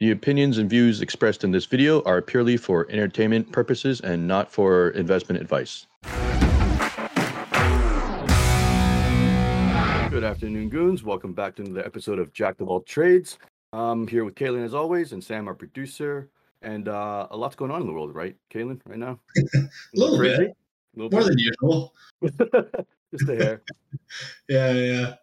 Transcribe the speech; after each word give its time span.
The 0.00 0.12
opinions 0.12 0.58
and 0.58 0.70
views 0.70 1.00
expressed 1.00 1.42
in 1.42 1.50
this 1.50 1.66
video 1.66 2.02
are 2.04 2.22
purely 2.22 2.56
for 2.56 2.86
entertainment 2.88 3.50
purposes 3.50 4.00
and 4.00 4.28
not 4.28 4.48
for 4.48 4.90
investment 4.90 5.40
advice. 5.42 5.88
Good 10.08 10.22
afternoon, 10.22 10.68
goons. 10.68 11.02
Welcome 11.02 11.32
back 11.32 11.56
to 11.56 11.62
another 11.62 11.84
episode 11.84 12.20
of 12.20 12.32
Jack 12.32 12.60
of 12.60 12.68
All 12.68 12.80
Trades. 12.82 13.38
I'm 13.72 14.06
here 14.06 14.24
with 14.24 14.36
Kaylin 14.36 14.64
as 14.64 14.72
always, 14.72 15.12
and 15.14 15.22
Sam, 15.24 15.48
our 15.48 15.54
producer. 15.54 16.28
And 16.62 16.86
uh, 16.86 17.26
a 17.32 17.36
lot's 17.36 17.56
going 17.56 17.72
on 17.72 17.80
in 17.80 17.88
the 17.88 17.92
world, 17.92 18.14
right, 18.14 18.36
Kaylin, 18.54 18.80
right 18.86 18.98
now? 18.98 19.18
a 19.36 19.68
little 19.94 20.16
Crazy? 20.16 20.36
bit 20.44 20.56
A 20.96 21.00
little 21.02 21.10
more 21.10 21.28
bit? 21.28 21.28
than 21.28 21.38
usual. 21.40 21.94
Just 23.12 23.28
a 23.30 23.34
hair. 23.34 23.62
Yeah, 24.48 24.72
yeah, 24.72 25.14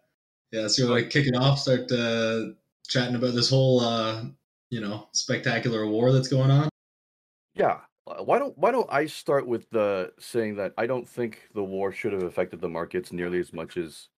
yeah. 0.52 0.68
So 0.68 0.86
like 0.88 1.08
kicking 1.08 1.34
off, 1.34 1.60
start 1.60 1.90
uh, 1.90 2.48
chatting 2.86 3.14
about 3.16 3.34
this 3.34 3.48
whole, 3.48 3.80
uh, 3.80 4.24
you 4.76 4.82
know, 4.82 5.08
spectacular 5.12 5.86
war 5.86 6.12
that's 6.12 6.28
going 6.28 6.50
on. 6.50 6.68
Yeah. 7.54 7.78
Uh, 8.06 8.22
Why 8.22 8.38
don't 8.38 8.56
Why 8.58 8.70
don't 8.70 8.92
I 8.92 9.06
start 9.06 9.46
with 9.46 9.70
the 9.70 10.12
saying 10.18 10.56
that 10.56 10.74
I 10.76 10.86
don't 10.86 11.08
think 11.08 11.48
the 11.54 11.64
war 11.64 11.92
should 11.92 12.12
have 12.12 12.24
affected 12.24 12.60
the 12.60 12.68
markets 12.68 13.10
nearly 13.10 13.40
as 13.40 13.54
much 13.54 13.78
as 13.78 14.08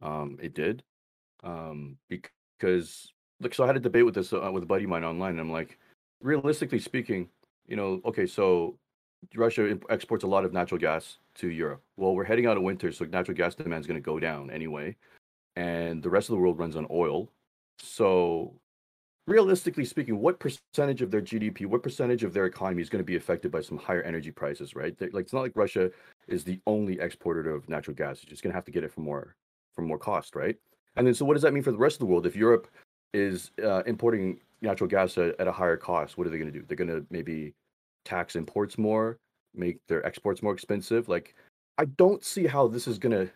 um, 0.00 0.38
it 0.40 0.54
did, 0.54 0.82
um, 1.44 1.98
because 2.08 3.12
like 3.40 3.52
so 3.52 3.64
I 3.64 3.66
had 3.66 3.76
a 3.76 3.80
debate 3.80 4.06
with 4.06 4.14
this 4.14 4.32
uh, 4.32 4.50
with 4.50 4.62
a 4.62 4.66
buddy 4.66 4.84
of 4.84 4.90
mine 4.90 5.04
online, 5.04 5.32
and 5.32 5.40
I'm 5.40 5.52
like, 5.52 5.78
realistically 6.22 6.78
speaking, 6.78 7.28
you 7.66 7.76
know, 7.76 8.00
okay, 8.06 8.26
so 8.26 8.78
Russia 9.34 9.78
exports 9.90 10.24
a 10.24 10.32
lot 10.34 10.46
of 10.46 10.54
natural 10.54 10.80
gas 10.80 11.18
to 11.34 11.48
Europe. 11.48 11.82
Well, 11.98 12.14
we're 12.14 12.24
heading 12.24 12.46
out 12.46 12.56
of 12.56 12.62
winter, 12.62 12.92
so 12.92 13.04
natural 13.04 13.36
gas 13.36 13.54
demand 13.54 13.82
is 13.82 13.86
going 13.86 14.00
to 14.00 14.10
go 14.12 14.18
down 14.18 14.50
anyway, 14.50 14.96
and 15.54 16.02
the 16.02 16.10
rest 16.10 16.30
of 16.30 16.34
the 16.34 16.40
world 16.40 16.58
runs 16.58 16.76
on 16.76 16.86
oil. 16.90 17.28
So 17.78 18.54
realistically 19.28 19.84
speaking, 19.84 20.18
what 20.18 20.40
percentage 20.40 21.02
of 21.02 21.10
their 21.10 21.20
GDP, 21.20 21.66
what 21.66 21.82
percentage 21.82 22.24
of 22.24 22.32
their 22.32 22.46
economy 22.46 22.80
is 22.80 22.88
going 22.88 23.00
to 23.00 23.06
be 23.06 23.16
affected 23.16 23.52
by 23.52 23.60
some 23.60 23.76
higher 23.76 24.02
energy 24.02 24.30
prices, 24.30 24.74
right? 24.74 24.96
They- 24.96 25.10
like 25.10 25.24
it's 25.24 25.34
not 25.34 25.42
like 25.42 25.52
Russia 25.54 25.90
is 26.26 26.44
the 26.44 26.60
only 26.66 26.98
exporter 26.98 27.48
of 27.50 27.68
natural 27.68 27.94
gas. 27.94 28.22
You're 28.22 28.30
just 28.30 28.42
going 28.42 28.52
to 28.52 28.56
have 28.56 28.64
to 28.64 28.72
get 28.72 28.84
it 28.84 28.92
for 28.92 29.02
more 29.02 29.36
for 29.74 29.82
more 29.82 29.98
cost, 29.98 30.34
right? 30.34 30.56
And 30.96 31.06
then 31.06 31.14
so 31.14 31.24
what 31.24 31.34
does 31.34 31.42
that 31.42 31.52
mean 31.52 31.62
for 31.62 31.70
the 31.70 31.78
rest 31.78 31.96
of 31.96 32.00
the 32.00 32.06
world? 32.06 32.26
If 32.26 32.34
Europe 32.34 32.68
is 33.12 33.52
uh, 33.62 33.82
importing 33.84 34.40
natural 34.62 34.88
gas 34.88 35.18
at, 35.18 35.38
at 35.38 35.46
a 35.46 35.52
higher 35.52 35.76
cost, 35.76 36.16
what 36.16 36.26
are 36.26 36.30
they 36.30 36.38
going 36.38 36.52
to 36.52 36.58
do? 36.58 36.64
They're 36.66 36.76
going 36.76 36.88
to 36.88 37.06
maybe 37.10 37.54
tax 38.04 38.34
imports 38.34 38.78
more, 38.78 39.18
make 39.54 39.78
their 39.86 40.04
exports 40.06 40.42
more 40.42 40.54
expensive. 40.54 41.08
Like 41.08 41.34
I 41.76 41.84
don't 41.84 42.24
see 42.24 42.46
how 42.46 42.66
this 42.66 42.88
is 42.88 42.98
going 42.98 43.12
to, 43.12 43.30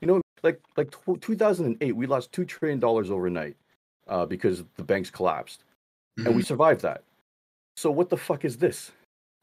you 0.00 0.08
know, 0.08 0.20
like 0.42 0.60
like 0.76 0.90
tw 0.90 1.20
2008, 1.20 1.92
we 1.92 2.06
lost 2.06 2.32
two 2.32 2.44
trillion 2.44 2.80
dollars 2.80 3.10
overnight 3.10 3.56
uh, 4.06 4.26
because 4.26 4.64
the 4.76 4.82
banks 4.82 5.10
collapsed 5.10 5.64
and 6.18 6.34
we 6.34 6.42
Mhm. 6.42 6.46
survived 6.46 6.82
that. 6.82 7.02
So 7.76 7.90
what 7.90 8.08
the 8.08 8.16
fuck 8.16 8.44
is 8.44 8.56
this 8.56 8.92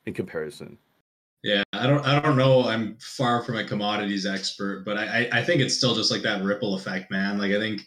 in 0.06 0.14
comparison? 0.14 0.78
Yeah, 1.44 1.64
I 1.74 1.88
don't, 1.88 2.06
I 2.06 2.20
don't 2.22 2.38
know. 2.38 2.64
I'm 2.68 2.96
far 2.98 3.44
from 3.44 3.58
a 3.58 3.66
commodities 3.66 4.26
expert, 4.26 4.86
but 4.86 4.98
I, 4.98 5.28
I, 5.32 5.40
I 5.40 5.44
think 5.44 5.62
it's 5.62 5.76
still 5.76 5.94
just 5.94 6.10
like 6.10 6.22
that 6.22 6.42
ripple 6.44 6.76
effect, 6.76 7.12
man. 7.12 7.38
Like 7.38 7.52
I 7.52 7.60
think, 7.60 7.86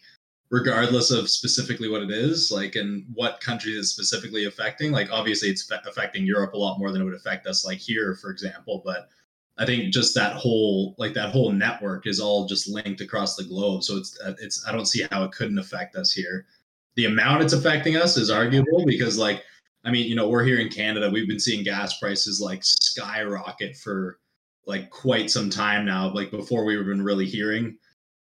regardless 0.51 1.09
of 1.11 1.29
specifically 1.29 1.89
what 1.89 2.03
it 2.03 2.11
is, 2.11 2.51
like 2.51 2.75
and 2.75 3.03
what 3.13 3.41
country 3.41 3.73
is 3.73 3.91
specifically 3.91 4.45
affecting, 4.45 4.91
like 4.91 5.11
obviously 5.11 5.49
it's 5.49 5.63
fe- 5.63 5.81
affecting 5.87 6.25
Europe 6.25 6.53
a 6.53 6.57
lot 6.57 6.77
more 6.77 6.91
than 6.91 7.01
it 7.01 7.05
would 7.05 7.15
affect 7.15 7.47
us, 7.47 7.65
like 7.65 7.79
here, 7.79 8.15
for 8.21 8.29
example. 8.29 8.81
But 8.85 9.09
I 9.57 9.65
think 9.65 9.91
just 9.91 10.13
that 10.13 10.33
whole, 10.35 10.93
like 10.99 11.15
that 11.15 11.31
whole 11.31 11.51
network 11.51 12.05
is 12.05 12.19
all 12.19 12.45
just 12.45 12.69
linked 12.69 13.01
across 13.01 13.35
the 13.35 13.43
globe. 13.43 13.83
So 13.83 13.97
it's, 13.97 14.17
uh, 14.21 14.35
it's, 14.39 14.65
I 14.67 14.71
don't 14.71 14.85
see 14.85 15.05
how 15.11 15.23
it 15.23 15.31
couldn't 15.31 15.57
affect 15.57 15.95
us 15.95 16.11
here. 16.11 16.45
The 16.97 17.05
amount 17.05 17.43
it's 17.43 17.53
affecting 17.53 17.95
us 17.95 18.17
is 18.17 18.29
arguable 18.29 18.85
because, 18.85 19.17
like, 19.17 19.43
I 19.85 19.91
mean, 19.91 20.07
you 20.07 20.15
know, 20.15 20.27
we're 20.27 20.43
here 20.43 20.59
in 20.59 20.67
Canada. 20.69 21.09
We've 21.09 21.27
been 21.27 21.39
seeing 21.39 21.63
gas 21.63 21.97
prices 21.97 22.41
like 22.41 22.61
skyrocket 22.63 23.77
for 23.77 24.19
like 24.65 24.89
quite 24.89 25.31
some 25.31 25.49
time 25.49 25.85
now. 25.85 26.13
Like 26.13 26.29
before 26.29 26.65
we 26.65 26.75
were 26.75 26.83
even 26.83 27.01
really 27.01 27.25
hearing 27.25 27.77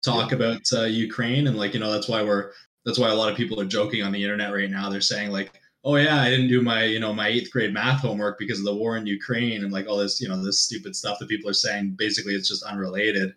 talk 0.05 0.33
about 0.33 0.61
uh, 0.73 0.83
Ukraine, 0.83 1.47
and 1.47 1.57
like 1.57 1.73
you 1.73 1.81
know, 1.81 1.91
that's 1.91 2.09
why 2.09 2.23
we're 2.23 2.51
that's 2.85 2.99
why 2.99 3.09
a 3.09 3.15
lot 3.15 3.31
of 3.31 3.37
people 3.37 3.59
are 3.61 3.65
joking 3.65 4.03
on 4.03 4.13
the 4.13 4.23
internet 4.23 4.53
right 4.53 4.71
now. 4.71 4.91
They're 4.91 5.01
saying 5.01 5.31
like, 5.31 5.59
"Oh 5.85 5.97
yeah, 5.97 6.21
I 6.21 6.29
didn't 6.29 6.49
do 6.49 6.61
my 6.61 6.85
you 6.85 7.01
know 7.01 7.15
my 7.15 7.29
eighth 7.29 7.51
grade 7.51 7.73
math 7.73 8.01
homework 8.01 8.39
because 8.39 8.59
of 8.59 8.67
the 8.67 8.75
war 8.75 8.97
in 8.97 9.07
Ukraine," 9.07 9.65
and 9.65 9.73
like 9.73 9.89
all 9.89 9.97
this 9.97 10.21
you 10.21 10.29
know 10.29 10.45
this 10.45 10.61
stupid 10.61 10.95
stuff 10.95 11.19
that 11.19 11.29
people 11.29 11.49
are 11.49 11.55
saying. 11.55 11.95
Basically, 11.99 12.35
it's 12.35 12.49
just 12.49 12.65
unrelated. 12.65 13.35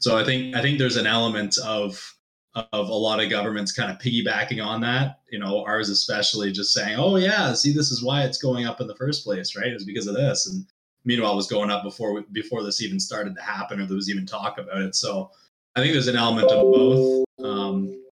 So 0.00 0.18
I 0.18 0.24
think 0.24 0.54
I 0.54 0.60
think 0.60 0.78
there's 0.78 0.96
an 0.96 1.06
element 1.06 1.56
of 1.58 2.14
of 2.54 2.88
a 2.88 2.94
lot 2.94 3.22
of 3.22 3.30
governments 3.30 3.72
kind 3.72 3.90
of 3.90 3.98
piggybacking 3.98 4.64
on 4.64 4.80
that. 4.82 5.20
You 5.30 5.38
know, 5.38 5.64
ours 5.64 5.88
especially 5.88 6.52
just 6.52 6.72
saying, 6.72 6.96
"Oh 6.98 7.16
yeah, 7.16 7.52
see, 7.54 7.72
this 7.72 7.90
is 7.90 8.02
why 8.02 8.24
it's 8.24 8.38
going 8.38 8.66
up 8.66 8.80
in 8.80 8.86
the 8.86 8.96
first 8.96 9.24
place, 9.24 9.56
right? 9.56 9.68
It's 9.68 9.84
because 9.84 10.06
of 10.06 10.14
this." 10.14 10.48
And 10.48 10.66
meanwhile, 11.04 11.32
it 11.32 11.36
was 11.36 11.46
going 11.46 11.70
up 11.70 11.82
before 11.82 12.12
we, 12.12 12.22
before 12.32 12.62
this 12.62 12.82
even 12.82 13.00
started 13.00 13.34
to 13.36 13.42
happen, 13.42 13.80
or 13.80 13.86
there 13.86 13.96
was 13.96 14.10
even 14.10 14.26
talk 14.26 14.58
about 14.58 14.82
it. 14.82 14.94
So 14.94 15.30
I 15.76 15.80
think 15.80 15.92
there's 15.92 16.08
an 16.08 16.16
element 16.16 16.50
of 16.50 16.72
both. 16.72 17.24
Um, 17.42 18.02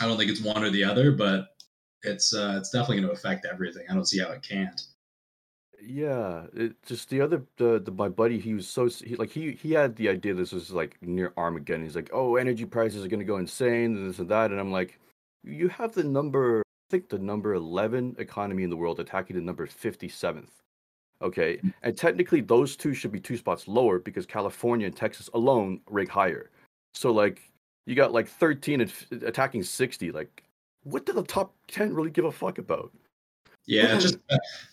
I 0.00 0.06
don't 0.06 0.18
think 0.18 0.30
it's 0.30 0.42
one 0.42 0.62
or 0.62 0.70
the 0.70 0.84
other, 0.84 1.12
but 1.12 1.56
it's 2.02 2.34
uh, 2.34 2.56
it's 2.58 2.70
definitely 2.70 3.00
going 3.00 3.08
to 3.08 3.14
affect 3.14 3.46
everything. 3.46 3.86
I 3.88 3.94
don't 3.94 4.06
see 4.06 4.18
how 4.20 4.30
it 4.30 4.42
can't. 4.42 4.80
Yeah, 5.88 6.46
it 6.54 6.82
just 6.84 7.10
the 7.10 7.20
other 7.20 7.44
the, 7.58 7.80
the 7.80 7.92
my 7.92 8.08
buddy 8.08 8.40
he 8.40 8.54
was 8.54 8.68
so 8.68 8.88
he 8.88 9.14
like 9.16 9.30
he 9.30 9.52
he 9.52 9.72
had 9.72 9.94
the 9.96 10.08
idea 10.08 10.34
this 10.34 10.52
was 10.52 10.70
like 10.72 10.96
near 11.00 11.32
Armageddon. 11.36 11.84
He's 11.84 11.94
like, 11.94 12.10
"Oh, 12.12 12.36
energy 12.36 12.64
prices 12.64 13.04
are 13.04 13.08
going 13.08 13.20
to 13.20 13.26
go 13.26 13.36
insane 13.36 13.96
and 13.96 14.10
this 14.10 14.18
and 14.18 14.28
that." 14.28 14.50
And 14.50 14.58
I'm 14.58 14.72
like, 14.72 14.98
"You 15.44 15.68
have 15.68 15.94
the 15.94 16.02
number 16.02 16.60
I 16.60 16.90
think 16.90 17.08
the 17.08 17.18
number 17.18 17.54
11 17.54 18.16
economy 18.18 18.64
in 18.64 18.70
the 18.70 18.76
world 18.76 18.98
attacking 19.00 19.36
the 19.36 19.42
number 19.42 19.66
57th." 19.66 20.50
Okay? 21.22 21.58
Mm. 21.58 21.74
And 21.82 21.96
technically 21.96 22.40
those 22.40 22.76
two 22.76 22.94
should 22.94 23.12
be 23.12 23.20
two 23.20 23.36
spots 23.36 23.68
lower 23.68 23.98
because 23.98 24.26
California 24.26 24.86
and 24.86 24.96
Texas 24.96 25.30
alone 25.34 25.80
rank 25.88 26.08
higher. 26.10 26.50
So 26.94 27.12
like 27.12 27.42
you 27.86 27.94
got 27.94 28.12
like 28.12 28.28
13 28.28 28.80
and 28.80 28.92
attacking 29.22 29.62
60 29.62 30.10
like 30.12 30.42
what 30.84 31.06
do 31.06 31.12
the 31.12 31.22
top 31.22 31.54
10 31.68 31.94
really 31.94 32.10
give 32.10 32.24
a 32.24 32.32
fuck 32.32 32.58
about? 32.58 32.92
Yeah, 33.66 33.96
it 33.96 34.00
just 34.00 34.18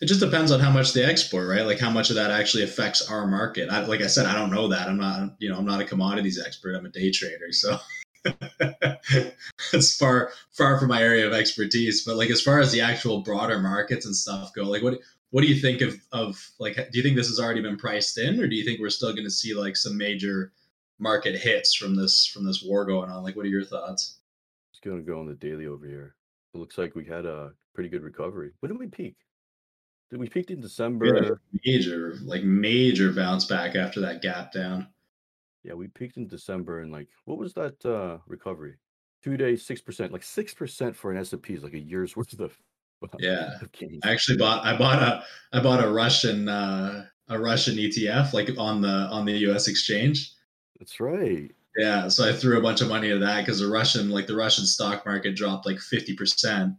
it 0.02 0.06
just 0.06 0.20
depends 0.20 0.52
on 0.52 0.60
how 0.60 0.70
much 0.70 0.94
they 0.94 1.04
export, 1.04 1.50
right? 1.50 1.66
Like 1.66 1.80
how 1.80 1.90
much 1.90 2.12
of 2.12 2.16
that 2.16 2.30
actually 2.30 2.64
affects 2.64 3.10
our 3.10 3.26
market. 3.26 3.70
I, 3.70 3.86
like 3.86 4.02
I 4.02 4.08
said, 4.08 4.28
I 4.28 4.36
don't 4.36 4.52
know 4.52 4.68
that. 4.68 4.88
I'm 4.88 4.98
not, 4.98 5.36
you 5.40 5.50
know, 5.50 5.58
I'm 5.58 5.66
not 5.66 5.82
a 5.82 5.86
commodities 5.86 6.40
expert. 6.40 6.76
I'm 6.76 6.86
a 6.86 6.90
day 6.90 7.10
trader, 7.10 7.52
so 7.52 7.80
it's 9.74 9.98
far 9.98 10.32
far 10.52 10.80
from 10.80 10.90
my 10.90 11.02
area 11.02 11.26
of 11.26 11.34
expertise. 11.34 12.06
But 12.06 12.18
like 12.18 12.30
as 12.30 12.42
far 12.42 12.60
as 12.60 12.72
the 12.72 12.82
actual 12.82 13.22
broader 13.22 13.60
markets 13.60 14.06
and 14.06 14.16
stuff 14.16 14.54
go, 14.54 14.64
like 14.64 14.84
what 14.84 15.00
what 15.32 15.42
do 15.42 15.48
you 15.48 15.60
think 15.60 15.82
of 15.82 16.00
of 16.12 16.52
like? 16.60 16.76
Do 16.76 16.98
you 16.98 17.02
think 17.02 17.16
this 17.16 17.30
has 17.30 17.40
already 17.40 17.64
been 17.64 17.78
priced 17.78 18.20
in, 18.20 18.40
or 18.40 18.48
do 18.48 18.56
you 18.56 18.64
think 18.64 18.80
we're 18.80 18.92
still 18.92 19.12
going 19.14 19.26
to 19.26 19.32
see 19.32 19.56
like 19.56 19.76
some 19.76 19.98
major 19.98 20.52
market 21.00 21.36
hits 21.36 21.74
from 21.74 21.96
this 21.96 22.28
from 22.28 22.46
this 22.46 22.62
war 22.64 22.86
going 22.86 23.10
on? 23.10 23.24
Like, 23.24 23.36
what 23.36 23.48
are 23.48 23.50
your 23.50 23.66
thoughts? 23.66 24.20
It's 24.72 24.80
gonna 24.82 25.02
go 25.02 25.20
on 25.20 25.26
the 25.26 25.34
daily 25.34 25.66
over 25.66 25.88
here. 25.88 26.14
It 26.54 26.58
looks 26.58 26.78
like 26.78 26.96
we 26.96 27.06
had 27.06 27.26
a 27.26 27.52
pretty 27.74 27.90
good 27.90 28.04
recovery. 28.04 28.52
When 28.60 28.72
did 28.72 28.80
we 28.80 28.88
peak? 28.88 29.16
Did 30.12 30.20
we 30.20 30.30
peaked 30.30 30.52
in 30.52 30.58
We 30.58 30.62
had 31.08 31.18
a 31.18 31.22
December? 31.22 31.42
major 31.66 32.16
like 32.24 32.44
major 32.44 33.12
bounce 33.12 33.46
back 33.46 33.76
after 33.76 34.00
that 34.02 34.22
gap 34.22 34.52
down. 34.52 34.88
Yeah, 35.64 35.74
we 35.74 35.88
peaked 35.88 36.18
in 36.18 36.28
December 36.28 36.82
and 36.82 36.92
like 36.92 37.10
what 37.26 37.38
was 37.40 37.54
that 37.54 37.84
uh 37.86 38.20
recovery? 38.28 38.76
Two 39.24 39.38
days, 39.38 39.66
six 39.66 39.82
percent. 39.82 40.12
Like 40.12 40.24
six 40.24 40.54
percent 40.54 40.96
for 40.96 41.12
an 41.12 41.18
S 41.18 41.34
and 41.34 41.42
P 41.42 41.54
is 41.54 41.64
like 41.64 41.74
a 41.74 41.80
year's 41.80 42.16
worth 42.18 42.40
of 42.40 42.58
Yeah. 43.20 43.58
of. 43.62 44.00
I 44.04 44.12
actually 44.12 44.38
bought 44.38 44.66
I 44.66 44.78
bought 44.78 45.02
a 45.02 45.24
I 45.58 45.62
bought 45.64 45.84
a 45.84 45.90
Russian 45.90 46.48
uh, 46.50 47.06
a 47.30 47.40
Russian 47.40 47.76
ETF 47.78 48.34
like 48.34 48.50
on 48.58 48.82
the 48.82 48.90
on 48.90 49.26
the 49.26 49.34
U.S. 49.50 49.68
exchange. 49.68 50.32
That's 50.78 51.00
right. 51.00 51.52
Yeah, 51.78 52.08
so 52.08 52.30
I 52.30 52.34
threw 52.34 52.58
a 52.58 52.62
bunch 52.62 52.82
of 52.82 52.88
money 52.88 53.12
at 53.12 53.20
that 53.22 53.42
because 53.42 53.60
the 53.60 53.68
Russian 53.68 54.10
like 54.10 54.28
the 54.28 54.36
Russian 54.36 54.66
stock 54.66 55.06
market 55.06 55.36
dropped 55.36 55.66
like 55.66 55.80
fifty 55.80 56.16
percent 56.16 56.76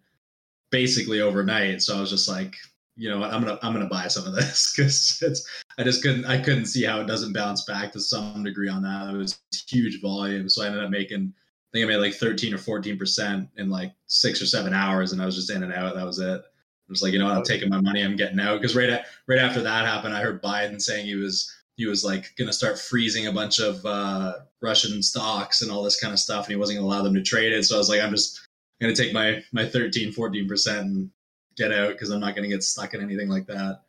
basically 0.71 1.21
overnight. 1.21 1.82
So 1.82 1.97
I 1.97 2.00
was 2.00 2.10
just 2.10 2.28
like, 2.28 2.55
you 2.96 3.08
know 3.11 3.19
what, 3.19 3.32
I'm 3.32 3.43
gonna 3.43 3.58
I'm 3.62 3.73
gonna 3.73 3.88
buy 3.88 4.06
some 4.08 4.26
of 4.26 4.35
this 4.35 4.73
because 4.76 5.23
it's 5.23 5.49
I 5.79 5.82
just 5.82 6.02
couldn't 6.02 6.26
I 6.26 6.38
couldn't 6.38 6.67
see 6.67 6.85
how 6.85 7.00
it 7.00 7.06
doesn't 7.06 7.32
bounce 7.32 7.64
back 7.64 7.93
to 7.93 8.00
some 8.00 8.44
degree 8.44 8.69
on 8.69 8.82
that. 8.82 9.12
It 9.12 9.17
was 9.17 9.41
huge 9.69 10.00
volume, 10.00 10.49
so 10.49 10.62
I 10.62 10.67
ended 10.67 10.85
up 10.85 10.91
making 10.91 11.32
I 11.37 11.69
think 11.73 11.85
I 11.85 11.88
made 11.88 11.97
like 11.97 12.14
thirteen 12.14 12.55
or 12.55 12.58
fourteen 12.58 12.97
percent 12.97 13.49
in 13.56 13.70
like 13.70 13.93
six 14.06 14.40
or 14.40 14.47
seven 14.47 14.73
hours, 14.73 15.12
and 15.12 15.20
I 15.20 15.26
was 15.26 15.35
just 15.35 15.50
in 15.50 15.64
and 15.64 15.73
out. 15.73 15.97
That 15.97 16.06
was 16.06 16.20
it. 16.20 16.40
I 16.40 16.93
was 16.93 17.02
like, 17.02 17.12
you 17.12 17.19
know 17.19 17.25
what, 17.25 17.37
I'm 17.37 17.43
taking 17.43 17.70
my 17.70 17.81
money, 17.81 18.02
I'm 18.02 18.14
getting 18.14 18.38
out. 18.38 18.61
Because 18.61 18.76
right 18.76 19.00
right 19.26 19.38
after 19.38 19.62
that 19.62 19.87
happened, 19.87 20.14
I 20.14 20.20
heard 20.20 20.43
Biden 20.43 20.81
saying 20.81 21.06
he 21.06 21.17
was 21.17 21.52
he 21.76 21.87
was 21.87 22.05
like 22.05 22.35
going 22.37 22.47
to 22.47 22.53
start 22.53 22.79
freezing 22.79 23.26
a 23.26 23.32
bunch 23.32 23.59
of 23.59 23.85
uh, 23.85 24.35
Russian 24.61 25.03
stocks 25.03 25.62
and 25.62 25.71
all 25.71 25.82
this 25.82 26.00
kind 26.00 26.12
of 26.12 26.21
stuff, 26.21 26.47
and 26.47 26.53
he 26.53 26.56
wasn't 26.56 26.79
going 26.79 26.88
to 26.88 26.94
allow 26.94 27.03
them 27.03 27.15
to 27.15 27.23
trade 27.23 27.53
it. 27.53 27.65
So 27.65 27.75
I 27.75 27.79
was 27.79 27.88
like, 27.88 28.00
I'm 28.00 28.11
just 28.12 28.47
going 28.81 28.94
to 28.94 29.03
take 29.03 29.12
my 29.12 29.43
my 29.53 29.67
13, 29.67 30.12
14 30.12 30.49
percent 30.49 30.87
and 30.87 31.11
get 31.56 31.73
out 31.73 31.91
because 31.91 32.11
I'm 32.11 32.21
not 32.21 32.35
going 32.37 32.49
to 32.49 32.55
get 32.55 32.62
stuck 32.62 32.94
in 32.94 33.00
anything 33.03 33.29
like 33.29 33.47
that. 33.47 33.81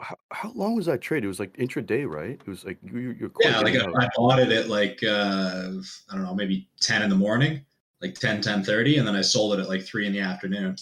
How, 0.00 0.16
how 0.32 0.50
long 0.54 0.74
was 0.74 0.86
that 0.86 1.00
trade? 1.00 1.24
It 1.24 1.28
was 1.28 1.38
like 1.38 1.56
intraday, 1.56 2.06
right? 2.08 2.30
It 2.40 2.46
was 2.48 2.64
like 2.64 2.78
you, 2.82 2.98
you- 2.98 3.16
you're 3.18 3.30
Yeah, 3.40 3.60
like 3.60 3.76
I, 3.76 4.08
bought 4.16 4.40
it 4.40 4.50
at 4.50 4.68
like 4.68 5.02
uh, 5.02 5.70
I 6.10 6.14
don't 6.14 6.24
know, 6.24 6.34
maybe 6.34 6.68
10 6.80 7.02
in 7.02 7.10
the 7.10 7.16
morning, 7.16 7.64
like 8.02 8.14
10, 8.14 8.40
10 8.40 8.64
30, 8.64 8.98
and 8.98 9.06
then 9.06 9.14
I 9.14 9.20
sold 9.20 9.54
it 9.58 9.62
at 9.62 9.68
like 9.68 9.82
three 9.82 10.06
in 10.06 10.12
the 10.12 10.20
afternoon. 10.20 10.76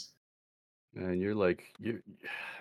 And 0.94 1.20
you're 1.20 1.34
like, 1.34 1.72
you, 1.80 2.02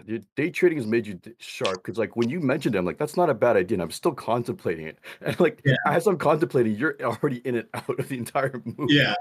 your 0.06 0.20
day 0.38 0.50
trading 0.50 0.78
has 0.78 0.88
made 0.88 1.06
you 1.06 1.20
sharp 1.40 1.84
because, 1.84 1.98
like, 1.98 2.16
when 2.16 2.30
you 2.30 2.40
mentioned 2.40 2.76
it, 2.76 2.78
I'm 2.78 2.86
like, 2.86 2.98
that's 2.98 3.18
not 3.18 3.30
a 3.30 3.34
bad 3.34 3.58
idea. 3.58 3.76
And 3.76 3.82
I'm 3.82 3.92
still 3.92 4.14
contemplating 4.14 4.88
it. 4.88 5.00
And 5.22 5.38
like, 5.40 5.62
Yeah. 5.66 5.76
as 5.88 6.08
I'm 6.08 6.18
contemplating, 6.18 6.76
you're 6.76 6.96
already 7.02 7.38
in 7.40 7.56
and 7.56 7.68
out 7.74 8.00
of 8.00 8.08
the 8.08 8.18
entire 8.18 8.62
move. 8.64 8.90
Yeah, 8.90 9.16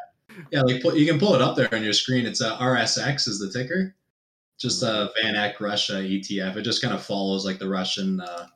yeah. 0.53 0.62
Like 0.62 0.85
you 0.97 1.07
can 1.07 1.19
pull 1.19 1.35
it 1.35 1.43
up 1.43 1.57
there 1.57 1.73
on 1.75 1.83
your 1.83 1.93
screen. 1.93 2.25
It's 2.25 2.41
a 2.41 2.51
RSX 2.53 3.27
is 3.27 3.41
the 3.41 3.51
ticker. 3.53 3.97
Just 4.61 4.83
a 4.85 5.11
Van 5.21 5.35
Eck 5.35 5.61
Russia 5.61 5.95
ETF. 5.95 6.56
It 6.56 6.63
just 6.63 6.83
kind 6.83 6.95
of 6.95 7.03
follows 7.03 7.45
like 7.45 7.59
the 7.59 7.69
Russian 7.69 8.21
uh, 8.21 8.47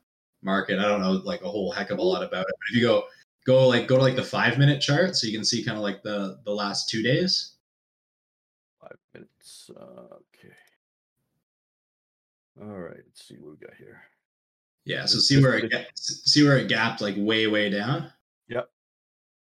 market. 0.43 0.79
I 0.79 0.83
don't 0.83 1.01
know 1.01 1.13
like 1.13 1.43
a 1.43 1.49
whole 1.49 1.73
heck 1.73 1.91
of 1.91 1.99
a 1.99 2.03
lot 2.03 2.23
about 2.23 2.43
it. 2.43 2.55
But 2.59 2.69
if 2.71 2.77
you 2.77 2.83
go 2.87 3.05
go 3.45 3.67
like 3.67 3.89
go 3.89 3.97
to 3.97 4.03
like 4.03 4.15
the 4.15 4.23
five 4.23 4.57
minute 4.59 4.81
chart, 4.81 5.17
so 5.17 5.27
you 5.27 5.33
can 5.33 5.45
see 5.45 5.65
kind 5.65 5.77
of 5.77 5.83
like 5.83 6.03
the 6.05 6.39
the 6.45 6.53
last 6.53 6.89
two 6.89 7.03
days. 7.03 7.57
Five 8.81 8.99
minutes. 9.15 9.71
Uh. 9.77 10.17
All 12.61 12.69
right. 12.69 12.97
Let's 12.97 13.27
see 13.27 13.37
what 13.37 13.51
we 13.51 13.67
got 13.67 13.77
here. 13.77 14.03
Yeah. 14.85 15.07
So 15.07 15.19
see 15.19 15.43
where 15.43 15.57
it 15.57 15.71
ga- 15.71 15.87
see 15.95 16.45
where 16.45 16.59
it 16.59 16.69
gapped 16.69 17.01
like 17.01 17.15
way 17.17 17.47
way 17.47 17.71
down. 17.71 18.13
Yep. 18.49 18.69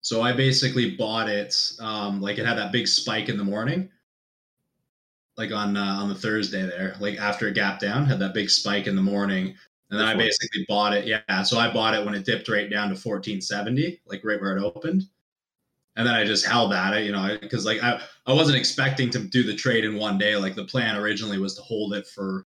So 0.00 0.22
I 0.22 0.32
basically 0.32 0.94
bought 0.96 1.28
it. 1.28 1.54
Um, 1.80 2.20
like 2.20 2.38
it 2.38 2.46
had 2.46 2.58
that 2.58 2.72
big 2.72 2.86
spike 2.86 3.28
in 3.28 3.36
the 3.36 3.44
morning, 3.44 3.90
like 5.36 5.52
on 5.52 5.76
uh, 5.76 5.82
on 6.00 6.08
the 6.08 6.14
Thursday 6.14 6.62
there, 6.62 6.96
like 7.00 7.18
after 7.18 7.48
it 7.48 7.54
gapped 7.54 7.80
down, 7.80 8.06
had 8.06 8.20
that 8.20 8.34
big 8.34 8.48
spike 8.48 8.86
in 8.86 8.96
the 8.96 9.02
morning, 9.02 9.54
and 9.90 10.00
then 10.00 10.06
I 10.06 10.14
basically 10.14 10.64
bought 10.68 10.94
it. 10.94 11.06
Yeah, 11.06 11.42
so 11.42 11.58
I 11.58 11.72
bought 11.72 11.94
it 11.94 12.04
when 12.04 12.14
it 12.14 12.24
dipped 12.24 12.48
right 12.48 12.70
down 12.70 12.88
to 12.90 12.96
fourteen 12.96 13.40
seventy, 13.40 14.00
like 14.06 14.22
right 14.24 14.40
where 14.40 14.56
it 14.56 14.62
opened, 14.62 15.02
and 15.96 16.06
then 16.06 16.14
I 16.14 16.24
just 16.24 16.46
held 16.46 16.72
at 16.72 16.94
it, 16.94 17.04
you 17.04 17.12
know, 17.12 17.36
because 17.40 17.66
like 17.66 17.82
I 17.82 18.00
I 18.26 18.32
wasn't 18.32 18.58
expecting 18.58 19.10
to 19.10 19.18
do 19.18 19.42
the 19.42 19.56
trade 19.56 19.84
in 19.84 19.96
one 19.96 20.18
day. 20.18 20.36
Like 20.36 20.54
the 20.54 20.64
plan 20.64 20.96
originally 20.96 21.38
was 21.38 21.56
to 21.56 21.62
hold 21.62 21.94
it 21.94 22.06
for, 22.06 22.45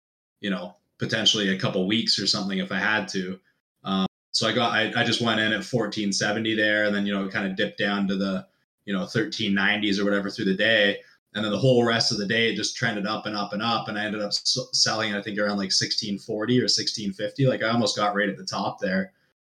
you 0.43 0.51
know, 0.51 0.77
potentially 0.99 1.49
a 1.49 1.59
couple 1.59 1.87
weeks 1.87 2.19
or 2.19 2.27
something 2.27 2.59
if 2.59 2.71
I 2.71 2.79
had 2.79 3.09
to. 3.09 3.39
Um, 3.85 4.07
so 4.33 4.47
I 4.47 4.53
got 4.53 4.73
I, 4.73 4.93
I 5.01 5.05
just 5.05 5.23
went 5.23 5.41
in 5.41 5.47
at 5.47 5.65
1470 5.65 6.55
there 6.55 6.85
and 6.85 6.95
then 6.95 7.07
you 7.07 7.15
know 7.15 7.29
kind 7.29 7.47
of 7.47 7.57
dipped 7.57 7.79
down 7.79 8.07
to 8.09 8.17
the 8.17 8.47
you 8.85 8.93
know 8.93 9.05
1390s 9.05 9.99
or 9.99 10.05
whatever 10.05 10.29
through 10.29 10.47
the 10.47 10.55
day. 10.55 10.99
And 11.35 11.43
then 11.43 11.53
the 11.53 11.59
whole 11.59 11.87
rest 11.87 12.13
of 12.13 12.19
the 12.19 12.27
day 12.27 12.53
it 12.53 12.57
just 12.57 12.77
trended 12.77 13.07
up 13.07 13.25
and 13.25 13.35
up 13.35 13.55
and 13.55 13.63
up. 13.63 13.89
And 13.89 13.99
I 13.99 14.05
ended 14.05 14.21
up 14.21 14.33
selling 14.33 15.15
I 15.15 15.23
think 15.23 15.39
around 15.39 15.59
like 15.59 15.73
1640 15.73 16.59
or 16.59 16.65
1650 16.65 17.47
like 17.47 17.63
I 17.63 17.71
almost 17.71 17.97
got 17.97 18.15
right 18.15 18.29
at 18.29 18.37
the 18.37 18.45
top 18.45 18.81
there 18.81 19.13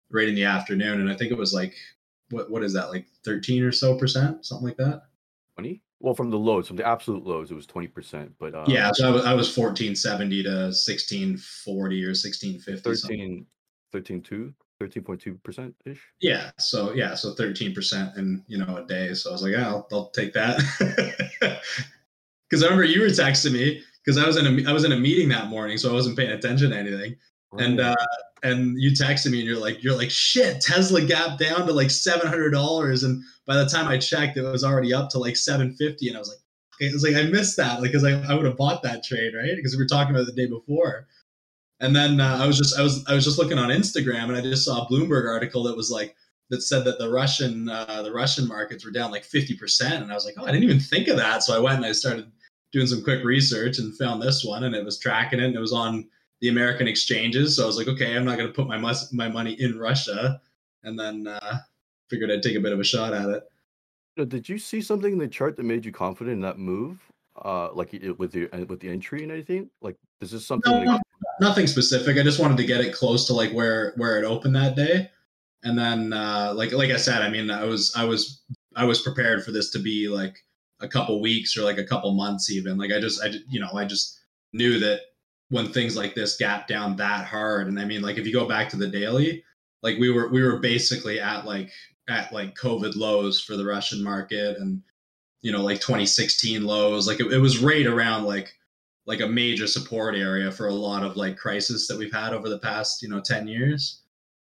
right 0.09 0.27
in 0.27 0.35
the 0.35 0.45
afternoon. 0.45 1.01
And 1.01 1.11
I 1.11 1.15
think 1.15 1.31
it 1.31 1.37
was 1.37 1.53
like 1.53 1.75
what 2.29 2.49
what 2.49 2.63
is 2.63 2.73
that 2.73 2.89
like 2.89 3.07
13 3.23 3.63
or 3.63 3.71
so 3.71 3.97
percent? 3.97 4.45
Something 4.45 4.67
like 4.67 4.77
that. 4.77 5.03
20? 5.55 5.81
Well, 5.99 6.13
from 6.13 6.29
the 6.29 6.37
lows, 6.37 6.67
from 6.67 6.77
the 6.77 6.87
absolute 6.87 7.25
lows, 7.25 7.49
it 7.49 7.55
was 7.55 7.65
20%. 7.65 8.31
But 8.39 8.53
uh, 8.53 8.65
yeah 8.67 8.91
so 8.93 9.07
I 9.07 9.11
was, 9.11 9.25
I 9.25 9.33
was 9.33 9.57
1470 9.57 10.43
to 10.43 10.49
1640 10.49 12.03
or 12.03 12.09
1650 12.09 12.95
something. 12.95 13.45
13, 13.91 14.21
13.2, 14.21 14.53
13.2% 14.81 15.73
ish. 15.85 15.99
Yeah, 16.21 16.51
so 16.59 16.93
yeah, 16.93 17.15
so 17.15 17.33
thirteen 17.33 17.73
percent 17.73 18.15
in 18.17 18.43
you 18.47 18.57
know 18.57 18.77
a 18.77 18.85
day. 18.85 19.13
So 19.13 19.29
I 19.29 19.33
was 19.33 19.41
like, 19.41 19.53
yeah, 19.53 19.69
I'll, 19.69 19.87
I'll 19.91 20.09
take 20.09 20.33
that. 20.33 20.61
Because 22.49 22.63
I 22.63 22.67
remember 22.67 22.85
you 22.85 23.01
were 23.01 23.07
texting 23.07 23.51
me 23.51 23.83
because 24.03 24.17
I 24.17 24.25
was 24.25 24.37
in 24.37 24.45
a 24.47 24.69
I 24.69 24.73
was 24.73 24.85
in 24.85 24.93
a 24.93 24.97
meeting 24.97 25.27
that 25.29 25.47
morning, 25.47 25.77
so 25.77 25.89
I 25.89 25.93
wasn't 25.93 26.17
paying 26.17 26.31
attention 26.31 26.69
to 26.69 26.77
anything. 26.77 27.17
And 27.57 27.79
uh, 27.79 27.95
and 28.43 28.79
you 28.79 28.91
texted 28.91 29.31
me 29.31 29.39
and 29.39 29.47
you're 29.47 29.59
like 29.59 29.83
you're 29.83 29.95
like 29.95 30.11
shit, 30.11 30.61
Tesla 30.61 31.01
gapped 31.01 31.39
down 31.39 31.65
to 31.65 31.73
like 31.73 31.89
seven 31.89 32.27
hundred 32.27 32.51
dollars, 32.51 33.03
and 33.03 33.23
by 33.45 33.55
the 33.55 33.65
time 33.65 33.87
I 33.87 33.97
checked, 33.97 34.37
it 34.37 34.43
was 34.43 34.63
already 34.63 34.93
up 34.93 35.09
to 35.11 35.19
like 35.19 35.37
seven 35.37 35.73
fifty, 35.73 36.09
and 36.09 36.17
I 36.17 36.19
was 36.19 36.29
like, 36.29 36.39
it 36.79 36.93
was 36.93 37.03
like 37.03 37.15
I 37.15 37.29
missed 37.29 37.57
that, 37.57 37.81
like 37.81 37.91
because 37.91 38.03
I, 38.03 38.21
I 38.29 38.35
would 38.35 38.45
have 38.45 38.57
bought 38.57 38.83
that 38.83 39.03
trade, 39.03 39.33
right? 39.33 39.55
Because 39.55 39.75
we 39.75 39.81
were 39.81 39.87
talking 39.87 40.13
about 40.13 40.27
it 40.27 40.35
the 40.35 40.41
day 40.41 40.47
before. 40.47 41.07
And 41.79 41.95
then 41.95 42.19
uh, 42.19 42.39
I 42.41 42.47
was 42.47 42.57
just 42.57 42.77
I 42.77 42.83
was 42.83 43.05
I 43.07 43.13
was 43.13 43.23
just 43.23 43.37
looking 43.37 43.59
on 43.59 43.69
Instagram 43.69 44.25
and 44.25 44.35
I 44.35 44.41
just 44.41 44.65
saw 44.65 44.83
a 44.83 44.87
Bloomberg 44.87 45.29
article 45.29 45.63
that 45.63 45.77
was 45.77 45.89
like 45.91 46.15
that 46.49 46.61
said 46.61 46.83
that 46.85 46.99
the 46.99 47.09
Russian 47.09 47.69
uh, 47.69 48.01
the 48.03 48.11
Russian 48.11 48.47
markets 48.47 48.85
were 48.85 48.91
down 48.91 49.11
like 49.11 49.23
fifty 49.23 49.55
percent, 49.55 50.03
and 50.03 50.11
I 50.11 50.15
was 50.15 50.25
like, 50.25 50.35
oh, 50.37 50.45
I 50.45 50.51
didn't 50.51 50.63
even 50.63 50.79
think 50.79 51.07
of 51.07 51.17
that. 51.17 51.43
So 51.43 51.55
I 51.55 51.59
went 51.59 51.77
and 51.77 51.85
I 51.85 51.91
started 51.91 52.31
doing 52.71 52.87
some 52.87 53.03
quick 53.03 53.23
research 53.23 53.79
and 53.79 53.97
found 53.97 54.21
this 54.21 54.43
one, 54.43 54.63
and 54.63 54.75
it 54.75 54.83
was 54.83 54.99
tracking 54.99 55.39
it, 55.39 55.45
and 55.45 55.55
it 55.55 55.59
was 55.59 55.73
on 55.73 56.07
the 56.41 56.49
American 56.49 56.87
exchanges. 56.87 57.55
So 57.55 57.63
I 57.63 57.65
was 57.65 57.77
like, 57.77 57.87
okay, 57.87 58.15
I'm 58.15 58.25
not 58.25 58.37
going 58.37 58.47
to 58.47 58.53
put 58.53 58.67
my 58.67 58.77
mus- 58.77 59.11
my 59.13 59.27
money 59.27 59.53
in 59.59 59.77
Russia, 59.77 60.41
and 60.83 60.99
then 60.99 61.27
uh, 61.27 61.59
figured 62.09 62.31
I'd 62.31 62.43
take 62.43 62.55
a 62.55 62.61
bit 62.61 62.73
of 62.73 62.79
a 62.79 62.83
shot 62.83 63.13
at 63.13 63.29
it. 63.29 63.43
Did 64.29 64.49
you 64.49 64.57
see 64.57 64.81
something 64.81 65.13
in 65.13 65.19
the 65.19 65.27
chart 65.27 65.55
that 65.57 65.63
made 65.63 65.85
you 65.85 65.91
confident 65.91 66.35
in 66.35 66.41
that 66.41 66.57
move? 66.57 66.99
Uh, 67.43 67.71
like 67.73 67.93
it, 67.93 68.17
with 68.17 68.31
the 68.31 68.49
uh, 68.51 68.65
with 68.65 68.79
the 68.79 68.89
entry 68.89 69.21
and 69.21 69.31
anything? 69.31 69.69
Like, 69.81 69.95
is 70.21 70.31
this 70.31 70.45
something? 70.45 70.85
No, 70.85 70.99
nothing 71.39 71.67
specific. 71.67 72.17
I 72.17 72.23
just 72.23 72.39
wanted 72.39 72.57
to 72.57 72.65
get 72.65 72.81
it 72.81 72.93
close 72.93 73.27
to 73.27 73.33
like 73.33 73.51
where 73.51 73.93
where 73.97 74.17
it 74.17 74.25
opened 74.25 74.55
that 74.55 74.75
day, 74.75 75.11
and 75.63 75.77
then 75.77 76.13
uh, 76.13 76.53
like 76.55 76.71
like 76.71 76.89
I 76.89 76.97
said, 76.97 77.21
I 77.21 77.29
mean, 77.29 77.51
I 77.51 77.63
was 77.63 77.93
I 77.95 78.05
was 78.05 78.41
I 78.75 78.85
was 78.85 79.01
prepared 79.01 79.43
for 79.43 79.51
this 79.51 79.69
to 79.71 79.79
be 79.79 80.07
like 80.07 80.43
a 80.79 80.87
couple 80.87 81.21
weeks 81.21 81.55
or 81.57 81.61
like 81.61 81.77
a 81.77 81.83
couple 81.83 82.11
months 82.13 82.49
even. 82.49 82.77
Like 82.77 82.91
I 82.91 82.99
just 82.99 83.23
I 83.23 83.31
you 83.47 83.59
know 83.59 83.69
I 83.73 83.85
just 83.85 84.19
knew 84.53 84.79
that 84.79 85.01
when 85.49 85.71
things 85.71 85.95
like 85.95 86.13
this 86.13 86.37
gap 86.37 86.67
down 86.67 86.95
that 86.97 87.25
hard, 87.25 87.67
and 87.67 87.79
I 87.79 87.85
mean 87.85 88.01
like 88.01 88.17
if 88.17 88.25
you 88.25 88.33
go 88.33 88.47
back 88.47 88.69
to 88.69 88.77
the 88.77 88.87
daily, 88.87 89.43
like 89.83 89.97
we 89.97 90.09
were 90.09 90.29
we 90.29 90.41
were 90.41 90.59
basically 90.59 91.19
at 91.19 91.45
like 91.45 91.71
at 92.09 92.31
like 92.31 92.55
COVID 92.55 92.95
lows 92.95 93.41
for 93.41 93.57
the 93.57 93.65
Russian 93.65 94.03
market 94.03 94.57
and 94.57 94.81
you 95.41 95.51
know 95.51 95.63
like 95.63 95.79
2016 95.79 96.63
lows. 96.63 97.07
Like 97.07 97.19
it, 97.19 97.31
it 97.31 97.39
was 97.39 97.59
right 97.59 97.85
around 97.85 98.23
like 98.23 98.53
like 99.07 99.21
a 99.21 99.27
major 99.27 99.65
support 99.65 100.13
area 100.15 100.51
for 100.51 100.67
a 100.67 100.73
lot 100.73 101.01
of 101.01 101.15
like 101.15 101.37
crisis 101.37 101.87
that 101.87 101.97
we've 101.97 102.13
had 102.13 102.33
over 102.33 102.49
the 102.49 102.59
past 102.59 103.01
you 103.01 103.09
know 103.09 103.21
10 103.21 103.47
years 103.47 104.01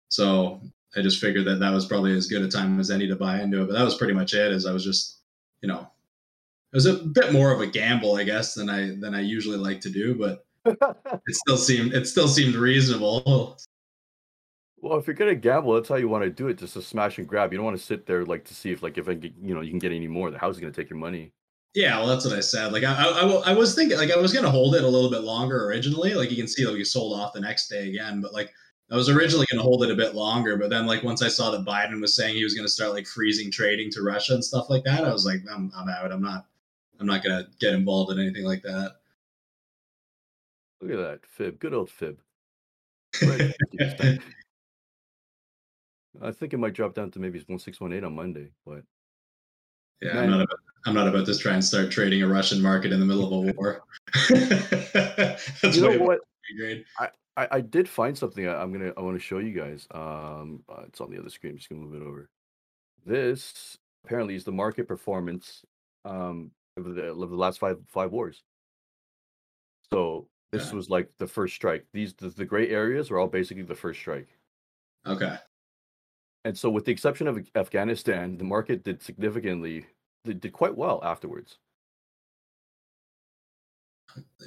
so 0.09 0.59
i 0.95 1.01
just 1.01 1.19
figured 1.19 1.45
that 1.45 1.59
that 1.59 1.73
was 1.73 1.85
probably 1.85 2.15
as 2.15 2.27
good 2.27 2.41
a 2.41 2.47
time 2.47 2.79
as 2.79 2.89
any 2.89 3.07
to 3.07 3.15
buy 3.15 3.41
into 3.41 3.61
it 3.61 3.67
but 3.67 3.73
that 3.73 3.83
was 3.83 3.97
pretty 3.97 4.13
much 4.13 4.33
it 4.33 4.51
as 4.51 4.65
i 4.65 4.71
was 4.71 4.83
just 4.83 5.19
you 5.61 5.67
know 5.67 5.81
it 5.81 6.75
was 6.75 6.85
a 6.87 6.93
bit 6.93 7.31
more 7.31 7.51
of 7.51 7.61
a 7.61 7.67
gamble 7.67 8.15
i 8.15 8.23
guess 8.23 8.55
than 8.55 8.69
i 8.69 8.95
than 8.99 9.13
i 9.13 9.19
usually 9.19 9.57
like 9.57 9.81
to 9.81 9.89
do 9.89 10.15
but 10.15 10.44
it 10.65 11.35
still 11.35 11.57
seemed 11.57 11.93
it 11.93 12.07
still 12.07 12.27
seemed 12.27 12.55
reasonable 12.55 13.57
well, 14.77 14.99
if 14.99 15.07
you're 15.07 15.15
gonna 15.15 15.33
gamble, 15.33 15.73
that's 15.73 15.89
how 15.89 15.95
you 15.95 16.07
want 16.07 16.25
to 16.25 16.29
do 16.29 16.47
it. 16.47 16.59
Just 16.59 16.75
a 16.75 16.81
smash 16.81 17.17
and 17.17 17.27
grab. 17.27 17.51
You 17.51 17.57
don't 17.57 17.65
want 17.65 17.75
to 17.75 17.83
sit 17.83 18.05
there 18.05 18.23
like 18.23 18.45
to 18.45 18.53
see 18.53 18.71
if 18.71 18.83
like 18.83 18.99
if 18.99 19.09
I 19.09 19.15
get, 19.15 19.33
you 19.41 19.55
know 19.55 19.61
you 19.61 19.71
can 19.71 19.79
get 19.79 19.91
any 19.91 20.07
more. 20.07 20.29
The 20.29 20.37
house 20.37 20.55
is 20.55 20.61
gonna 20.61 20.71
take 20.71 20.91
your 20.91 20.99
money. 20.99 21.31
yeah 21.73 21.97
well 21.97 22.07
that's 22.07 22.23
what 22.23 22.33
i 22.33 22.39
said 22.39 22.71
like 22.71 22.83
I, 22.83 22.93
I, 22.93 23.51
I, 23.51 23.53
was 23.53 23.75
thinking 23.75 23.97
like 23.97 24.11
i 24.11 24.15
was 24.15 24.31
going 24.31 24.45
to 24.45 24.51
hold 24.51 24.75
it 24.75 24.85
a 24.85 24.87
little 24.87 25.09
bit 25.09 25.23
longer 25.23 25.65
originally 25.65 26.13
like 26.13 26.31
you 26.31 26.37
can 26.37 26.47
see 26.47 26.65
like 26.65 26.77
we 26.77 26.85
sold 26.85 27.19
off 27.19 27.33
the 27.33 27.41
next 27.41 27.67
day 27.67 27.89
again 27.89 28.21
but 28.21 28.31
like 28.31 28.53
I 28.91 28.95
was 28.95 29.09
originally 29.09 29.47
going 29.51 29.57
to 29.57 29.63
hold 29.63 29.83
it 29.83 29.89
a 29.89 29.95
bit 29.95 30.13
longer, 30.13 30.57
but 30.57 30.69
then 30.69 30.85
like 30.85 31.01
once 31.03 31.23
I 31.23 31.27
saw 31.27 31.49
that 31.49 31.65
Biden 31.65 31.99
was 31.99 32.15
saying 32.15 32.35
he 32.35 32.43
was 32.43 32.53
going 32.53 32.67
to 32.67 32.71
start 32.71 32.91
like 32.91 33.07
freezing 33.07 33.49
trading 33.49 33.89
to 33.91 34.03
Russia 34.03 34.35
and 34.35 34.45
stuff 34.45 34.69
like 34.69 34.83
that, 34.83 35.03
I 35.03 35.11
was 35.11 35.25
like, 35.25 35.41
I'm, 35.51 35.71
I'm 35.75 35.89
out. 35.89 36.11
I'm 36.11 36.21
not. 36.21 36.45
I'm 36.99 37.07
not 37.07 37.23
going 37.23 37.43
to 37.43 37.49
get 37.59 37.73
involved 37.73 38.11
in 38.11 38.19
anything 38.19 38.45
like 38.45 38.61
that. 38.61 38.97
Look 40.81 40.91
at 40.91 40.97
that 40.97 41.25
fib. 41.25 41.59
Good 41.59 41.73
old 41.73 41.89
fib. 41.89 42.19
I 46.21 46.31
think 46.31 46.53
it 46.53 46.57
might 46.57 46.73
drop 46.73 46.93
down 46.93 47.11
to 47.11 47.19
maybe 47.19 47.43
one 47.47 47.59
six 47.59 47.79
one 47.79 47.93
eight 47.93 48.03
on 48.03 48.15
Monday, 48.15 48.49
but 48.65 48.83
yeah, 50.01 50.13
Man. 50.13 50.23
I'm 50.23 50.31
not. 50.31 50.41
About, 50.41 50.59
I'm 50.85 50.93
not 50.93 51.07
about 51.07 51.25
to 51.25 51.37
try 51.37 51.53
and 51.53 51.63
start 51.63 51.91
trading 51.91 52.21
a 52.21 52.27
Russian 52.27 52.61
market 52.61 52.91
in 52.91 52.99
the 52.99 53.05
middle 53.05 53.25
of 53.25 53.49
a 53.49 53.53
war. 53.53 53.83
You 55.73 55.81
know 55.81 55.97
what? 55.97 56.19
grade. 56.57 56.85
I, 57.37 57.47
I 57.51 57.61
did 57.61 57.89
find 57.89 58.17
something 58.17 58.47
I, 58.47 58.61
I'm 58.61 58.71
gonna 58.71 58.93
I 58.95 59.01
want 59.01 59.15
to 59.15 59.23
show 59.23 59.39
you 59.39 59.51
guys. 59.51 59.87
Um, 59.91 60.63
uh, 60.69 60.83
it's 60.87 61.01
on 61.01 61.11
the 61.11 61.19
other 61.19 61.29
screen. 61.29 61.53
I'm 61.53 61.57
just 61.57 61.69
gonna 61.69 61.81
move 61.81 62.01
it 62.01 62.05
over. 62.05 62.29
This 63.05 63.77
apparently 64.05 64.35
is 64.35 64.43
the 64.43 64.51
market 64.51 64.87
performance 64.87 65.63
um 66.05 66.51
of 66.77 66.95
the, 66.95 67.03
of 67.03 67.29
the 67.29 67.35
last 67.35 67.59
five 67.59 67.77
five 67.87 68.11
wars. 68.11 68.43
So 69.91 70.27
this 70.51 70.71
was 70.71 70.89
like 70.89 71.09
the 71.17 71.27
first 71.27 71.55
strike. 71.55 71.85
These 71.93 72.13
the, 72.13 72.29
the 72.29 72.45
gray 72.45 72.69
areas 72.69 73.11
are 73.11 73.19
all 73.19 73.27
basically 73.27 73.63
the 73.63 73.75
first 73.75 73.99
strike. 73.99 74.29
Okay. 75.05 75.35
And 76.45 76.57
so, 76.57 76.69
with 76.69 76.85
the 76.85 76.91
exception 76.91 77.27
of 77.27 77.45
Afghanistan, 77.55 78.37
the 78.37 78.43
market 78.43 78.83
did 78.83 79.01
significantly 79.01 79.85
did, 80.23 80.39
did 80.41 80.53
quite 80.53 80.75
well 80.75 81.01
afterwards. 81.03 81.57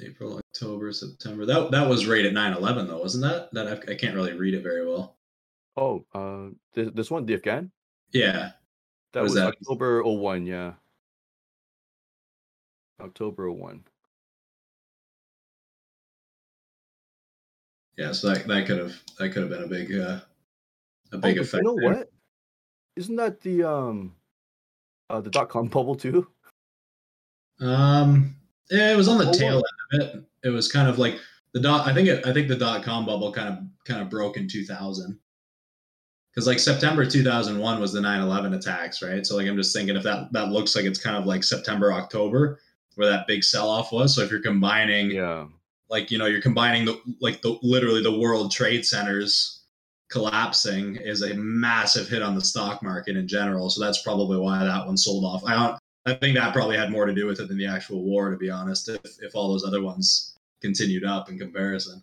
April, 0.01 0.37
October, 0.55 0.91
September. 0.91 1.45
That 1.45 1.69
that 1.71 1.87
was 1.87 2.07
right 2.07 2.25
at 2.25 2.33
9/11 2.33 2.87
though, 2.87 2.99
wasn't 2.99 3.23
that? 3.25 3.53
That 3.53 3.67
I, 3.67 3.91
I 3.91 3.95
can't 3.95 4.15
really 4.15 4.33
read 4.33 4.53
it 4.55 4.63
very 4.63 4.87
well. 4.87 5.17
Oh, 5.77 6.05
uh, 6.13 6.49
this, 6.73 6.89
this 6.93 7.11
one, 7.11 7.25
the 7.25 7.35
Afghan, 7.35 7.71
Yeah. 8.11 8.51
that 9.13 9.21
Was 9.21 9.31
was 9.31 9.35
that- 9.35 9.47
October 9.49 10.01
01, 10.03 10.45
yeah. 10.45 10.73
October 12.99 13.49
01. 13.51 13.83
Yeah. 17.99 18.13
So 18.13 18.29
that 18.29 18.47
that 18.47 18.65
could 18.65 18.77
have 18.77 18.95
that 19.17 19.31
could 19.31 19.41
have 19.41 19.49
been 19.49 19.63
a 19.63 19.67
big 19.67 19.93
uh, 19.93 20.19
a 21.11 21.17
big 21.17 21.37
oh, 21.37 21.41
effect. 21.41 21.63
You 21.63 21.63
know 21.63 21.75
there. 21.79 21.99
what? 21.99 22.09
Isn't 22.95 23.17
that 23.17 23.41
the 23.41 23.63
um 23.63 24.15
uh 25.09 25.19
the 25.19 25.29
dot 25.29 25.49
com 25.49 25.67
bubble 25.75 25.95
too? 25.95 26.25
Um, 27.59 28.35
Yeah, 28.71 28.93
it 28.93 28.95
was 28.95 29.09
on 29.09 29.17
the 29.17 29.27
Oh, 29.27 29.33
tail 29.33 29.55
end 29.93 30.01
of 30.01 30.15
it. 30.15 30.23
It 30.43 30.49
was 30.49 30.71
kind 30.71 30.87
of 30.87 30.97
like 30.97 31.19
the 31.53 31.59
dot. 31.59 31.87
I 31.87 31.93
think 31.93 32.07
it, 32.07 32.25
I 32.25 32.31
think 32.31 32.47
the 32.47 32.55
dot 32.55 32.83
com 32.83 33.05
bubble 33.05 33.33
kind 33.33 33.49
of 33.49 33.59
kind 33.83 34.01
of 34.01 34.09
broke 34.09 34.37
in 34.37 34.47
2000. 34.47 35.19
Because 36.31 36.47
like 36.47 36.59
September 36.59 37.05
2001 37.05 37.81
was 37.81 37.91
the 37.91 37.99
9/11 37.99 38.55
attacks, 38.55 39.01
right? 39.01 39.25
So 39.25 39.35
like 39.35 39.47
I'm 39.47 39.57
just 39.57 39.75
thinking 39.75 39.97
if 39.97 40.03
that 40.03 40.31
that 40.31 40.51
looks 40.53 40.73
like 40.73 40.85
it's 40.85 41.03
kind 41.03 41.17
of 41.17 41.25
like 41.25 41.43
September 41.43 41.91
October 41.91 42.61
where 42.95 43.09
that 43.09 43.27
big 43.27 43.43
sell 43.43 43.69
off 43.69 43.91
was. 43.91 44.15
So 44.15 44.21
if 44.21 44.31
you're 44.31 44.41
combining 44.41 45.11
Yeah. 45.11 45.47
Like 45.89 46.11
you 46.11 46.17
know 46.17 46.25
you're 46.25 46.41
combining 46.41 46.85
the 46.85 46.99
like 47.19 47.41
the 47.41 47.57
literally 47.61 48.03
the 48.03 48.19
world 48.19 48.51
trade 48.51 48.85
centers 48.85 49.63
collapsing 50.09 50.95
is 50.95 51.21
a 51.21 51.33
massive 51.35 52.07
hit 52.07 52.21
on 52.23 52.35
the 52.35 52.41
stock 52.41 52.81
market 52.81 53.15
in 53.15 53.27
general 53.27 53.69
so 53.69 53.83
that's 53.83 54.01
probably 54.01 54.37
why 54.37 54.63
that 54.63 54.85
one 54.85 54.97
sold 54.97 55.23
off 55.23 55.43
i 55.45 55.53
don't 55.53 55.77
i 56.05 56.13
think 56.13 56.35
that 56.35 56.53
probably 56.53 56.77
had 56.77 56.91
more 56.91 57.05
to 57.05 57.13
do 57.13 57.25
with 57.27 57.39
it 57.39 57.47
than 57.47 57.57
the 57.57 57.67
actual 57.67 58.03
war 58.03 58.31
to 58.31 58.37
be 58.37 58.49
honest 58.49 58.89
if, 58.89 58.99
if 59.21 59.35
all 59.35 59.51
those 59.51 59.65
other 59.65 59.83
ones 59.83 60.35
continued 60.61 61.05
up 61.05 61.29
in 61.29 61.37
comparison 61.37 62.01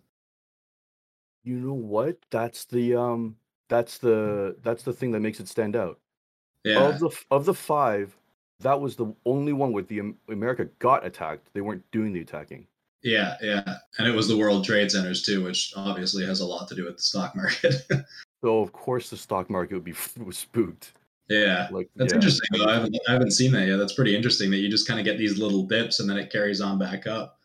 You 1.47 1.61
know 1.61 1.75
what? 1.75 2.19
That's 2.31 2.65
the 2.65 2.97
um 2.97 3.37
that's 3.69 3.99
the 3.99 4.57
that's 4.63 4.83
the 4.83 4.93
thing 4.93 5.13
that 5.13 5.21
makes 5.21 5.39
it 5.39 5.49
stand 5.49 5.77
out. 5.77 6.01
yeah 6.65 6.89
Of 6.89 6.99
the 6.99 7.11
of 7.31 7.45
the 7.45 7.55
five, 7.55 8.17
that 8.61 8.81
was 8.81 8.97
the 8.97 9.15
only 9.25 9.53
one 9.53 9.73
where 9.73 9.85
the 9.85 10.15
America 10.29 10.65
got 10.81 11.07
attacked. 11.07 11.49
They 11.55 11.61
weren't 11.61 11.89
doing 11.93 12.13
the 12.13 12.21
attacking. 12.21 12.67
Yeah 13.07 13.37
yeah 13.41 13.77
and 13.99 14.07
it 14.07 14.15
was 14.15 14.29
the 14.29 14.37
world 14.37 14.65
trade 14.65 14.91
centers 14.91 15.23
too 15.23 15.43
which 15.43 15.73
obviously 15.77 16.27
has 16.27 16.41
a 16.41 16.47
lot 16.47 16.69
to 16.69 16.75
do 16.75 16.85
with 16.85 16.97
the 16.97 17.03
stock 17.03 17.35
market 17.35 17.75
So 18.47 18.61
of 18.61 18.73
course 18.73 19.11
the 19.11 19.17
stock 19.17 19.51
market 19.51 19.75
would 19.75 19.85
be 19.85 19.95
was 20.25 20.39
spooked. 20.39 20.93
yeah 21.29 21.69
Like 21.71 21.91
That's 21.97 22.13
yeah. 22.13 22.17
interesting 22.17 22.49
though. 22.53 22.67
I 22.67 22.75
haven't, 22.75 22.97
I 23.09 23.13
haven't 23.13 23.33
seen 23.33 23.53
that 23.53 23.67
yet. 23.67 23.77
That's 23.77 23.95
pretty 23.95 24.15
interesting 24.15 24.51
that 24.51 24.59
you 24.59 24.69
just 24.69 24.87
kind 24.87 25.01
of 25.01 25.05
get 25.05 25.19
these 25.19 25.39
little 25.39 25.65
dips 25.67 26.01
and 26.01 26.09
then 26.09 26.17
it 26.17 26.31
carries 26.31 26.61
on 26.61 26.79
back 26.79 27.07
up. 27.07 27.39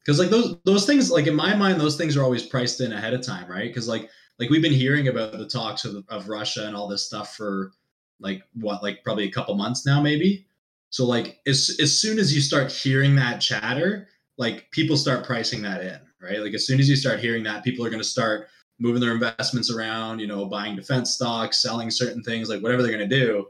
Because 0.00 0.18
like 0.18 0.30
those 0.30 0.56
those 0.64 0.86
things, 0.86 1.10
like 1.10 1.26
in 1.26 1.34
my 1.34 1.54
mind, 1.54 1.80
those 1.80 1.96
things 1.96 2.16
are 2.16 2.22
always 2.22 2.46
priced 2.46 2.80
in 2.80 2.92
ahead 2.92 3.12
of 3.12 3.26
time, 3.26 3.50
right? 3.50 3.68
Because 3.68 3.88
like 3.88 4.08
like 4.38 4.48
we've 4.50 4.62
been 4.62 4.72
hearing 4.72 5.08
about 5.08 5.32
the 5.32 5.48
talks 5.48 5.84
of, 5.84 6.04
of 6.08 6.28
Russia 6.28 6.66
and 6.66 6.76
all 6.76 6.88
this 6.88 7.04
stuff 7.04 7.34
for 7.34 7.72
like 8.20 8.42
what 8.54 8.82
like 8.82 9.02
probably 9.04 9.24
a 9.24 9.32
couple 9.32 9.54
months 9.56 9.84
now, 9.84 10.00
maybe. 10.00 10.46
So 10.90 11.04
like 11.04 11.40
as 11.46 11.76
as 11.80 12.00
soon 12.00 12.18
as 12.18 12.34
you 12.34 12.40
start 12.40 12.70
hearing 12.70 13.16
that 13.16 13.40
chatter, 13.40 14.08
like 14.38 14.70
people 14.70 14.96
start 14.96 15.24
pricing 15.24 15.62
that 15.62 15.82
in, 15.82 15.98
right? 16.20 16.40
Like 16.40 16.54
as 16.54 16.66
soon 16.66 16.80
as 16.80 16.88
you 16.88 16.96
start 16.96 17.20
hearing 17.20 17.42
that, 17.44 17.64
people 17.64 17.84
are 17.84 17.90
going 17.90 18.02
to 18.02 18.08
start 18.08 18.48
moving 18.78 19.00
their 19.00 19.12
investments 19.12 19.70
around, 19.70 20.18
you 20.18 20.26
know, 20.26 20.46
buying 20.46 20.76
defense 20.76 21.12
stocks, 21.12 21.62
selling 21.62 21.90
certain 21.90 22.22
things, 22.22 22.48
like 22.48 22.62
whatever 22.62 22.82
they're 22.82 22.96
going 22.96 23.08
to 23.08 23.16
do. 23.16 23.46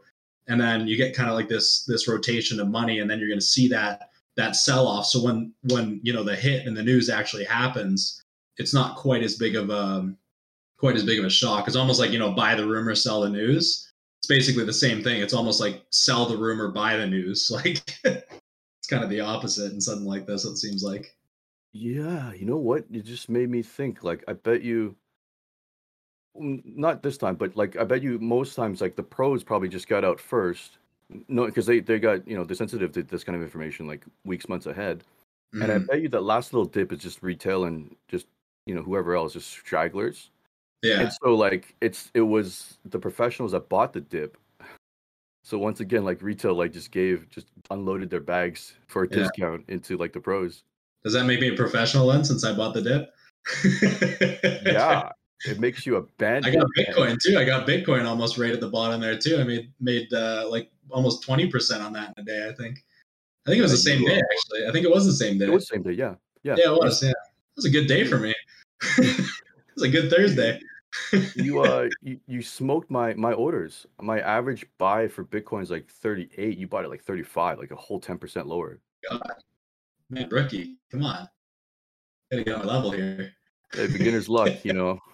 And 0.49 0.61
then 0.61 0.87
you 0.87 0.97
get 0.97 1.17
kind 1.17 1.29
of 1.29 1.35
like 1.35 1.49
this 1.49 1.85
this 1.87 2.07
rotation 2.07 2.61
of 2.61 2.69
money, 2.69 3.01
and 3.01 3.11
then 3.11 3.19
you're 3.19 3.29
going 3.29 3.41
to 3.41 3.45
see 3.45 3.67
that 3.69 4.11
that 4.37 4.55
sell 4.55 4.87
off. 4.87 5.07
So 5.07 5.23
when 5.23 5.53
when 5.71 6.01
you 6.05 6.13
know 6.13 6.23
the 6.23 6.37
hit 6.37 6.67
and 6.67 6.77
the 6.77 6.83
news 6.83 7.11
actually 7.11 7.45
happens, 7.45 8.23
it's 8.59 8.73
not 8.73 8.97
quite 8.97 9.25
as 9.25 9.37
big 9.37 9.57
of 9.57 9.71
a 9.71 10.15
quite 10.79 10.95
as 10.95 11.05
big 11.05 11.19
of 11.19 11.25
a 11.25 11.31
shock. 11.31 11.67
It's 11.67 11.77
almost 11.77 11.99
like 11.99 12.13
you 12.13 12.19
know 12.21 12.31
buy 12.31 12.55
the 12.55 12.67
rumor, 12.67 12.95
sell 12.95 13.23
the 13.23 13.29
news. 13.29 13.91
It's 14.21 14.29
basically 14.29 14.65
the 14.65 14.73
same 14.73 15.03
thing. 15.03 15.21
It's 15.21 15.35
almost 15.35 15.61
like 15.61 15.83
sell 15.91 16.27
the 16.27 16.37
rumor, 16.37 16.69
buy 16.69 16.97
the 16.97 17.07
news. 17.07 17.51
Like 17.53 17.83
it's 18.87 18.93
kind 18.93 19.03
of 19.03 19.11
the 19.11 19.21
opposite 19.21 19.73
in 19.73 19.81
something 19.81 20.07
like 20.07 20.27
this. 20.27 20.45
It 20.45 20.57
seems 20.59 20.85
like. 20.85 21.17
Yeah, 21.73 22.33
you 22.33 22.45
know 22.47 22.57
what? 22.57 22.91
You 22.91 23.03
just 23.03 23.29
made 23.29 23.49
me 23.51 23.63
think. 23.63 24.03
Like, 24.03 24.25
I 24.29 24.33
bet 24.33 24.63
you, 24.63 24.97
mm, 26.39 26.63
not 26.65 27.03
this 27.03 27.19
time, 27.19 27.37
but 27.37 27.57
like, 27.57 27.77
I 27.77 27.85
bet 27.85 28.03
you 28.03 28.19
most 28.19 28.55
times, 28.55 28.81
like 28.81 28.97
the 28.97 29.03
pros 29.03 29.45
probably 29.45 29.69
just 29.69 29.89
got 29.89 30.05
out 30.05 30.21
first. 30.21 30.79
No, 31.29 31.47
because 31.47 31.67
they 31.67 31.81
they 31.81 31.99
got 32.01 32.27
you 32.27 32.37
know 32.37 32.45
they're 32.45 32.57
sensitive 32.57 32.93
to 32.93 33.03
this 33.03 33.23
kind 33.25 33.37
of 33.37 33.43
information 33.43 33.87
like 33.87 34.05
weeks, 34.25 34.49
months 34.49 34.67
ahead. 34.67 35.05
And 35.61 35.73
I 35.73 35.79
Mhm. 35.79 35.87
bet 35.89 36.03
you 36.03 36.09
that 36.11 36.23
last 36.23 36.53
little 36.55 36.67
dip 36.67 36.93
is 36.93 37.01
just 37.01 37.23
retail 37.23 37.65
and 37.67 37.97
just 38.09 38.27
you 38.67 38.75
know 38.75 38.83
whoever 38.83 39.17
else, 39.17 39.35
just 39.35 39.51
stragglers. 39.51 40.31
yeah. 40.83 41.01
And 41.01 41.13
so 41.23 41.35
like 41.37 41.77
it's 41.83 42.11
it 42.15 42.23
was 42.23 42.79
the 42.87 42.99
professionals 43.01 43.53
that 43.53 43.69
bought 43.71 43.93
the 43.95 44.01
dip. 44.03 44.39
So 45.47 45.59
once 45.59 45.79
again, 45.79 46.05
like 46.05 46.23
retail, 46.23 46.55
like 46.55 46.73
just 46.73 46.91
gave 46.91 47.31
just 47.31 47.47
unloaded 47.71 48.11
their 48.11 48.19
bags 48.19 48.75
for 48.89 49.05
a 49.05 49.09
Yeah. 49.09 49.23
discount 49.23 49.63
into 49.69 49.97
like 49.97 50.13
the 50.13 50.19
pros. 50.19 50.65
Does 51.05 51.13
that 51.13 51.25
make 51.25 51.41
me 51.41 51.51
a 51.51 51.55
professional 51.55 52.09
then 52.09 52.25
since 52.25 52.43
I 52.43 52.53
bought 52.53 52.75
the 52.75 52.83
dip? 52.83 53.15
Yeah, 54.65 55.11
it 55.47 55.61
makes 55.61 55.87
you 55.87 55.99
a 55.99 56.25
I 56.25 56.39
I 56.39 56.51
got 56.51 56.67
Bitcoin 56.77 57.17
too. 57.25 57.39
I 57.39 57.45
got 57.45 57.65
Bitcoin 57.65 58.07
almost 58.07 58.39
right 58.39 58.51
at 58.51 58.59
the 58.59 58.69
bottom 58.69 59.01
there 59.01 59.17
too. 59.17 59.39
I 59.39 59.45
made 59.45 59.73
made 59.79 60.13
uh, 60.13 60.49
like 60.51 60.69
almost 60.91 61.23
twenty 61.23 61.47
percent 61.47 61.81
on 61.81 61.93
that 61.93 62.13
in 62.17 62.23
a 62.23 62.27
day. 62.27 62.49
I 62.49 62.53
think. 62.53 62.85
I 63.47 63.51
think 63.51 63.61
it 63.61 63.63
was 63.63 63.71
the 63.71 63.77
same 63.77 64.05
day 64.05 64.21
actually. 64.21 64.67
I 64.67 64.73
think 64.73 64.85
it 64.85 64.91
was 64.91 65.07
the 65.07 65.13
same 65.13 65.39
day. 65.39 65.45
It 65.45 65.53
was 65.53 65.69
the 65.69 65.77
same 65.77 65.85
day, 65.85 65.93
yeah, 65.93 66.17
yeah. 66.43 66.57
yeah, 66.59 66.73
it 66.73 66.79
was. 66.83 67.01
Yeah, 67.05 67.11
it 67.11 67.55
was 67.55 67.67
a 67.67 67.71
good 67.71 67.87
day 67.87 68.05
for 68.05 68.19
me. 68.19 68.35
it 68.99 69.31
was 69.77 69.85
a 69.85 69.89
good 69.89 70.11
Thursday. 70.11 70.61
You 71.35 71.61
uh, 71.63 71.89
you, 72.03 72.21
you 72.27 72.43
smoked 72.43 72.91
my 72.91 73.15
my 73.15 73.33
orders. 73.33 73.87
My 74.01 74.21
average 74.21 74.67
buy 74.79 75.09
for 75.09 75.25
Bitcoin 75.25 75.63
is 75.63 75.71
like 75.71 75.89
thirty 75.89 76.29
eight. 76.37 76.59
You 76.59 76.67
bought 76.67 76.85
it 76.85 76.89
like 76.89 77.03
thirty 77.03 77.23
five, 77.23 77.59
like 77.59 77.71
a 77.71 77.77
whole 77.77 78.01
ten 78.01 78.19
percent 78.19 78.47
lower. 78.47 78.79
God. 79.11 79.21
Man, 80.09 80.29
rookie, 80.31 80.77
come 80.91 81.05
on, 81.05 81.29
gotta 82.31 82.45
get 82.45 82.55
on 82.55 82.67
my 82.67 82.73
level 82.73 82.91
here. 82.93 83.33
Hey, 83.73 83.89
beginner's 83.89 84.29
luck, 84.29 84.65
you 84.65 84.73
know. 84.73 84.99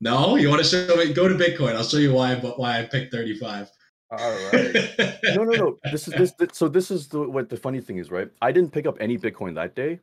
No, 0.00 0.36
you 0.36 0.48
want 0.48 0.62
to 0.62 0.68
show 0.68 0.94
me? 0.94 1.12
Go 1.12 1.26
to 1.26 1.34
Bitcoin. 1.34 1.74
I'll 1.74 1.82
show 1.82 1.96
you 1.96 2.14
why. 2.14 2.36
Why 2.36 2.78
I 2.78 2.84
picked 2.84 3.12
thirty 3.12 3.36
five. 3.36 3.68
All 4.10 4.18
no, 5.34 5.42
no, 5.42 5.52
no. 5.52 5.76
This 5.90 6.06
is 6.06 6.14
this, 6.14 6.32
this. 6.38 6.50
So 6.52 6.68
this 6.68 6.90
is 6.90 7.08
the 7.08 7.28
what 7.28 7.48
the 7.48 7.56
funny 7.56 7.80
thing 7.80 7.98
is, 7.98 8.10
right? 8.10 8.30
I 8.40 8.52
didn't 8.52 8.70
pick 8.70 8.86
up 8.86 8.96
any 9.00 9.18
Bitcoin 9.18 9.56
that 9.56 9.74
day. 9.74 9.98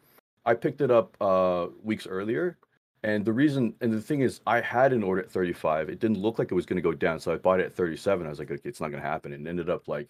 I 0.46 0.54
picked 0.54 0.82
it 0.82 0.92
up 0.92 1.16
uh 1.22 1.68
weeks 1.82 2.06
earlier, 2.08 2.58
and 3.06 3.24
the 3.24 3.32
reason 3.32 3.76
and 3.82 3.94
the 3.94 4.02
thing 4.02 4.22
is, 4.22 4.42
I 4.48 4.62
had 4.62 4.92
an 4.92 5.04
order 5.04 5.22
at 5.22 5.30
35. 5.30 5.90
It 5.90 6.00
didn't 6.00 6.18
look 6.18 6.40
like 6.40 6.52
it 6.52 6.56
was 6.56 6.66
going 6.66 6.78
to 6.78 6.82
go 6.82 6.92
down, 6.92 7.20
so 7.20 7.32
I 7.32 7.38
bought 7.38 7.60
it 7.60 7.68
at 7.68 7.74
37. 7.74 8.26
I 8.26 8.30
was 8.30 8.40
like, 8.40 8.50
okay, 8.50 8.60
it's 8.68 8.82
not 8.82 8.90
going 8.90 9.02
to 9.02 9.08
happen, 9.08 9.32
and 9.32 9.46
it 9.46 9.50
ended 9.50 9.70
up 9.70 9.88
like 9.88 10.10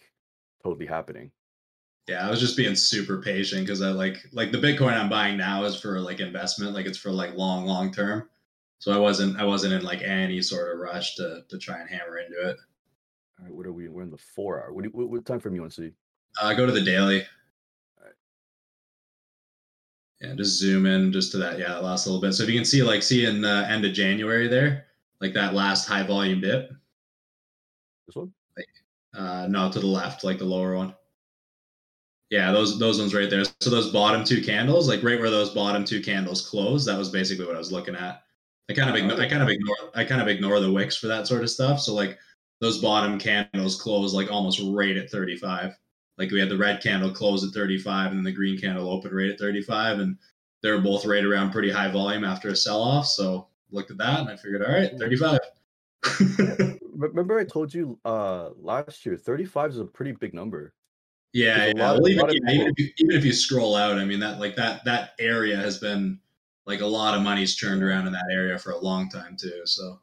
totally 0.64 0.86
happening. 0.86 1.30
Yeah, 2.08 2.26
I 2.26 2.30
was 2.30 2.40
just 2.40 2.56
being 2.56 2.74
super 2.74 3.22
patient 3.22 3.66
because 3.66 3.82
I 3.82 3.90
like 3.90 4.18
like 4.32 4.54
the 4.54 4.60
Bitcoin 4.60 4.94
I'm 4.94 5.10
buying 5.10 5.36
now 5.36 5.66
is 5.66 5.76
for 5.76 6.00
like 6.00 6.22
investment, 6.22 6.74
like 6.74 6.86
it's 6.86 6.98
for 6.98 7.12
like 7.12 7.36
long, 7.36 7.66
long 7.66 7.92
term. 7.92 8.30
So 8.80 8.94
I 8.94 8.98
wasn't 8.98 9.38
I 9.38 9.44
wasn't 9.44 9.74
in 9.74 9.84
like 9.84 10.02
any 10.02 10.42
sort 10.42 10.72
of 10.72 10.80
rush 10.80 11.16
to 11.16 11.44
to 11.50 11.58
try 11.58 11.82
and 11.82 11.90
hammer 11.90 12.20
into 12.20 12.50
it. 12.50 12.58
All 13.40 13.46
right, 13.46 13.54
what 13.54 13.66
are 13.66 13.74
we? 13.74 13.90
We're 13.90 14.04
in 14.04 14.10
the 14.10 14.18
four 14.18 14.64
hour. 14.64 14.72
What, 14.72 14.86
you, 14.86 14.92
what, 14.92 15.10
what 15.10 15.26
time 15.26 15.42
frame 15.42 15.56
you 15.56 15.62
want 15.62 15.74
to 15.74 15.82
see? 15.82 15.92
Uh, 16.42 16.54
go 16.54 16.66
to 16.66 16.72
the 16.72 16.82
daily. 16.82 17.24
Yeah, 20.22 20.34
just 20.34 20.60
zoom 20.60 20.86
in 20.86 21.12
just 21.12 21.32
to 21.34 21.38
that. 21.40 21.60
Yeah, 21.60 21.70
that 21.70 21.84
last 21.84 22.08
little 22.08 22.22
bit. 22.22 22.34
So 22.34 22.44
if 22.44 22.50
you 22.50 22.56
can 22.56 22.66
see, 22.66 22.84
like, 22.84 23.04
see 23.04 23.26
in 23.26 23.42
the 23.42 23.66
end 23.70 23.86
of 23.86 23.94
January 23.94 24.48
there, 24.48 24.86
like 25.22 25.34
that 25.34 25.54
last 25.54 25.88
high 25.88 26.04
volume 26.04 26.42
dip. 26.42 26.72
This 28.08 28.16
one? 28.16 28.34
Uh, 29.16 29.48
no, 29.48 29.72
to 29.72 29.80
the 29.80 29.88
left, 29.88 30.24
like 30.24 30.38
the 30.38 30.46
lower 30.46 30.76
one. 30.76 30.94
Yeah, 32.30 32.52
those 32.52 32.80
those 32.80 33.00
ones 33.00 33.14
right 33.14 33.30
there. 33.30 33.44
So 33.62 33.70
those 33.70 33.92
bottom 33.92 34.24
two 34.24 34.42
candles, 34.42 34.90
like 34.90 35.04
right 35.04 35.20
where 35.20 35.30
those 35.30 35.52
bottom 35.52 35.86
two 35.86 36.02
candles 36.02 36.48
close, 36.48 36.86
that 36.86 36.98
was 36.98 37.10
basically 37.10 37.46
what 37.46 37.56
I 37.56 37.60
was 37.60 37.72
looking 37.72 37.96
at. 37.96 38.24
I 38.70 38.74
kind 38.74 38.90
of 38.90 38.96
ignore, 38.96 39.20
I 39.22 39.30
kind 39.30 39.44
of 39.44 39.50
ignore 39.50 39.76
I 39.94 40.04
kind 40.04 40.22
of 40.22 40.28
ignore 40.28 40.60
the 40.60 40.72
wicks 40.72 40.98
for 40.98 41.08
that 41.08 41.28
sort 41.28 41.44
of 41.44 41.50
stuff. 41.50 41.80
So 41.80 41.94
like 41.94 42.18
those 42.62 42.80
bottom 42.82 43.20
candles 43.20 43.80
close 43.80 44.14
like 44.14 44.32
almost 44.32 44.62
right 44.66 44.98
at 44.98 45.10
35. 45.10 45.76
Like 46.18 46.32
we 46.32 46.40
had 46.40 46.50
the 46.50 46.58
red 46.58 46.82
candle 46.82 47.12
close 47.12 47.44
at 47.44 47.54
35 47.54 48.12
and 48.12 48.26
the 48.26 48.32
green 48.32 48.58
candle 48.60 48.90
open 48.90 49.14
right 49.14 49.30
at 49.30 49.40
35 49.40 50.00
and 50.00 50.18
they 50.62 50.72
were 50.72 50.80
both 50.82 51.06
right 51.06 51.24
around 51.24 51.52
pretty 51.52 51.70
high 51.70 51.92
volume 51.92 52.24
after 52.24 52.50
a 52.50 52.56
sell 52.56 52.82
off. 52.82 53.06
So 53.08 53.48
looked 53.72 53.92
at 53.92 53.98
that 53.98 54.22
and 54.22 54.30
I 54.30 54.36
figured, 54.38 54.64
all 54.64 54.72
right, 54.72 54.92
35. 54.98 55.40
Remember, 56.96 57.38
I 57.40 57.44
told 57.44 57.74
you 57.74 58.00
uh 58.06 58.52
last 58.58 59.06
year, 59.06 59.18
35 59.18 59.72
is 59.72 59.80
a 59.80 59.86
pretty 59.86 60.14
big 60.14 60.34
number. 60.34 60.74
Yeah, 61.34 61.66
yeah. 61.66 61.74
lot 61.92 61.96
of- 61.98 62.02
Well, 62.04 62.12
even, 62.12 62.30
yeah, 62.48 62.54
even, 62.54 62.68
if 62.68 62.80
you, 62.80 62.90
even 63.00 63.16
if 63.18 63.26
you 63.26 63.34
scroll 63.34 63.76
out, 63.76 63.98
I 64.00 64.06
mean 64.06 64.22
that 64.22 64.40
like 64.40 64.56
that 64.56 64.86
that 64.86 65.12
area 65.20 65.58
has 65.58 65.78
been 65.80 66.20
like 66.66 66.80
a 66.82 66.86
lot 66.86 67.16
of 67.16 67.22
money's 67.22 67.58
turned 67.58 67.84
around 67.84 68.08
in 68.08 68.14
that 68.14 68.26
area 68.32 68.58
for 68.58 68.72
a 68.72 68.78
long 68.78 69.10
time 69.10 69.36
too. 69.38 69.62
So 69.66 70.00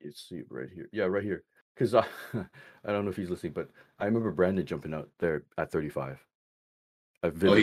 You 0.00 0.10
see 0.12 0.42
right 0.50 0.68
here. 0.74 0.88
Yeah, 0.92 1.04
right 1.04 1.22
here. 1.22 1.44
Because 1.74 1.94
I, 1.94 2.04
I 2.34 2.92
don't 2.92 3.04
know 3.04 3.10
if 3.10 3.16
he's 3.16 3.30
listening, 3.30 3.52
but 3.52 3.68
I 3.98 4.06
remember 4.06 4.30
Brandon 4.30 4.66
jumping 4.66 4.94
out 4.94 5.08
there 5.18 5.44
at 5.58 5.70
35. 5.70 6.18
I 7.22 7.26
oh, 7.26 7.30
got 7.30 7.58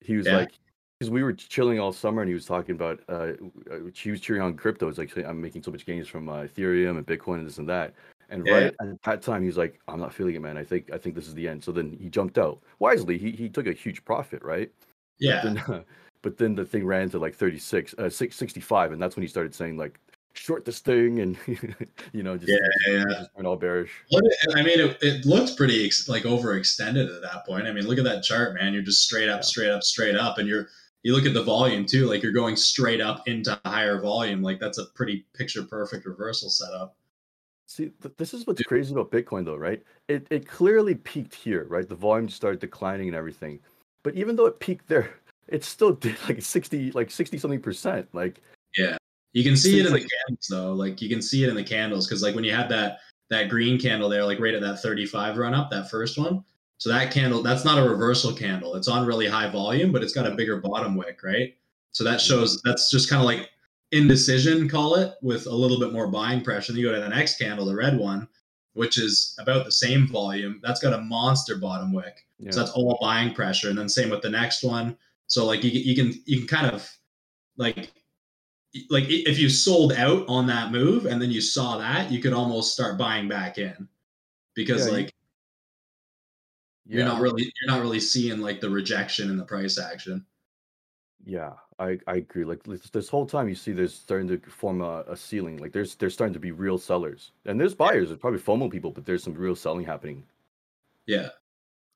he 0.00 0.16
was 0.16 0.26
yeah. 0.26 0.38
like, 0.38 0.52
because 0.98 1.10
we 1.10 1.22
were 1.22 1.32
chilling 1.32 1.80
all 1.80 1.92
summer 1.92 2.22
and 2.22 2.28
he 2.28 2.34
was 2.34 2.44
talking 2.44 2.74
about, 2.74 3.00
uh, 3.08 3.32
uh, 3.70 3.78
he 3.94 4.10
was 4.10 4.20
cheering 4.20 4.42
on 4.42 4.54
crypto. 4.54 4.88
It's 4.88 4.98
like, 4.98 5.16
I'm 5.16 5.40
making 5.40 5.62
so 5.62 5.70
much 5.70 5.86
gains 5.86 6.08
from 6.08 6.28
uh, 6.28 6.42
Ethereum 6.42 6.98
and 6.98 7.06
Bitcoin 7.06 7.38
and 7.38 7.46
this 7.46 7.58
and 7.58 7.68
that. 7.68 7.94
And 8.30 8.46
Yeah. 8.46 8.52
right 8.52 8.74
at 8.80 9.02
that 9.04 9.22
time, 9.22 9.42
he 9.42 9.46
was 9.46 9.56
like, 9.56 9.80
I'm 9.88 10.00
not 10.00 10.12
feeling 10.12 10.34
it, 10.34 10.40
man. 10.40 10.56
I 10.56 10.64
think, 10.64 10.92
I 10.92 10.98
think 10.98 11.14
this 11.14 11.28
is 11.28 11.34
the 11.34 11.48
end. 11.48 11.62
So 11.62 11.72
then 11.72 11.96
he 12.00 12.08
jumped 12.08 12.38
out 12.38 12.62
wisely. 12.78 13.18
He, 13.18 13.30
he 13.30 13.48
took 13.48 13.66
a 13.66 13.72
huge 13.72 14.04
profit, 14.04 14.42
right? 14.42 14.70
Yeah, 15.18 15.42
Then, 15.42 15.84
but 16.22 16.36
then 16.36 16.54
the 16.54 16.64
thing 16.64 16.84
ran 16.84 17.10
to 17.10 17.18
like 17.18 17.34
36, 17.34 17.94
uh, 17.98 18.08
six- 18.08 18.36
65. 18.36 18.92
And 18.92 19.02
that's 19.02 19.16
when 19.16 19.22
he 19.22 19.28
started 19.28 19.54
saying 19.54 19.76
like, 19.76 19.98
short 20.34 20.64
this 20.64 20.78
thing 20.80 21.20
and 21.20 21.36
you 22.12 22.22
know 22.22 22.36
just 22.36 22.50
yeah, 22.50 22.92
yeah. 22.92 23.04
just 23.08 23.30
went 23.34 23.46
all 23.46 23.56
bearish. 23.56 23.90
I 24.54 24.62
mean, 24.62 24.80
it, 24.80 24.98
it 25.02 25.24
looks 25.26 25.52
pretty 25.52 25.84
ex- 25.86 26.08
like 26.08 26.22
overextended 26.24 27.14
at 27.14 27.22
that 27.22 27.44
point. 27.46 27.66
I 27.66 27.72
mean, 27.72 27.86
look 27.86 27.98
at 27.98 28.04
that 28.04 28.22
chart, 28.22 28.54
man. 28.54 28.72
You're 28.72 28.82
just 28.82 29.02
straight 29.02 29.28
up, 29.28 29.38
Yeah. 29.38 29.42
straight 29.44 29.70
up, 29.70 29.82
straight 29.82 30.16
up, 30.16 30.38
and 30.38 30.48
you're 30.48 30.68
you 31.02 31.14
look 31.14 31.26
at 31.26 31.34
the 31.34 31.42
volume 31.42 31.84
too. 31.84 32.06
Like 32.08 32.22
you're 32.22 32.32
going 32.32 32.56
straight 32.56 33.00
up 33.00 33.26
into 33.26 33.58
higher 33.64 34.00
volume. 34.00 34.42
Like 34.42 34.60
that's 34.60 34.78
a 34.78 34.86
pretty 34.94 35.26
picture 35.34 35.62
perfect 35.64 36.06
reversal 36.06 36.48
setup. 36.50 36.96
See, 37.66 37.90
th- 38.02 38.14
this 38.18 38.34
is 38.34 38.46
what's 38.46 38.62
crazy 38.62 38.92
about 38.92 39.10
Bitcoin, 39.10 39.44
though, 39.44 39.56
right? 39.56 39.82
It 40.08 40.26
it 40.30 40.46
clearly 40.46 40.94
peaked 40.94 41.34
here, 41.34 41.64
right? 41.68 41.88
The 41.88 41.94
volume 41.94 42.28
started 42.28 42.60
declining 42.60 43.08
and 43.08 43.16
everything, 43.16 43.60
but 44.02 44.14
even 44.14 44.36
though 44.36 44.46
it 44.46 44.60
peaked 44.60 44.88
there, 44.88 45.10
it 45.48 45.64
still 45.64 45.92
did 45.92 46.16
like 46.28 46.42
sixty, 46.42 46.90
like 46.92 47.10
sixty 47.10 47.38
something 47.38 47.60
percent. 47.62 48.08
Like, 48.12 48.40
Yeah, 48.76 48.96
you 49.32 49.44
can 49.44 49.56
see 49.56 49.80
it 49.80 49.86
in 49.86 49.92
the 49.92 50.00
candles 50.00 50.46
though. 50.48 50.72
Like 50.72 51.00
you 51.00 51.08
can 51.08 51.22
see 51.22 51.44
it 51.44 51.48
in 51.48 51.56
the 51.56 51.64
candles 51.64 52.06
because 52.06 52.22
like 52.22 52.34
when 52.34 52.44
you 52.44 52.52
had 52.52 52.68
that 52.68 52.98
that 53.30 53.48
green 53.48 53.78
candle 53.78 54.08
there, 54.08 54.24
like 54.24 54.40
right 54.40 54.54
at 54.54 54.60
that 54.60 54.82
35 54.82 55.38
run 55.38 55.54
up, 55.54 55.70
that 55.70 55.90
first 55.90 56.18
one. 56.18 56.44
So 56.76 56.90
that 56.90 57.12
candle, 57.12 57.42
that's 57.42 57.64
not 57.64 57.78
a 57.78 57.88
reversal 57.88 58.32
candle. 58.32 58.74
It's 58.74 58.88
on 58.88 59.06
really 59.06 59.26
high 59.28 59.48
volume, 59.48 59.92
but 59.92 60.02
it's 60.02 60.12
got 60.12 60.26
a 60.26 60.34
bigger 60.34 60.56
bottom 60.56 60.96
wick, 60.96 61.22
right? 61.22 61.54
So 61.92 62.04
that 62.04 62.20
shows 62.20 62.60
that's 62.62 62.90
just 62.90 63.08
kind 63.08 63.20
of 63.20 63.26
like 63.26 63.48
indecision, 63.92 64.68
call 64.68 64.96
it, 64.96 65.14
with 65.22 65.46
a 65.46 65.54
little 65.54 65.78
bit 65.78 65.92
more 65.92 66.08
buying 66.08 66.42
pressure. 66.42 66.72
Then 66.72 66.80
you 66.80 66.88
go 66.88 66.94
to 66.94 67.00
the 67.00 67.08
next 67.08 67.38
candle, 67.38 67.64
the 67.64 67.74
red 67.74 67.96
one, 67.96 68.28
which 68.72 68.98
is 68.98 69.36
about 69.38 69.64
the 69.64 69.72
same 69.72 70.08
volume. 70.08 70.60
That's 70.62 70.80
got 70.80 70.92
a 70.92 71.00
monster 71.00 71.56
bottom 71.56 71.92
wick. 71.92 72.26
yeah, 72.38 72.50
So 72.50 72.60
that's 72.60 72.72
all 72.72 72.98
buying 73.00 73.32
pressure. 73.32 73.70
And 73.70 73.78
then 73.78 73.88
same 73.88 74.10
with 74.10 74.22
the 74.22 74.30
next 74.30 74.64
one. 74.64 74.96
So 75.26 75.46
like 75.46 75.62
you, 75.62 75.70
you 75.70 75.94
can 75.94 76.20
you 76.26 76.38
can 76.38 76.48
kind 76.48 76.74
of 76.74 76.90
like 77.56 77.92
like 78.90 79.04
if 79.08 79.38
you 79.38 79.48
sold 79.48 79.92
out 79.92 80.24
on 80.28 80.46
that 80.46 80.72
move 80.72 81.06
and 81.06 81.20
then 81.20 81.30
you 81.30 81.40
saw 81.40 81.78
that, 81.78 82.10
you 82.10 82.20
could 82.20 82.32
almost 82.32 82.72
start 82.72 82.98
buying 82.98 83.28
back 83.28 83.58
in 83.58 83.88
because 84.54 84.86
Yeah, 84.86 84.92
like 84.92 85.14
you're 86.86 87.04
not 87.04 87.20
really 87.20 87.42
you're 87.42 87.74
not 87.74 87.80
really 87.80 88.00
seeing 88.00 88.40
like 88.40 88.60
the 88.60 88.70
rejection 88.70 89.30
in 89.30 89.36
the 89.36 89.44
price 89.44 89.78
action. 89.78 90.24
yeah. 91.24 91.52
I 91.78 91.98
I 92.06 92.16
agree. 92.16 92.44
Like 92.44 92.62
this, 92.64 92.90
this 92.90 93.08
whole 93.08 93.26
time, 93.26 93.48
you 93.48 93.54
see 93.54 93.72
there's 93.72 93.94
starting 93.94 94.28
to 94.28 94.38
form 94.50 94.82
a, 94.82 95.04
a 95.08 95.16
ceiling. 95.16 95.56
Like 95.58 95.72
there's 95.72 95.94
there's 95.96 96.14
starting 96.14 96.34
to 96.34 96.38
be 96.40 96.52
real 96.52 96.78
sellers, 96.78 97.32
and 97.46 97.58
there's 97.60 97.74
buyers. 97.74 98.08
There's 98.08 98.20
probably 98.20 98.40
FOMO 98.40 98.70
people, 98.70 98.90
but 98.92 99.04
there's 99.06 99.24
some 99.24 99.34
real 99.34 99.56
selling 99.56 99.84
happening. 99.86 100.24
Yeah. 101.06 101.30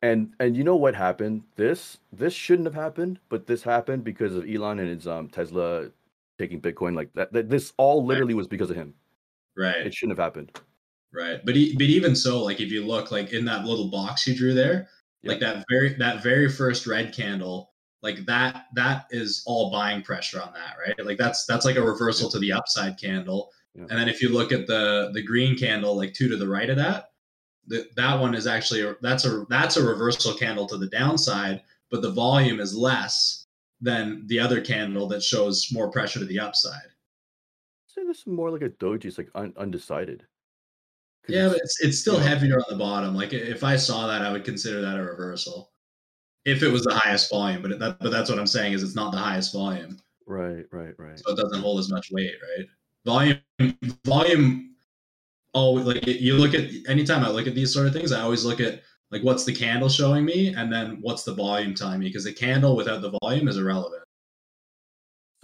And 0.02 0.34
and 0.40 0.56
you 0.56 0.64
know 0.64 0.76
what 0.76 0.94
happened? 0.94 1.42
This 1.56 1.98
this 2.12 2.32
shouldn't 2.34 2.66
have 2.66 2.74
happened, 2.74 3.18
but 3.28 3.46
this 3.46 3.62
happened 3.62 4.04
because 4.04 4.34
of 4.34 4.48
Elon 4.48 4.78
and 4.78 4.88
his 4.88 5.06
um 5.06 5.28
Tesla 5.28 5.90
taking 6.38 6.60
Bitcoin. 6.60 6.94
Like 6.94 7.12
that, 7.14 7.32
that 7.32 7.48
this 7.48 7.72
all 7.76 8.04
literally 8.04 8.34
was 8.34 8.46
because 8.46 8.70
of 8.70 8.76
him. 8.76 8.94
Right. 9.56 9.86
It 9.86 9.94
shouldn't 9.94 10.18
have 10.18 10.24
happened. 10.24 10.60
Right. 11.12 11.40
But 11.44 11.56
e- 11.56 11.74
but 11.74 11.82
even 11.82 12.14
so, 12.14 12.42
like 12.42 12.60
if 12.60 12.70
you 12.70 12.84
look 12.84 13.10
like 13.10 13.32
in 13.32 13.44
that 13.46 13.64
little 13.64 13.88
box 13.88 14.26
you 14.26 14.36
drew 14.36 14.54
there, 14.54 14.88
like 15.24 15.40
that 15.40 15.64
very 15.68 15.94
that 15.94 16.22
very 16.22 16.48
first 16.48 16.86
red 16.86 17.12
candle, 17.12 17.72
like 18.02 18.24
that 18.26 18.66
that 18.74 19.06
is 19.10 19.42
all 19.46 19.70
buying 19.70 20.02
pressure 20.02 20.40
on 20.40 20.52
that, 20.52 20.76
right? 20.78 21.06
Like 21.06 21.18
that's 21.18 21.46
that's 21.46 21.64
like 21.64 21.76
a 21.76 21.82
reversal 21.82 22.30
to 22.30 22.38
the 22.38 22.52
upside 22.52 22.98
candle. 22.98 23.50
Yeah. 23.74 23.82
And 23.90 23.98
then 23.98 24.08
if 24.08 24.22
you 24.22 24.28
look 24.28 24.52
at 24.52 24.66
the 24.66 25.10
the 25.14 25.22
green 25.22 25.56
candle, 25.56 25.96
like 25.96 26.12
two 26.12 26.28
to 26.28 26.36
the 26.36 26.48
right 26.48 26.70
of 26.70 26.76
that, 26.76 27.10
that 27.68 27.94
that 27.96 28.20
one 28.20 28.34
is 28.34 28.46
actually 28.46 28.94
that's 29.00 29.24
a 29.24 29.46
that's 29.48 29.76
a 29.76 29.84
reversal 29.84 30.34
candle 30.34 30.66
to 30.66 30.76
the 30.76 30.88
downside, 30.88 31.62
but 31.90 32.02
the 32.02 32.10
volume 32.10 32.60
is 32.60 32.76
less 32.76 33.45
than 33.80 34.26
the 34.26 34.38
other 34.38 34.60
candle 34.60 35.06
that 35.08 35.22
shows 35.22 35.68
more 35.72 35.90
pressure 35.90 36.18
to 36.18 36.24
the 36.24 36.40
upside. 36.40 36.88
So 37.86 38.04
this 38.06 38.18
is 38.18 38.26
more 38.26 38.50
like 38.50 38.62
a 38.62 38.70
doji. 38.70 39.06
It's 39.06 39.18
like 39.18 39.30
un- 39.34 39.54
undecided. 39.56 40.24
Yeah, 41.28 41.46
it's- 41.46 41.52
but 41.52 41.60
it's 41.62 41.80
it's 41.80 41.98
still 41.98 42.18
yeah. 42.18 42.28
heavier 42.28 42.56
on 42.56 42.64
the 42.68 42.76
bottom. 42.76 43.14
Like 43.14 43.32
if 43.32 43.64
I 43.64 43.76
saw 43.76 44.06
that, 44.06 44.22
I 44.22 44.32
would 44.32 44.44
consider 44.44 44.80
that 44.82 44.98
a 44.98 45.02
reversal. 45.02 45.72
If 46.44 46.62
it 46.62 46.68
was 46.68 46.84
the 46.84 46.94
highest 46.94 47.30
volume, 47.30 47.62
but 47.62 47.78
that 47.78 47.98
but 47.98 48.12
that's 48.12 48.30
what 48.30 48.38
I'm 48.38 48.46
saying 48.46 48.72
is 48.72 48.82
it's 48.82 48.94
not 48.94 49.10
the 49.12 49.18
highest 49.18 49.52
volume, 49.52 49.98
right, 50.26 50.64
right, 50.70 50.94
right. 50.96 51.18
so 51.18 51.32
it 51.32 51.36
doesn't 51.36 51.60
hold 51.60 51.80
as 51.80 51.90
much 51.90 52.12
weight, 52.12 52.34
right? 52.56 52.68
Volume 53.04 53.40
volume. 54.04 54.74
Oh, 55.54 55.72
like 55.72 56.06
you 56.06 56.36
look 56.36 56.54
at 56.54 56.70
anytime 56.88 57.24
I 57.24 57.30
look 57.30 57.48
at 57.48 57.54
these 57.56 57.72
sort 57.72 57.86
of 57.88 57.92
things, 57.92 58.12
I 58.12 58.20
always 58.20 58.44
look 58.44 58.60
at 58.60 58.82
like 59.10 59.22
what's 59.22 59.44
the 59.44 59.54
candle 59.54 59.88
showing 59.88 60.24
me, 60.24 60.54
and 60.54 60.72
then 60.72 60.98
what's 61.00 61.22
the 61.22 61.34
volume 61.34 61.74
telling 61.74 62.00
me, 62.00 62.06
because 62.06 62.24
the 62.24 62.32
candle 62.32 62.76
without 62.76 63.02
the 63.02 63.16
volume 63.22 63.48
is 63.48 63.56
irrelevant. 63.56 64.02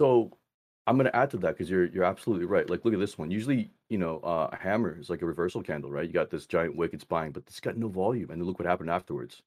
So 0.01 0.37
I'm 0.85 0.97
gonna 0.97 1.11
add 1.13 1.29
to 1.31 1.37
that 1.37 1.57
because 1.57 1.69
you're 1.69 1.85
you're 1.85 2.03
absolutely 2.03 2.45
right. 2.45 2.69
Like 2.69 2.83
look 2.83 2.93
at 2.93 2.99
this 2.99 3.17
one. 3.17 3.31
Usually, 3.31 3.71
you 3.89 3.97
know, 3.97 4.19
uh, 4.19 4.49
a 4.51 4.55
hammer 4.55 4.97
is 4.99 5.09
like 5.09 5.21
a 5.21 5.25
reversal 5.25 5.63
candle, 5.63 5.91
right? 5.91 6.05
You 6.05 6.13
got 6.13 6.29
this 6.29 6.45
giant 6.45 6.75
wick, 6.75 6.91
it's 6.93 7.05
buying, 7.05 7.31
but 7.31 7.43
it's 7.47 7.59
got 7.59 7.77
no 7.77 7.87
volume, 7.87 8.31
and 8.31 8.41
then 8.41 8.47
look 8.47 8.59
what 8.59 8.67
happened 8.67 8.89
afterwards. 8.89 9.41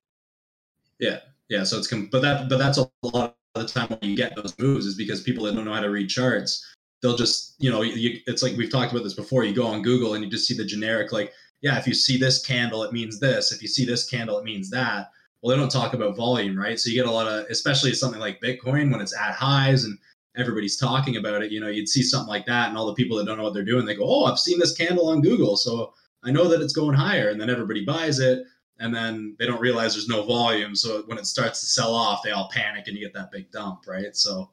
Yeah, 0.99 1.21
yeah, 1.49 1.65
so 1.65 1.77
it's 1.79 1.89
com- 1.89 2.09
but 2.11 2.23
that 2.23 2.49
but 2.49 2.59
that's 2.59 2.79
a 2.79 2.91
lot 3.03 3.37
of 3.55 3.67
the 3.67 3.69
time 3.69 3.89
when 3.89 4.11
you 4.11 4.17
get 4.17 4.35
those 4.35 4.59
moves 4.59 4.87
is 4.87 4.97
because 4.97 5.23
people 5.23 5.45
that 5.45 5.55
don't 5.55 5.67
know 5.67 5.75
how 5.75 5.81
to 5.81 5.91
read 5.91 6.09
charts, 6.09 6.65
they'll 7.03 7.17
just 7.17 7.55
you 7.59 7.71
know 7.71 7.83
you, 7.83 8.21
it's 8.27 8.43
like 8.43 8.57
we've 8.57 8.71
talked 8.71 8.93
about 8.93 9.05
this 9.05 9.15
before. 9.15 9.45
You 9.45 9.55
go 9.55 9.67
on 9.67 9.83
Google 9.83 10.15
and 10.15 10.25
you 10.25 10.31
just 10.31 10.47
see 10.47 10.57
the 10.57 10.65
generic 10.65 11.13
like 11.13 11.33
yeah, 11.61 11.79
if 11.79 11.87
you 11.87 11.95
see 11.95 12.17
this 12.17 12.45
candle, 12.45 12.83
it 12.83 12.93
means 12.93 13.19
this. 13.19 13.53
If 13.53 13.63
you 13.63 13.69
see 13.69 13.85
this 13.85 14.09
candle, 14.09 14.39
it 14.39 14.45
means 14.45 14.71
that. 14.71 15.11
Well, 15.41 15.55
they 15.55 15.61
don't 15.61 15.71
talk 15.71 15.95
about 15.95 16.17
volume, 16.17 16.59
right? 16.59 16.79
So 16.79 16.91
you 16.91 16.97
get 16.97 17.07
a 17.07 17.11
lot 17.11 17.29
of, 17.29 17.47
especially 17.51 17.93
something 17.95 18.21
like 18.21 18.41
Bitcoin 18.41 18.91
when 18.91 19.01
it's 19.01 19.17
at 19.17 19.35
highs 19.35 19.85
and 19.85 19.99
everybody's 20.37 20.77
talking 20.77 21.17
about 21.17 21.43
it. 21.43 21.53
You 21.53 21.61
know, 21.61 21.69
you'd 21.69 21.89
see 21.89 22.03
something 22.03 22.29
like 22.29 22.47
that, 22.47 22.69
and 22.69 22.77
all 22.77 22.87
the 22.87 22.95
people 22.95 23.17
that 23.17 23.27
don't 23.27 23.39
know 23.39 23.45
what 23.45 23.55
they're 23.55 23.65
doing, 23.65 23.87
they 23.87 23.95
go, 23.95 24.05
"Oh, 24.05 24.25
I've 24.25 24.39
seen 24.39 24.59
this 24.59 24.77
candle 24.77 25.09
on 25.09 25.23
Google, 25.23 25.57
so 25.57 25.95
I 26.25 26.31
know 26.31 26.49
that 26.49 26.61
it's 26.61 26.73
going 26.73 26.95
higher." 26.97 27.31
And 27.31 27.41
then 27.41 27.51
everybody 27.51 27.85
buys 27.85 28.19
it, 28.19 28.45
and 28.79 28.95
then 28.95 29.37
they 29.39 29.47
don't 29.47 29.61
realize 29.61 29.95
there's 29.95 30.09
no 30.09 30.25
volume. 30.25 30.75
So 30.75 31.03
when 31.07 31.19
it 31.19 31.27
starts 31.27 31.61
to 31.61 31.67
sell 31.67 31.95
off, 31.95 32.23
they 32.23 32.33
all 32.33 32.51
panic, 32.53 32.87
and 32.87 32.97
you 32.97 33.05
get 33.05 33.15
that 33.15 33.31
big 33.31 33.51
dump, 33.51 33.87
right? 33.87 34.15
So 34.17 34.51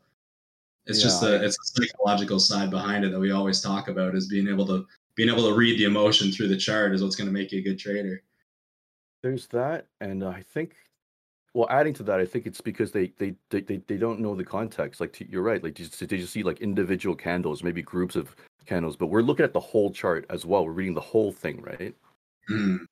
it's 0.86 1.02
just 1.02 1.22
the 1.22 1.44
it's 1.44 1.58
the 1.58 1.86
psychological 1.86 2.40
side 2.40 2.70
behind 2.70 3.06
it 3.06 3.12
that 3.12 3.20
we 3.20 3.32
always 3.32 3.62
talk 3.62 3.88
about 3.88 4.16
is 4.16 4.28
being 4.28 4.48
able 4.48 4.68
to 4.68 4.86
being 5.16 5.30
able 5.30 5.48
to 5.50 5.56
read 5.56 5.80
the 5.80 5.86
emotion 5.86 6.32
through 6.32 6.48
the 6.50 6.58
chart 6.58 6.94
is 6.94 7.04
what's 7.04 7.16
going 7.16 7.28
to 7.28 7.34
make 7.34 7.52
you 7.52 7.60
a 7.60 7.64
good 7.64 7.80
trader. 7.80 8.22
There's 9.22 9.48
that, 9.48 9.88
and 10.02 10.24
uh, 10.24 10.30
I 10.30 10.42
think, 10.42 10.76
well, 11.54 11.68
adding 11.70 11.94
to 11.96 12.04
that, 12.04 12.20
I 12.20 12.26
think 12.26 12.46
it's 12.46 12.62
because 12.62 12.92
they 12.92 13.14
they 13.18 13.36
they 13.50 13.62
they, 13.62 13.78
they 13.88 13.98
don't 13.98 14.20
know 14.20 14.36
the 14.36 14.44
context. 14.44 15.00
Like 15.00 15.14
to, 15.14 15.30
you're 15.30 15.44
right, 15.44 15.64
like 15.64 15.76
just, 15.76 16.00
they 16.08 16.18
just 16.18 16.34
see 16.34 16.44
like 16.44 16.62
individual 16.62 17.16
candles, 17.16 17.64
maybe 17.64 17.82
groups 17.82 18.16
of 18.16 18.36
candles, 18.66 18.96
but 18.98 19.08
we're 19.08 19.22
looking 19.22 19.46
at 19.46 19.54
the 19.54 19.60
whole 19.60 19.92
chart 19.92 20.26
as 20.30 20.46
well. 20.46 20.66
We're 20.66 20.72
reading 20.74 20.94
the 20.96 21.02
whole 21.02 21.32
thing, 21.32 21.62
right? 21.62 21.96
Mm, 22.50 22.86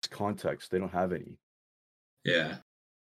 It's 0.00 0.08
context. 0.08 0.70
They 0.70 0.78
don't 0.78 0.92
have 0.92 1.12
any. 1.12 1.36
yeah. 2.24 2.56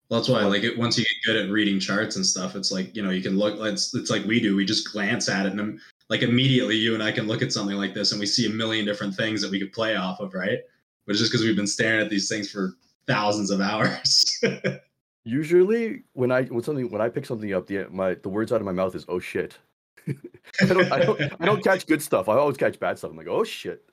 Well, 0.08 0.20
that's 0.20 0.28
why, 0.30 0.42
like, 0.44 0.62
it, 0.62 0.78
once 0.78 0.96
you 0.96 1.04
get 1.04 1.26
good 1.26 1.36
at 1.36 1.50
reading 1.50 1.78
charts 1.78 2.16
and 2.16 2.24
stuff, 2.24 2.56
it's 2.56 2.72
like 2.72 2.96
you 2.96 3.02
know 3.02 3.10
you 3.10 3.22
can 3.22 3.36
look. 3.36 3.58
It's 3.60 3.94
it's 3.94 4.10
like 4.10 4.24
we 4.24 4.40
do. 4.40 4.56
We 4.56 4.64
just 4.64 4.90
glance 4.92 5.28
at 5.28 5.44
it, 5.46 5.52
and 5.52 5.80
like 6.08 6.22
immediately, 6.22 6.76
you 6.76 6.94
and 6.94 7.02
I 7.02 7.12
can 7.12 7.26
look 7.26 7.42
at 7.42 7.52
something 7.52 7.76
like 7.76 7.94
this, 7.94 8.12
and 8.12 8.20
we 8.20 8.26
see 8.26 8.46
a 8.46 8.50
million 8.50 8.84
different 8.86 9.14
things 9.14 9.42
that 9.42 9.50
we 9.50 9.58
could 9.58 9.72
play 9.72 9.96
off 9.96 10.20
of, 10.20 10.34
right? 10.34 10.58
But 11.06 11.12
it's 11.12 11.20
just 11.20 11.30
because 11.32 11.44
we've 11.44 11.56
been 11.56 11.66
staring 11.66 12.00
at 12.00 12.10
these 12.10 12.28
things 12.28 12.50
for 12.50 12.74
thousands 13.06 13.50
of 13.50 13.60
hours. 13.60 14.42
Usually, 15.24 16.04
when 16.14 16.30
I 16.30 16.44
when 16.44 16.62
something 16.62 16.90
when 16.90 17.02
I 17.02 17.08
pick 17.10 17.26
something 17.26 17.52
up, 17.52 17.66
the 17.66 17.86
my 17.90 18.14
the 18.14 18.30
words 18.30 18.52
out 18.52 18.60
of 18.60 18.64
my 18.66 18.72
mouth 18.72 18.94
is 18.94 19.04
"oh 19.08 19.18
shit." 19.18 19.58
I 20.08 20.64
don't 20.64 20.90
I 20.90 20.98
don't 21.00 21.20
I 21.40 21.44
don't 21.44 21.62
catch 21.62 21.86
good 21.86 22.02
stuff. 22.02 22.28
I 22.30 22.34
always 22.36 22.56
catch 22.56 22.80
bad 22.80 22.96
stuff. 22.98 23.10
I'm 23.10 23.16
like, 23.16 23.28
"oh 23.28 23.44
shit." 23.44 23.84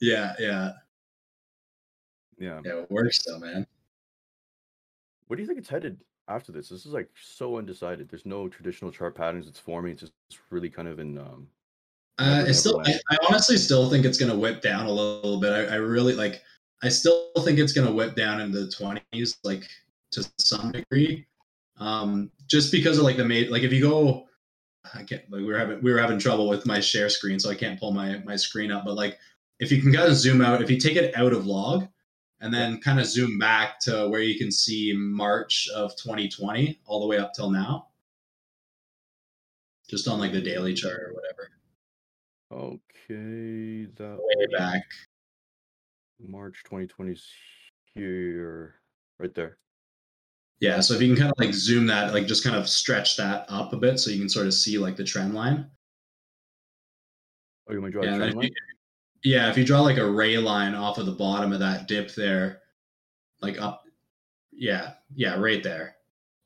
yeah, 0.00 0.34
yeah, 0.38 0.72
Yeah. 2.38 2.60
yeah. 2.64 2.82
It 2.82 2.90
works 2.90 3.24
though, 3.24 3.38
man. 3.40 3.66
Where 5.26 5.36
do 5.36 5.42
you 5.42 5.46
think 5.46 5.58
it's 5.58 5.68
headed 5.68 5.98
after 6.28 6.52
this? 6.52 6.68
This 6.68 6.86
is 6.86 6.92
like 6.92 7.08
so 7.20 7.58
undecided. 7.58 8.08
There's 8.08 8.26
no 8.26 8.48
traditional 8.48 8.90
chart 8.90 9.14
patterns. 9.14 9.48
It's 9.48 9.58
forming. 9.58 9.92
It's 9.92 10.02
just 10.02 10.12
it's 10.30 10.38
really 10.50 10.70
kind 10.70 10.88
of 10.88 10.98
in 10.98 11.18
um. 11.18 11.48
Uh, 12.18 12.44
it's 12.46 12.60
still, 12.60 12.80
I, 12.84 12.92
I 13.10 13.16
honestly 13.28 13.56
still 13.56 13.88
think 13.88 14.04
it's 14.04 14.18
going 14.18 14.30
to 14.30 14.38
whip 14.38 14.60
down 14.60 14.86
a 14.86 14.92
little 14.92 15.40
bit. 15.40 15.52
I, 15.52 15.74
I 15.74 15.76
really 15.76 16.14
like. 16.14 16.42
I 16.82 16.88
still 16.88 17.30
think 17.40 17.58
it's 17.58 17.72
going 17.72 17.86
to 17.86 17.92
whip 17.92 18.14
down 18.14 18.40
into 18.40 18.64
the 18.64 18.70
twenties, 18.70 19.38
like 19.44 19.64
to 20.12 20.28
some 20.38 20.72
degree, 20.72 21.26
um, 21.78 22.30
just 22.46 22.70
because 22.70 22.98
of 22.98 23.04
like 23.04 23.16
the 23.16 23.24
made. 23.24 23.50
Like 23.50 23.62
if 23.62 23.72
you 23.72 23.80
go, 23.80 24.26
I 24.94 25.02
can't. 25.02 25.22
Like 25.30 25.40
we 25.40 25.46
were 25.46 25.58
having 25.58 25.82
we 25.82 25.92
were 25.92 25.98
having 25.98 26.18
trouble 26.18 26.48
with 26.48 26.66
my 26.66 26.80
share 26.80 27.08
screen, 27.08 27.40
so 27.40 27.50
I 27.50 27.54
can't 27.54 27.80
pull 27.80 27.92
my 27.92 28.18
my 28.24 28.36
screen 28.36 28.70
up. 28.70 28.84
But 28.84 28.94
like 28.94 29.18
if 29.58 29.72
you 29.72 29.80
can 29.80 29.92
kind 29.92 30.08
of 30.08 30.16
zoom 30.16 30.42
out, 30.42 30.62
if 30.62 30.70
you 30.70 30.78
take 30.78 30.96
it 30.96 31.16
out 31.16 31.32
of 31.32 31.46
log, 31.46 31.88
and 32.42 32.52
then 32.52 32.80
kind 32.80 32.98
of 32.98 33.06
zoom 33.06 33.38
back 33.38 33.78
to 33.78 34.08
where 34.08 34.20
you 34.20 34.36
can 34.36 34.50
see 34.50 34.92
March 34.94 35.68
of 35.74 35.94
2020 35.96 36.80
all 36.86 37.00
the 37.00 37.06
way 37.06 37.16
up 37.16 37.32
till 37.32 37.50
now, 37.50 37.86
just 39.88 40.08
on 40.08 40.18
like 40.18 40.32
the 40.32 40.40
daily 40.40 40.74
chart 40.74 41.00
or 41.00 41.14
whatever. 41.14 41.50
Okay, 42.52 43.86
that 43.96 44.18
way 44.18 44.46
back. 44.58 44.82
March 46.20 46.56
2020 46.64 47.12
is 47.12 47.26
here, 47.94 48.74
right 49.20 49.34
there. 49.34 49.58
Yeah, 50.58 50.80
so 50.80 50.94
if 50.94 51.00
you 51.00 51.08
can 51.08 51.16
kind 51.16 51.30
of 51.30 51.38
like 51.38 51.54
zoom 51.54 51.86
that, 51.86 52.12
like 52.12 52.26
just 52.26 52.44
kind 52.44 52.56
of 52.56 52.68
stretch 52.68 53.16
that 53.16 53.46
up 53.48 53.72
a 53.72 53.76
bit 53.76 54.00
so 54.00 54.10
you 54.10 54.18
can 54.18 54.28
sort 54.28 54.46
of 54.46 54.54
see 54.54 54.78
like 54.78 54.96
the 54.96 55.04
trend 55.04 55.34
line. 55.34 55.66
Oh, 57.68 57.72
you 57.72 57.80
want 57.80 57.92
to 57.92 58.00
draw 58.00 58.04
Yeah, 58.04 58.14
a 58.14 58.18
trend 58.18 58.28
if 58.30 58.34
you, 58.34 58.40
line? 58.40 58.50
Yeah, 59.24 59.48
if 59.50 59.56
you 59.56 59.64
draw 59.64 59.80
like 59.80 59.98
a 59.98 60.10
ray 60.10 60.36
line 60.36 60.74
off 60.74 60.98
of 60.98 61.06
the 61.06 61.12
bottom 61.12 61.52
of 61.52 61.60
that 61.60 61.86
dip 61.86 62.14
there, 62.14 62.60
like 63.40 63.60
up, 63.60 63.84
yeah, 64.52 64.94
yeah, 65.14 65.38
right 65.38 65.62
there. 65.62 65.96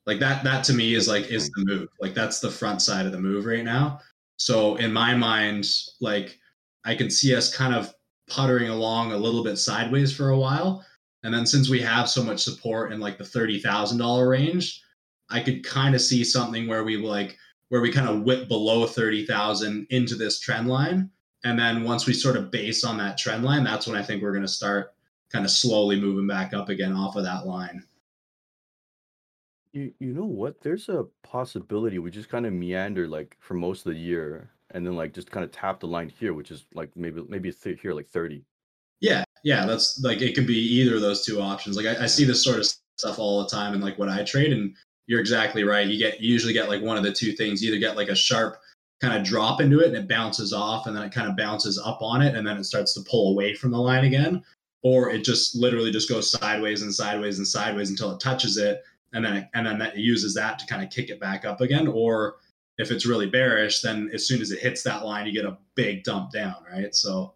Like 0.05 0.19
that, 0.19 0.43
that 0.43 0.63
to 0.65 0.73
me 0.73 0.93
is 0.93 1.07
like 1.07 1.27
is 1.27 1.49
the 1.49 1.65
move. 1.65 1.89
Like 1.99 2.13
that's 2.13 2.39
the 2.39 2.51
front 2.51 2.81
side 2.81 3.05
of 3.05 3.11
the 3.11 3.19
move 3.19 3.45
right 3.45 3.63
now. 3.63 3.99
So 4.37 4.75
in 4.75 4.93
my 4.93 5.15
mind, 5.15 5.67
like 5.99 6.39
I 6.85 6.95
can 6.95 7.09
see 7.09 7.35
us 7.35 7.55
kind 7.55 7.73
of 7.73 7.93
puttering 8.29 8.69
along 8.69 9.11
a 9.11 9.17
little 9.17 9.43
bit 9.43 9.57
sideways 9.57 10.15
for 10.15 10.29
a 10.29 10.37
while, 10.37 10.85
and 11.23 11.33
then 11.33 11.45
since 11.45 11.69
we 11.69 11.81
have 11.81 12.07
so 12.07 12.23
much 12.23 12.43
support 12.43 12.93
in 12.93 12.99
like 12.99 13.17
the 13.17 13.25
thirty 13.25 13.59
thousand 13.59 13.97
dollar 13.97 14.29
range, 14.29 14.81
I 15.29 15.41
could 15.41 15.65
kind 15.65 15.95
of 15.95 16.01
see 16.01 16.23
something 16.23 16.67
where 16.67 16.83
we 16.83 16.97
like 16.97 17.35
where 17.69 17.81
we 17.81 17.91
kind 17.91 18.07
of 18.07 18.21
whip 18.21 18.47
below 18.47 18.85
thirty 18.85 19.25
thousand 19.25 19.87
into 19.89 20.15
this 20.15 20.39
trend 20.39 20.67
line 20.67 21.09
and 21.43 21.57
then 21.57 21.83
once 21.83 22.05
we 22.05 22.13
sort 22.13 22.35
of 22.35 22.51
base 22.51 22.83
on 22.83 22.97
that 22.97 23.17
trend 23.17 23.43
line, 23.43 23.63
that's 23.63 23.87
when 23.87 23.95
I 23.95 24.03
think 24.03 24.21
we're 24.21 24.31
going 24.31 24.41
to 24.43 24.47
start 24.47 24.93
kind 25.31 25.45
of 25.45 25.51
slowly 25.51 25.99
moving 25.99 26.27
back 26.27 26.53
up 26.53 26.69
again 26.69 26.93
off 26.93 27.15
of 27.15 27.23
that 27.23 27.45
line. 27.45 27.83
You 29.73 29.93
you 29.99 30.13
know 30.13 30.25
what? 30.25 30.61
There's 30.61 30.89
a 30.89 31.05
possibility 31.23 31.99
we 31.99 32.09
just 32.09 32.29
kind 32.29 32.45
of 32.45 32.53
meander 32.53 33.07
like 33.07 33.35
for 33.39 33.53
most 33.53 33.85
of 33.85 33.93
the 33.93 33.99
year, 33.99 34.49
and 34.71 34.85
then 34.85 34.95
like 34.95 35.13
just 35.13 35.29
kind 35.29 35.43
of 35.43 35.51
tap 35.51 35.79
the 35.79 35.87
line 35.87 36.09
here, 36.09 36.33
which 36.33 36.51
is 36.51 36.65
like 36.73 36.89
maybe 36.95 37.23
maybe 37.27 37.51
th- 37.51 37.81
here 37.81 37.93
like 37.93 38.07
thirty. 38.07 38.43
Yeah, 38.99 39.23
yeah, 39.43 39.65
that's 39.65 40.01
like 40.03 40.21
it 40.21 40.33
could 40.33 40.47
be 40.47 40.57
either 40.57 40.95
of 40.95 41.01
those 41.01 41.25
two 41.25 41.41
options. 41.41 41.77
Like 41.77 41.85
I, 41.85 42.03
I 42.03 42.07
see 42.07 42.25
this 42.25 42.43
sort 42.43 42.57
of 42.57 42.67
stuff 42.97 43.19
all 43.19 43.43
the 43.43 43.49
time 43.49 43.73
and 43.73 43.83
like 43.83 43.99
what 43.99 44.09
I 44.09 44.23
trade, 44.23 44.53
and 44.53 44.73
you're 45.05 45.19
exactly 45.19 45.63
right. 45.63 45.85
You 45.85 45.99
get 45.99 46.19
you 46.21 46.31
usually 46.31 46.53
get 46.53 46.69
like 46.69 46.81
one 46.81 46.97
of 46.97 47.03
the 47.03 47.11
two 47.11 47.33
things. 47.33 47.61
You 47.61 47.69
either 47.69 47.79
get 47.79 47.97
like 47.97 48.09
a 48.09 48.15
sharp 48.15 48.59
kind 49.01 49.15
of 49.15 49.23
drop 49.23 49.61
into 49.61 49.79
it 49.79 49.87
and 49.87 49.95
it 49.95 50.07
bounces 50.07 50.53
off, 50.53 50.87
and 50.87 50.95
then 50.95 51.03
it 51.03 51.13
kind 51.13 51.29
of 51.29 51.37
bounces 51.37 51.79
up 51.83 52.01
on 52.01 52.21
it, 52.21 52.35
and 52.35 52.45
then 52.45 52.57
it 52.57 52.63
starts 52.63 52.93
to 52.93 53.01
pull 53.01 53.31
away 53.31 53.53
from 53.53 53.71
the 53.71 53.77
line 53.77 54.05
again, 54.05 54.43
or 54.83 55.09
it 55.09 55.23
just 55.23 55.55
literally 55.55 55.91
just 55.91 56.09
goes 56.09 56.31
sideways 56.31 56.81
and 56.81 56.93
sideways 56.93 57.37
and 57.37 57.47
sideways 57.47 57.89
until 57.89 58.11
it 58.11 58.19
touches 58.19 58.57
it, 58.57 58.83
and 59.13 59.23
then 59.23 59.37
it, 59.37 59.47
and 59.53 59.65
then 59.65 59.77
that 59.79 59.97
uses 59.97 60.33
that 60.33 60.59
to 60.59 60.65
kind 60.67 60.83
of 60.83 60.89
kick 60.89 61.09
it 61.09 61.19
back 61.19 61.45
up 61.45 61.61
again. 61.61 61.87
Or 61.87 62.37
if 62.77 62.91
it's 62.91 63.05
really 63.05 63.27
bearish, 63.27 63.81
then 63.81 64.09
as 64.13 64.27
soon 64.27 64.41
as 64.41 64.51
it 64.51 64.59
hits 64.59 64.83
that 64.83 65.05
line, 65.05 65.25
you 65.25 65.33
get 65.33 65.45
a 65.45 65.57
big 65.75 66.03
dump 66.03 66.31
down, 66.31 66.55
right? 66.71 66.93
So 66.93 67.33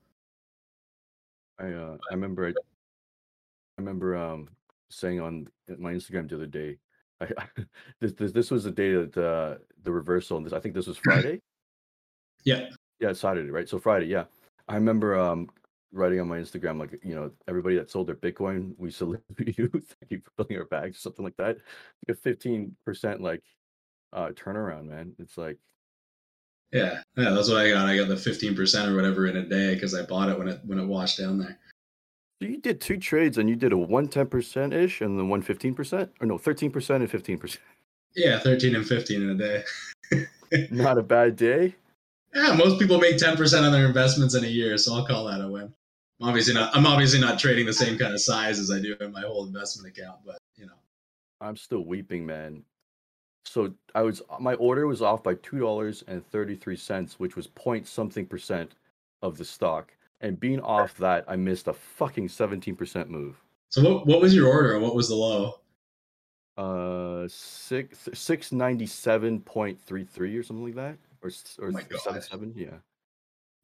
I 1.60 1.72
uh 1.72 1.98
I 2.10 2.14
remember 2.14 2.48
I, 2.48 2.50
I 2.50 2.54
remember 3.78 4.16
um 4.16 4.50
saying 4.90 5.20
on 5.20 5.48
my 5.78 5.94
Instagram 5.94 6.30
the 6.30 6.36
other 6.36 6.46
day, 6.46 6.78
I 7.20 7.28
this 8.00 8.14
this 8.14 8.32
this 8.32 8.52
was 8.52 8.64
the 8.64 8.72
day 8.72 8.94
that 8.94 9.18
uh, 9.18 9.58
the 9.84 9.92
reversal, 9.92 10.38
and 10.38 10.46
this 10.46 10.54
I 10.54 10.60
think 10.60 10.76
this 10.76 10.88
was 10.88 10.98
Friday. 11.04 11.42
Yeah, 12.44 12.70
Yeah, 13.00 13.14
Saturday, 13.14 13.50
right? 13.50 13.68
So 13.68 13.80
Friday, 13.80 14.08
yeah. 14.08 14.26
I 14.68 14.76
remember 14.76 15.20
um 15.20 15.50
writing 15.94 16.22
on 16.22 16.28
my 16.28 16.40
Instagram 16.40 16.80
like 16.80 17.00
you 17.04 17.16
know 17.16 17.32
everybody 17.48 17.76
that 17.76 17.92
sold 17.92 18.08
their 18.08 18.16
Bitcoin, 18.16 18.74
we 18.78 18.92
salute 18.92 19.24
you. 19.40 19.70
Thank 19.70 20.10
you 20.10 20.22
for 20.24 20.44
filling 20.44 20.60
our 20.60 20.66
bags, 20.66 21.00
something 21.00 21.26
like 21.26 21.38
that. 21.38 21.58
Like 22.08 22.10
a 22.10 22.14
fifteen 22.16 22.76
percent 22.86 23.22
like 23.22 23.42
uh 24.14 24.30
turnaround, 24.30 24.86
man. 24.88 25.14
It's 25.20 25.38
like 25.38 25.58
yeah, 26.72 27.02
yeah. 27.18 27.32
That's 27.32 27.50
what 27.50 27.58
I 27.58 27.70
got. 27.70 27.86
I 27.86 27.98
got 27.98 28.08
the 28.08 28.18
fifteen 28.18 28.56
percent 28.56 28.90
or 28.90 28.96
whatever 28.96 29.28
in 29.28 29.38
a 29.38 29.46
day 29.46 29.74
because 29.74 29.94
I 29.94 30.04
bought 30.04 30.30
it 30.30 30.38
when 30.38 30.48
it 30.48 30.62
when 30.66 30.80
it 30.80 30.86
washed 30.86 31.20
down 31.20 31.38
there. 31.38 31.60
so 32.42 32.48
you 32.48 32.58
did 32.58 32.80
two 32.80 32.98
trades 32.98 33.38
and 33.38 33.50
you 33.50 33.56
did 33.58 33.74
a 33.74 33.78
one 33.78 34.08
ten 34.08 34.28
percent 34.28 34.74
ish 34.74 35.02
and 35.02 35.20
then 35.20 35.28
one 35.28 35.42
fifteen 35.42 35.76
percent 35.76 36.12
or 36.22 36.28
no 36.28 36.38
thirteen 36.38 36.72
percent 36.72 37.02
and 37.02 37.12
fifteen 37.12 37.38
percent. 37.38 37.64
Yeah, 38.16 38.40
thirteen 38.40 38.76
and 38.76 38.88
fifteen 38.88 39.22
in 39.24 39.30
a 39.32 39.36
day. 39.36 39.64
Not 40.72 40.98
a 40.98 41.04
bad 41.04 41.36
day. 41.36 41.76
Yeah, 42.34 42.54
most 42.54 42.80
people 42.80 42.98
make 42.98 43.18
ten 43.18 43.36
percent 43.36 43.66
on 43.66 43.72
their 43.72 43.86
investments 43.86 44.36
in 44.36 44.44
a 44.44 44.48
year, 44.48 44.78
so 44.78 44.96
I'll 44.96 45.06
call 45.06 45.26
that 45.26 45.42
a 45.42 45.48
win. 45.48 45.74
I'm 46.22 46.28
obviously 46.30 46.54
not. 46.54 46.76
I'm 46.76 46.86
obviously 46.86 47.20
not 47.20 47.40
trading 47.40 47.66
the 47.66 47.74
same 47.74 47.98
kind 47.98 48.14
of 48.14 48.22
size 48.22 48.60
as 48.60 48.72
I 48.72 48.80
do 48.80 48.96
in 49.02 49.12
my 49.12 49.22
whole 49.22 49.46
investment 49.46 49.96
account, 49.96 50.20
but 50.26 50.38
you 50.56 50.66
know. 50.66 50.74
I'm 51.42 51.58
still 51.58 51.84
weeping, 51.84 52.26
man. 52.26 52.64
So 53.46 53.74
I 53.96 54.04
was 54.04 54.22
my 54.40 54.54
order 54.56 54.86
was 54.88 55.02
off 55.02 55.24
by 55.24 55.34
two 55.36 55.60
dollars 55.60 56.04
and 56.08 56.26
thirty 56.28 56.56
three 56.56 56.78
cents, 56.78 57.20
which 57.20 57.36
was 57.36 57.48
point 57.48 57.88
something 57.88 58.26
percent 58.26 58.76
of 59.22 59.38
the 59.38 59.46
stock. 59.46 59.92
And 60.22 60.40
being 60.40 60.62
off 60.62 60.96
that, 60.98 61.26
I 61.28 61.36
missed 61.36 61.68
a 61.68 61.74
fucking 61.74 62.30
seventeen 62.30 62.76
percent 62.76 63.10
move. 63.10 63.42
So 63.70 63.82
what 63.84 64.06
what 64.06 64.22
was 64.22 64.36
your 64.36 64.48
order 64.48 64.76
and 64.76 64.84
what 64.84 64.96
was 64.96 65.10
the 65.10 65.16
low? 65.16 65.56
Uh, 66.56 67.28
six 67.28 68.08
six 68.14 68.52
ninety 68.52 68.86
seven 68.86 69.40
point 69.42 69.82
three 69.82 70.04
three 70.04 70.38
or 70.38 70.44
something 70.44 70.66
like 70.66 70.76
that, 70.76 70.98
or 71.22 71.30
or 71.60 71.70
Oh 71.70 71.72
my 71.72 71.84
God. 71.84 72.02
seven 72.02 72.22
seven. 72.22 72.54
Yeah. 72.56 72.78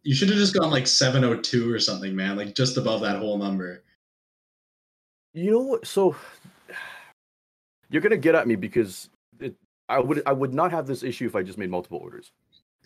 You 0.04 0.16
should 0.16 0.30
have 0.30 0.38
just 0.38 0.54
gone 0.54 0.72
like 0.72 0.88
seven 0.88 1.24
oh 1.24 1.36
two 1.36 1.72
or 1.72 1.80
something, 1.80 2.16
man. 2.16 2.38
Like 2.38 2.56
just 2.56 2.78
above 2.78 3.02
that 3.02 3.18
whole 3.18 3.38
number. 3.38 3.84
You 5.34 5.52
know 5.52 5.60
what? 5.62 5.88
So 5.88 6.16
you're 7.90 8.02
gonna 8.02 8.18
get 8.18 8.36
at 8.36 8.48
me 8.48 8.56
because 8.56 9.10
it, 9.40 9.56
I 9.90 10.00
would 10.00 10.22
I 10.26 10.34
would 10.34 10.54
not 10.54 10.72
have 10.72 10.88
this 10.88 11.04
issue 11.04 11.26
if 11.26 11.36
I 11.36 11.44
just 11.44 11.58
made 11.58 11.70
multiple 11.70 12.00
orders, 12.00 12.32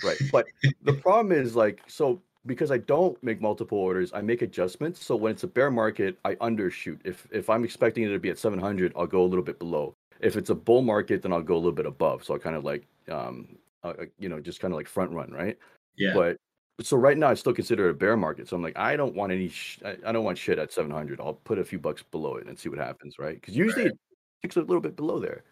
right? 0.03 0.17
But 0.31 0.47
the 0.83 0.93
problem 0.93 1.31
is 1.31 1.55
like 1.55 1.81
so 1.87 2.21
because 2.45 2.71
I 2.71 2.77
don't 2.79 3.21
make 3.23 3.39
multiple 3.39 3.77
orders, 3.77 4.11
I 4.13 4.21
make 4.21 4.41
adjustments. 4.41 5.05
So 5.05 5.15
when 5.15 5.31
it's 5.31 5.43
a 5.43 5.47
bear 5.47 5.69
market, 5.69 6.17
I 6.25 6.35
undershoot. 6.35 6.99
If 7.03 7.27
if 7.31 7.49
I'm 7.49 7.63
expecting 7.63 8.03
it 8.03 8.09
to 8.09 8.19
be 8.19 8.29
at 8.29 8.39
700, 8.39 8.93
I'll 8.95 9.07
go 9.07 9.23
a 9.23 9.27
little 9.27 9.45
bit 9.45 9.59
below. 9.59 9.93
If 10.19 10.37
it's 10.37 10.49
a 10.49 10.55
bull 10.55 10.81
market, 10.81 11.21
then 11.21 11.33
I'll 11.33 11.41
go 11.41 11.55
a 11.55 11.57
little 11.57 11.71
bit 11.71 11.85
above. 11.85 12.23
So 12.23 12.35
I 12.35 12.39
kind 12.39 12.55
of 12.55 12.63
like 12.63 12.85
um 13.09 13.57
uh, 13.83 13.93
uh, 13.99 14.05
you 14.19 14.29
know 14.29 14.39
just 14.39 14.59
kind 14.59 14.73
of 14.73 14.77
like 14.77 14.87
front 14.87 15.11
run, 15.11 15.31
right? 15.31 15.57
Yeah. 15.95 16.13
But 16.13 16.37
so 16.81 16.97
right 16.97 17.17
now 17.17 17.29
I 17.29 17.33
still 17.35 17.53
consider 17.53 17.87
it 17.87 17.91
a 17.91 17.93
bear 17.93 18.17
market. 18.17 18.47
So 18.47 18.55
I'm 18.55 18.63
like, 18.63 18.77
I 18.77 18.95
don't 18.95 19.13
want 19.15 19.31
any, 19.31 19.49
sh- 19.49 19.79
I, 19.85 19.97
I 20.05 20.11
don't 20.11 20.23
want 20.23 20.37
shit 20.37 20.57
at 20.57 20.71
700. 20.71 21.19
I'll 21.19 21.33
put 21.33 21.59
a 21.59 21.63
few 21.65 21.77
bucks 21.77 22.01
below 22.01 22.35
it 22.37 22.47
and 22.47 22.57
see 22.57 22.69
what 22.69 22.79
happens, 22.79 23.19
right? 23.19 23.39
Because 23.39 23.55
usually 23.55 23.83
Right. 23.83 23.91
it 23.91 23.99
ticks 24.41 24.55
a 24.55 24.61
little 24.61 24.81
bit 24.81 24.95
below 24.95 25.19
there. 25.19 25.43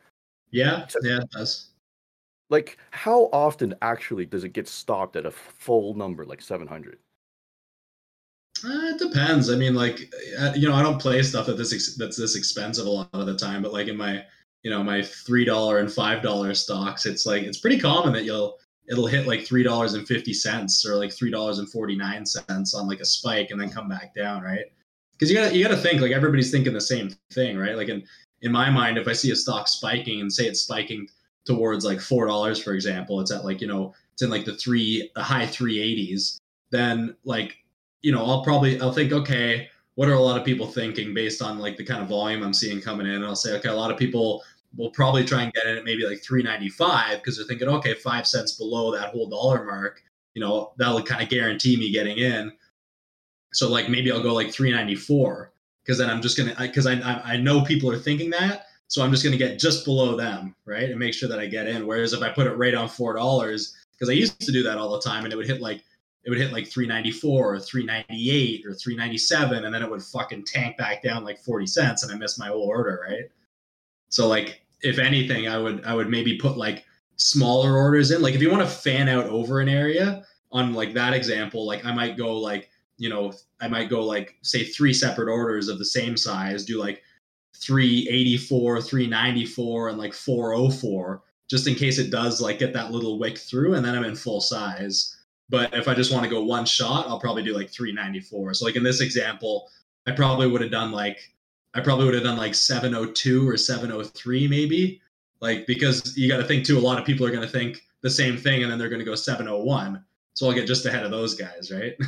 yeah, 0.52 0.88
yeah, 1.04 1.20
it 1.20 1.30
does. 1.30 1.70
Like, 2.50 2.80
how 2.90 3.30
often 3.32 3.76
actually 3.84 4.26
does 4.26 4.44
it 4.44 4.54
get 4.54 4.68
stopped 4.68 5.16
at 5.16 5.28
a 5.28 5.32
full 5.32 5.94
number 5.94 6.26
like 6.26 6.42
700? 6.42 6.98
Uh, 8.66 8.68
it 8.88 8.98
depends. 9.00 9.52
I 9.52 9.56
mean, 9.56 9.76
like, 9.76 10.12
uh, 10.40 10.54
you 10.56 10.68
know, 10.68 10.74
I 10.74 10.82
don't 10.82 11.00
play 11.00 11.22
stuff 11.22 11.46
that 11.46 11.58
this 11.58 11.74
ex- 11.74 11.96
that's 11.96 12.18
this 12.18 12.36
expensive 12.36 12.88
a 12.88 12.90
lot 12.90 13.10
of 13.14 13.28
the 13.28 13.38
time. 13.38 13.62
But 13.62 13.72
like 13.72 13.88
in 13.88 13.98
my, 13.98 14.26
you 14.64 14.72
know, 14.72 14.84
my 14.84 15.02
three 15.02 15.46
dollar 15.46 15.80
and 15.80 15.92
five 15.92 16.22
dollar 16.22 16.54
stocks, 16.54 17.06
it's 17.06 17.26
like 17.26 17.44
it's 17.44 17.60
pretty 17.60 17.80
common 17.80 18.14
that 18.14 18.26
you'll 18.26 18.58
it'll 18.90 19.08
hit 19.08 19.28
like 19.28 19.46
three 19.46 19.64
dollars 19.64 19.94
and 19.94 20.08
fifty 20.08 20.34
cents 20.34 20.86
or 20.86 20.96
like 20.96 21.14
three 21.14 21.32
dollars 21.32 21.60
and 21.60 21.70
forty 21.72 21.96
nine 21.96 22.26
cents 22.26 22.74
on 22.74 22.88
like 22.88 23.00
a 23.00 23.06
spike 23.06 23.52
and 23.52 23.60
then 23.60 23.70
come 23.70 23.88
back 23.88 24.14
down, 24.16 24.42
right? 24.42 24.66
Because 25.14 25.30
you 25.30 25.38
gotta 25.38 25.56
you 25.56 25.64
gotta 25.64 25.78
think 25.78 26.02
like 26.02 26.12
everybody's 26.12 26.52
thinking 26.52 26.74
the 26.74 26.82
same 26.82 27.12
thing, 27.32 27.58
right? 27.58 27.78
Like 27.78 27.90
in 27.90 28.04
in 28.42 28.52
my 28.52 28.70
mind, 28.70 28.98
if 28.98 29.08
I 29.08 29.14
see 29.14 29.32
a 29.32 29.36
stock 29.36 29.68
spiking 29.68 30.22
and 30.22 30.32
say 30.32 30.46
it's 30.46 30.62
spiking 30.62 31.08
towards 31.46 31.86
like 31.86 32.02
four 32.02 32.26
dollars, 32.26 32.62
for 32.62 32.74
example, 32.74 33.20
it's 33.22 33.32
at 33.32 33.46
like 33.46 33.62
you 33.62 33.68
know 33.68 33.94
it's 34.14 34.22
in 34.22 34.30
like 34.30 34.46
the 34.46 34.56
three 34.56 35.10
the 35.16 35.24
high 35.24 35.48
three 35.48 35.80
eighties, 35.80 36.40
then 36.72 37.16
like 37.24 37.56
you 38.02 38.12
know, 38.12 38.26
I'll 38.26 38.44
probably 38.44 38.80
I'll 38.80 38.94
think, 38.94 39.12
okay, 39.12 39.70
what 40.00 40.08
are 40.08 40.14
a 40.14 40.22
lot 40.22 40.38
of 40.38 40.46
people 40.46 40.66
thinking 40.66 41.14
based 41.14 41.42
on 41.42 41.60
like 41.60 41.76
the 41.76 41.84
kind 41.84 42.02
of 42.02 42.08
volume 42.08 42.42
I'm 42.42 42.54
seeing 42.54 42.80
coming 42.80 43.06
in? 43.06 43.16
And 43.16 43.26
I'll 43.26 43.36
say, 43.36 43.58
okay, 43.58 43.68
a 43.68 43.76
lot 43.76 43.92
of 43.92 43.98
people 43.98 44.42
will 44.78 44.92
probably 44.92 45.26
try 45.26 45.44
and 45.44 45.52
get 45.52 45.66
in 45.68 45.76
at 45.76 45.84
maybe 45.84 46.06
like 46.06 46.24
395 46.24 47.18
because 47.18 47.36
they're 47.36 47.46
thinking, 47.46 47.68
okay, 47.68 47.96
five 47.96 48.26
cents 48.26 48.54
below 48.54 48.96
that 48.96 49.10
whole 49.10 49.28
dollar 49.28 49.66
mark, 49.66 50.02
you 50.36 50.40
know, 50.40 50.72
that'll 50.78 51.04
kind 51.04 51.22
of 51.22 51.28
guarantee 51.28 51.76
me 51.76 51.92
getting 51.92 52.18
in. 52.18 52.50
So 53.52 53.70
like 53.70 53.90
maybe 53.90 54.10
I'll 54.10 54.24
go 54.24 54.34
like 54.34 54.54
394 54.54 55.52
because 55.84 55.98
then 55.98 56.10
I'm 56.10 56.22
just 56.22 56.38
gonna 56.38 56.56
because 56.58 56.88
I, 56.88 56.94
I 56.94 57.34
I 57.34 57.36
know 57.36 57.66
people 57.66 57.92
are 57.92 58.00
thinking 58.00 58.30
that, 58.30 58.68
so 58.88 59.04
I'm 59.04 59.12
just 59.12 59.26
gonna 59.26 59.36
get 59.36 59.60
just 59.60 59.84
below 59.84 60.16
them, 60.16 60.56
right, 60.64 60.90
and 60.90 60.98
make 60.98 61.14
sure 61.14 61.28
that 61.28 61.40
I 61.40 61.46
get 61.48 61.68
in. 61.68 61.86
Whereas 61.86 62.14
if 62.14 62.22
I 62.22 62.30
put 62.30 62.48
it 62.48 62.54
right 62.54 62.74
on 62.74 62.88
four 62.88 63.16
dollars, 63.16 63.76
because 63.92 64.08
I 64.08 64.14
used 64.14 64.40
to 64.40 64.54
do 64.54 64.64
that 64.64 64.78
all 64.78 64.94
the 64.94 65.02
time, 65.02 65.26
and 65.26 65.34
it 65.34 65.36
would 65.36 65.48
hit 65.48 65.60
like 65.60 65.84
it 66.26 66.30
would 66.30 66.40
hit 66.40 66.52
like 66.52 66.68
394 66.68 67.56
or 67.56 67.60
398 67.60 68.66
or 68.66 68.74
397 68.74 69.66
and 69.66 69.74
then 69.74 69.82
it 69.82 69.90
would 69.90 70.04
fucking 70.04 70.44
tank 70.46 70.78
back 70.78 71.02
down 71.02 71.24
like 71.24 71.40
40 71.40 71.66
cents 71.66 72.04
and 72.04 72.12
i 72.12 72.16
missed 72.16 72.40
my 72.40 72.48
whole 72.48 72.64
order 72.64 73.06
right? 73.10 73.26
So 74.10 74.28
like 74.28 74.62
if 74.82 75.00
anything 75.00 75.48
i 75.48 75.58
would 75.58 75.84
i 75.86 75.94
would 75.94 76.10
maybe 76.10 76.38
put 76.38 76.58
like 76.58 76.86
smaller 77.16 77.76
orders 77.76 78.12
in. 78.12 78.22
Like 78.22 78.34
if 78.34 78.42
you 78.42 78.50
want 78.50 78.64
to 78.64 78.70
fan 78.70 79.10
out 79.10 79.26
over 79.26 79.60
an 79.60 79.70
area 79.70 80.24
on 80.52 80.74
like 80.74 80.94
that 80.94 81.14
example 81.14 81.66
like 81.66 81.86
i 81.86 81.94
might 81.94 82.18
go 82.18 82.36
like 82.36 82.70
you 82.98 83.10
know 83.10 83.32
i 83.62 83.68
might 83.68 83.90
go 83.90 84.04
like 84.04 84.36
say 84.42 84.64
three 84.64 84.94
separate 84.94 85.32
orders 85.32 85.68
of 85.68 85.78
the 85.78 85.86
same 85.86 86.18
size 86.18 86.66
do 86.66 86.80
like 86.80 87.04
384 87.56 88.82
394 88.82 89.90
and 89.90 89.98
like 89.98 90.14
404 90.14 91.22
just 91.50 91.68
in 91.68 91.76
case 91.76 92.00
it 92.00 92.10
does 92.10 92.42
like 92.42 92.60
get 92.60 92.74
that 92.74 92.92
little 92.92 93.20
wick 93.20 93.38
through 93.38 93.76
and 93.76 93.86
then 93.86 93.96
i'm 93.96 94.04
in 94.04 94.16
full 94.16 94.42
size 94.42 95.18
but 95.50 95.74
if 95.74 95.88
I 95.88 95.94
just 95.94 96.12
want 96.12 96.24
to 96.24 96.30
go 96.30 96.44
one 96.44 96.66
shot, 96.66 97.08
I'll 97.08 97.20
probably 97.20 97.44
do 97.44 97.56
like 97.56 97.70
394. 97.70 98.54
So 98.54 98.66
like 98.66 98.76
in 98.76 98.84
this 98.84 99.02
example, 99.02 99.70
I 100.08 100.12
probably 100.12 100.48
would 100.48 100.62
have 100.62 100.72
done 100.72 100.92
like 100.92 101.20
I 101.74 101.82
probably 101.82 102.06
would 102.06 102.14
have 102.16 102.24
done 102.24 102.38
like 102.38 102.56
702 102.56 103.48
or 103.48 103.58
703 103.58 104.48
maybe. 104.48 105.02
Like 105.42 105.66
because 105.68 106.16
you 106.18 106.28
got 106.28 106.38
to 106.38 106.44
think 106.44 106.66
too 106.66 106.78
a 106.78 106.80
lot 106.80 107.00
of 107.00 107.06
people 107.06 107.26
are 107.26 107.32
going 107.32 107.42
to 107.42 107.48
think 107.48 107.82
the 108.02 108.10
same 108.10 108.38
thing 108.38 108.64
and 108.64 108.72
then 108.72 108.78
they're 108.80 108.90
going 108.90 109.00
to 109.00 109.06
go 109.06 109.16
701. 109.16 110.04
So 110.34 110.48
I'll 110.48 110.54
get 110.54 110.68
just 110.68 110.86
ahead 110.86 111.04
of 111.04 111.12
those 111.12 111.36
guys, 111.36 111.72
right? 111.72 111.96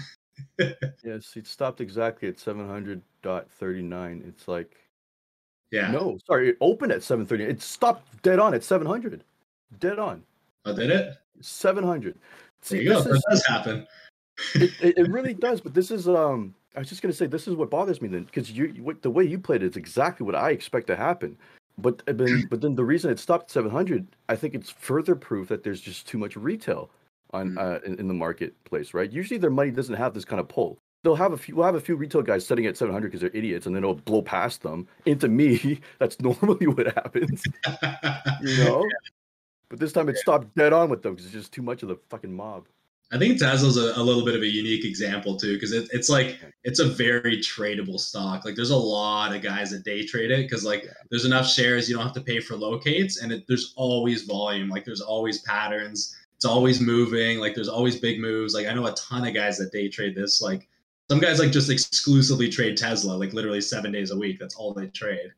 Yes, 1.04 1.36
it 1.36 1.46
stopped 1.46 1.82
exactly 1.82 2.28
at 2.28 2.38
700.39. 2.38 4.28
It's 4.28 4.48
like 4.48 4.76
yeah. 5.72 5.92
no, 5.92 6.18
sorry, 6.26 6.50
it 6.50 6.58
opened 6.62 6.92
at 6.92 7.04
730. 7.04 7.44
It 7.52 7.62
stopped 7.62 8.22
dead 8.24 8.40
on 8.40 8.54
at 8.54 8.64
700. 8.64 9.24
Dead 9.80 10.00
on. 10.00 10.24
Oh, 10.66 10.76
did 10.76 10.90
it? 10.90 11.16
700. 11.42 12.18
There 12.67 12.80
See, 12.80 12.84
you 12.86 12.89
go. 12.93 13.00
is 13.00 13.24
does 13.30 13.45
happen. 13.47 13.88
it, 14.56 14.97
it, 14.97 15.10
really 15.10 15.34
does, 15.34 15.62
but 15.62 15.74
this 15.74 15.91
is 15.91 16.08
um 16.08 16.54
I 16.76 16.80
was 16.80 16.89
just 16.89 17.02
gonna 17.02 17.13
say 17.13 17.28
this 17.28 17.47
is 17.47 17.56
what 17.56 17.69
bothers 17.69 18.02
me 18.02 18.08
then 18.08 18.24
because 18.24 18.52
you 18.52 18.67
what, 18.82 19.02
the 19.02 19.10
way 19.10 19.24
you 19.24 19.39
played 19.39 19.63
it 19.63 19.71
is 19.71 19.78
exactly 19.78 20.26
what 20.26 20.36
I 20.36 20.52
expect 20.52 20.88
to 20.88 20.95
happen. 20.95 21.38
But 21.78 22.02
uh, 22.08 22.13
but, 22.13 22.30
but 22.50 22.62
then 22.62 22.76
the 22.76 22.86
reason 22.86 23.12
it 23.12 23.19
stopped 23.19 23.45
at 23.45 23.52
700, 23.52 24.08
I 24.30 24.36
think 24.36 24.54
it's 24.56 24.69
further 24.69 25.15
proof 25.15 25.47
that 25.50 25.63
there's 25.63 25.82
just 25.82 26.08
too 26.08 26.17
much 26.17 26.36
retail 26.36 26.89
on 27.34 27.52
Mm. 27.52 27.58
uh, 27.58 27.80
in, 27.86 28.00
in 28.00 28.08
the 28.08 28.13
marketplace, 28.13 28.93
right? 28.93 29.10
Usually 29.12 29.38
their 29.38 29.50
money 29.50 29.71
doesn't 29.71 29.95
have 29.95 30.13
this 30.13 30.26
kind 30.26 30.39
of 30.39 30.47
pull. 30.50 30.78
They'll 31.04 31.15
have 31.15 31.34
a 31.34 31.38
few. 31.38 31.56
We'll 31.56 31.65
have 31.65 31.76
a 31.76 31.80
few 31.82 31.95
retail 31.95 32.21
guys 32.21 32.45
setting 32.45 32.65
at 32.65 32.78
700 32.78 33.08
because 33.08 33.21
they're 33.21 33.32
idiots, 33.34 33.65
and 33.65 33.76
then 33.76 33.84
it'll 33.84 33.95
blow 33.95 34.21
past 34.21 34.62
them 34.62 34.88
into 35.06 35.28
me. 35.28 35.80
That's 36.00 36.19
normally 36.19 36.67
what 36.67 36.88
happens, 36.88 37.41
you 38.41 38.58
know. 38.58 38.88
But 39.72 39.80
this 39.80 39.94
time 39.94 40.10
it 40.10 40.18
stopped 40.18 40.54
dead 40.56 40.74
on 40.74 40.90
with 40.90 41.02
them 41.02 41.14
because 41.14 41.28
it's 41.28 41.34
just 41.34 41.54
too 41.54 41.62
much 41.62 41.82
of 41.82 41.88
the 41.88 41.96
fucking 42.10 42.36
mob. 42.36 42.68
I 43.14 43.18
think 43.18 43.40
Tesla's 43.40 43.78
a, 43.78 43.98
a 43.98 44.04
little 44.04 44.26
bit 44.26 44.36
of 44.36 44.42
a 44.42 44.48
unique 44.48 44.84
example 44.84 45.38
too, 45.38 45.54
because 45.54 45.72
it, 45.72 45.88
it's 45.94 46.10
like 46.10 46.40
it's 46.66 46.80
a 46.80 46.90
very 46.90 47.38
tradable 47.38 47.98
stock. 47.98 48.44
Like 48.44 48.56
there's 48.56 48.72
a 48.72 48.76
lot 48.76 49.34
of 49.34 49.42
guys 49.42 49.72
that 49.72 49.86
day 49.86 50.06
trade 50.06 50.30
it 50.30 50.44
because 50.44 50.66
like 50.66 50.90
there's 51.10 51.24
enough 51.24 51.48
shares 51.48 51.90
you 51.90 51.96
don't 51.96 52.04
have 52.04 52.14
to 52.16 52.22
pay 52.22 52.42
for 52.42 52.58
locates, 52.58 53.22
and 53.22 53.32
it, 53.32 53.46
there's 53.48 53.74
always 53.78 54.24
volume. 54.24 54.68
Like 54.68 54.84
there's 54.84 55.00
always 55.00 55.40
patterns. 55.44 56.18
It's 56.36 56.44
always 56.44 56.82
moving. 56.82 57.40
Like 57.40 57.56
there's 57.56 57.70
always 57.70 57.98
big 57.98 58.20
moves. 58.20 58.54
Like 58.54 58.68
I 58.68 58.74
know 58.74 58.88
a 58.88 58.94
ton 58.96 59.26
of 59.26 59.34
guys 59.34 59.58
that 59.60 59.72
day 59.72 59.88
trade 59.88 60.16
this. 60.16 60.42
Like 60.42 60.68
some 61.10 61.22
guys 61.22 61.40
like 61.40 61.52
just 61.54 61.70
exclusively 61.70 62.50
trade 62.50 62.76
Tesla, 62.76 63.14
like 63.14 63.32
literally 63.32 63.62
seven 63.62 63.94
days 63.94 64.12
a 64.12 64.18
week. 64.18 64.38
That's 64.38 64.56
all 64.56 64.74
they 64.74 64.88
trade. 64.88 65.32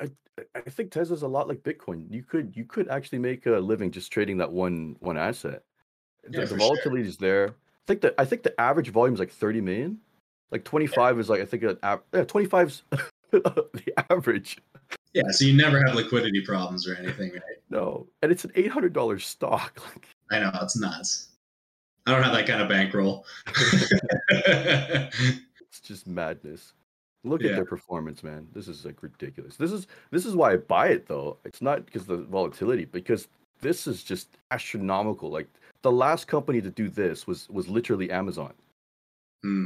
I, 0.00 0.08
I, 0.54 0.60
think 0.60 0.90
Tesla's 0.90 1.22
a 1.22 1.28
lot 1.28 1.48
like 1.48 1.62
Bitcoin. 1.62 2.06
You 2.10 2.22
could 2.22 2.56
you 2.56 2.64
could 2.64 2.88
actually 2.88 3.18
make 3.18 3.46
a 3.46 3.52
living 3.58 3.90
just 3.90 4.12
trading 4.12 4.38
that 4.38 4.52
one 4.52 4.96
one 5.00 5.16
asset. 5.16 5.62
The, 6.24 6.30
Yeah, 6.32 6.40
the 6.40 6.48
sure. 6.48 6.58
volatility 6.58 7.06
is 7.08 7.16
there. 7.16 7.48
I 7.48 7.86
think 7.86 8.00
that 8.02 8.14
I 8.18 8.24
think 8.24 8.42
the 8.42 8.60
average 8.60 8.90
volume 8.90 9.14
is 9.14 9.20
like 9.20 9.32
30 9.32 9.60
million. 9.60 9.98
Like 10.50 10.64
25 10.64 11.20
is 11.20 11.28
like 11.28 11.40
I 11.40 11.44
think 11.44 11.62
an 11.62 11.78
av- 11.82 12.02
yeah 12.12 12.24
25's 12.24 12.82
the 13.30 13.92
average. 14.10 14.58
Yeah, 15.12 15.22
so 15.30 15.44
you 15.44 15.54
never 15.56 15.78
have 15.84 15.94
liquidity 15.94 16.40
problems 16.44 16.86
or 16.88 16.94
anything, 16.96 17.32
right? 17.32 17.42
No, 17.70 18.08
and 18.20 18.32
it's 18.32 18.44
an 18.44 18.50
$800 18.50 19.20
stock. 19.20 19.80
Like 19.94 20.08
I 20.32 20.38
know 20.40 20.50
it's 20.62 20.76
nuts. 20.76 21.28
I 22.06 22.12
don't 22.12 22.22
have 22.22 22.32
that 22.32 22.46
kind 22.46 22.62
of 22.62 22.68
bankroll. 22.68 23.24
it's 24.28 25.80
just 25.82 26.06
madness. 26.06 26.72
Look 27.24 27.42
Yeah. 27.42 27.50
at 27.50 27.56
their 27.56 27.64
performance, 27.66 28.22
man. 28.22 28.48
This 28.52 28.66
is 28.68 28.84
like 28.84 29.02
ridiculous. 29.02 29.56
This 29.56 29.72
is 29.72 29.86
this 30.10 30.24
is 30.24 30.34
why 30.34 30.52
I 30.52 30.56
buy 30.56 30.88
it 30.88 31.06
though. 31.06 31.36
It's 31.44 31.60
not 31.60 31.84
because 31.84 32.06
the 32.06 32.16
volatility, 32.18 32.86
because 32.86 33.28
this 33.60 33.86
is 33.86 34.02
just 34.02 34.38
astronomical. 34.50 35.28
Like 35.30 35.48
the 35.82 35.92
last 35.92 36.26
company 36.28 36.60
to 36.62 36.70
do 36.70 36.88
this 36.88 37.26
was 37.26 37.48
was 37.50 37.68
literally 37.68 38.10
Amazon. 38.10 38.54
Hmm. 39.42 39.64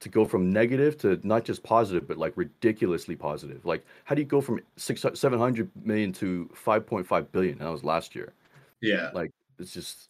To 0.00 0.08
go 0.08 0.24
from 0.24 0.50
negative 0.50 0.98
to 0.98 1.18
not 1.26 1.44
just 1.44 1.62
positive, 1.62 2.06
but 2.08 2.18
like 2.18 2.36
ridiculously 2.36 3.16
positive. 3.16 3.64
Like 3.64 3.84
how 4.04 4.14
do 4.14 4.20
you 4.20 4.26
go 4.26 4.40
from 4.40 4.60
six 4.76 5.04
seven 5.14 5.38
hundred 5.38 5.70
million 5.84 6.12
to 6.14 6.50
five 6.54 6.86
point 6.86 7.06
five 7.06 7.30
billion? 7.32 7.58
That 7.58 7.70
was 7.70 7.84
last 7.84 8.14
year. 8.16 8.32
yeah, 8.80 9.10
Like 9.14 9.30
it's 9.58 9.72
just 9.72 10.06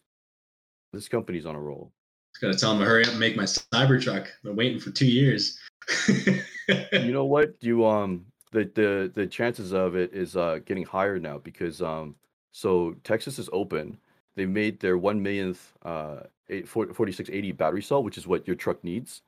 this 0.93 1.07
company's 1.07 1.45
on 1.45 1.55
a 1.55 1.59
roll. 1.59 1.91
Just 2.37 2.41
gotta 2.41 2.57
tell 2.59 2.71
them 2.71 2.79
to 2.81 2.85
hurry 2.85 3.03
up 3.03 3.11
and 3.11 3.19
make 3.19 3.35
my 3.35 3.43
Cybertruck. 3.45 4.27
Been 4.43 4.55
waiting 4.55 4.79
for 4.79 4.91
two 4.91 5.07
years. 5.07 5.57
you 6.07 7.11
know 7.11 7.25
what? 7.25 7.55
You 7.61 7.85
um 7.85 8.25
the 8.51 8.69
the 8.75 9.11
the 9.13 9.25
chances 9.25 9.73
of 9.73 9.95
it 9.95 10.13
is 10.13 10.37
uh 10.37 10.59
getting 10.65 10.85
higher 10.85 11.17
now 11.17 11.39
because 11.39 11.81
um 11.81 12.15
so 12.51 12.95
texas 13.03 13.39
is 13.39 13.49
open. 13.51 13.97
They 14.35 14.45
made 14.45 14.79
their 14.79 14.99
1 14.99 15.21
millionth 15.21 15.73
uh 15.83 16.19
eight- 16.49 16.67
40 16.67 16.93
4680 16.93 17.51
battery 17.53 17.81
cell 17.81 18.03
which 18.03 18.17
is 18.17 18.27
what 18.27 18.45
your 18.45 18.55
truck 18.55 18.83
needs. 18.83 19.23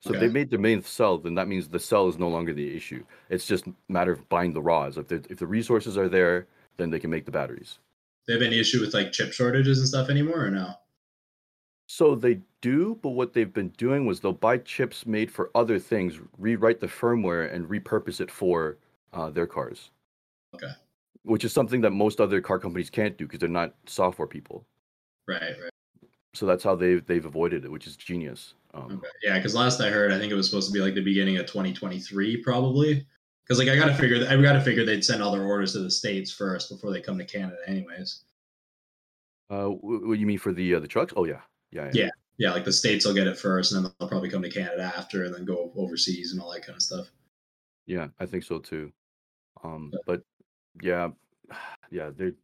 So 0.00 0.14
if 0.14 0.20
they 0.20 0.28
made 0.28 0.50
their 0.50 0.58
millionth 0.58 0.88
cell 0.88 1.18
then 1.18 1.34
that 1.36 1.46
means 1.46 1.68
the 1.68 1.78
cell 1.78 2.08
is 2.08 2.18
no 2.18 2.28
longer 2.28 2.52
the 2.52 2.76
issue. 2.76 3.04
It's 3.30 3.46
just 3.46 3.68
a 3.68 3.74
matter 3.88 4.12
of 4.12 4.28
buying 4.28 4.52
the 4.52 4.62
raws 4.62 4.98
if 4.98 5.06
the 5.06 5.24
if 5.30 5.38
the 5.38 5.46
resources 5.46 5.96
are 5.96 6.08
there 6.08 6.48
then 6.76 6.90
they 6.90 6.98
can 6.98 7.10
make 7.10 7.24
the 7.24 7.32
batteries. 7.32 7.78
They 8.26 8.32
have 8.32 8.42
any 8.42 8.58
issue 8.58 8.80
with 8.80 8.94
like 8.94 9.12
chip 9.12 9.32
shortages 9.32 9.78
and 9.78 9.86
stuff 9.86 10.08
anymore 10.10 10.44
or 10.44 10.50
no? 10.50 10.74
So 11.90 12.14
they 12.14 12.40
do, 12.60 12.98
but 13.02 13.10
what 13.10 13.32
they've 13.32 13.52
been 13.52 13.70
doing 13.70 14.04
was 14.04 14.20
they'll 14.20 14.32
buy 14.32 14.58
chips 14.58 15.06
made 15.06 15.30
for 15.30 15.50
other 15.54 15.78
things, 15.78 16.20
rewrite 16.36 16.80
the 16.80 16.86
firmware, 16.86 17.52
and 17.52 17.66
repurpose 17.66 18.20
it 18.20 18.30
for 18.30 18.76
uh, 19.14 19.30
their 19.30 19.46
cars. 19.46 19.90
Okay. 20.54 20.70
Which 21.22 21.44
is 21.44 21.52
something 21.54 21.80
that 21.80 21.90
most 21.92 22.20
other 22.20 22.42
car 22.42 22.58
companies 22.58 22.90
can't 22.90 23.16
do 23.16 23.24
because 23.26 23.40
they're 23.40 23.48
not 23.48 23.74
software 23.86 24.28
people. 24.28 24.66
Right, 25.26 25.40
right. 25.40 25.70
So 26.34 26.44
that's 26.44 26.62
how 26.62 26.74
they've 26.74 27.04
they've 27.06 27.24
avoided 27.24 27.64
it, 27.64 27.70
which 27.70 27.86
is 27.86 27.96
genius. 27.96 28.52
Um, 28.74 28.92
Okay. 28.98 29.08
Yeah, 29.22 29.38
because 29.38 29.54
last 29.54 29.80
I 29.80 29.88
heard, 29.88 30.12
I 30.12 30.18
think 30.18 30.30
it 30.30 30.36
was 30.36 30.46
supposed 30.46 30.68
to 30.68 30.74
be 30.74 30.80
like 30.80 30.94
the 30.94 31.00
beginning 31.00 31.38
of 31.38 31.46
2023, 31.46 32.42
probably. 32.42 33.06
Because 33.44 33.58
like 33.58 33.68
I 33.68 33.76
gotta 33.76 33.94
figure, 33.94 34.26
I 34.28 34.36
gotta 34.36 34.60
figure 34.60 34.84
they'd 34.84 35.02
send 35.04 35.22
all 35.22 35.32
their 35.32 35.44
orders 35.44 35.72
to 35.72 35.78
the 35.78 35.90
states 35.90 36.30
first 36.30 36.68
before 36.68 36.92
they 36.92 37.00
come 37.00 37.16
to 37.16 37.24
Canada, 37.24 37.56
anyways. 37.66 38.24
Uh, 39.48 39.68
wh- 39.68 40.06
what 40.06 40.18
you 40.18 40.26
mean 40.26 40.38
for 40.38 40.52
the 40.52 40.74
uh, 40.74 40.80
the 40.80 40.86
trucks? 40.86 41.14
Oh 41.16 41.24
yeah, 41.24 41.40
yeah, 41.70 41.86
yeah. 41.86 42.04
Yeah. 42.04 42.10
Yeah, 42.40 42.52
like 42.52 42.64
the 42.64 42.72
states 42.72 43.04
will 43.04 43.14
get 43.14 43.26
it 43.26 43.36
first, 43.36 43.72
and 43.72 43.84
then 43.84 43.92
they'll 43.98 44.08
probably 44.08 44.30
come 44.30 44.42
to 44.42 44.48
Canada 44.48 44.92
after, 44.96 45.24
and 45.24 45.34
then 45.34 45.44
go 45.44 45.72
overseas 45.76 46.30
and 46.32 46.40
all 46.40 46.52
that 46.52 46.64
kind 46.64 46.76
of 46.76 46.82
stuff. 46.82 47.10
Yeah, 47.86 48.08
I 48.20 48.26
think 48.26 48.44
so 48.44 48.60
too. 48.60 48.92
Um, 49.64 49.90
Yeah. 49.92 49.98
but 50.06 50.22
yeah, 50.80 51.08
yeah, 51.90 52.10
they're, 52.16 52.34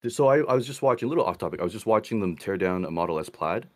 they 0.00 0.08
so 0.10 0.28
I, 0.28 0.42
I 0.42 0.54
was 0.54 0.64
just 0.64 0.80
watching 0.80 1.06
a 1.06 1.08
little 1.08 1.24
off 1.24 1.38
topic. 1.38 1.58
I 1.60 1.64
was 1.64 1.72
just 1.72 1.86
watching 1.86 2.20
them 2.20 2.36
tear 2.36 2.56
down 2.56 2.84
a 2.84 2.90
Model 2.92 3.18
S 3.18 3.28
Plaid, 3.28 3.66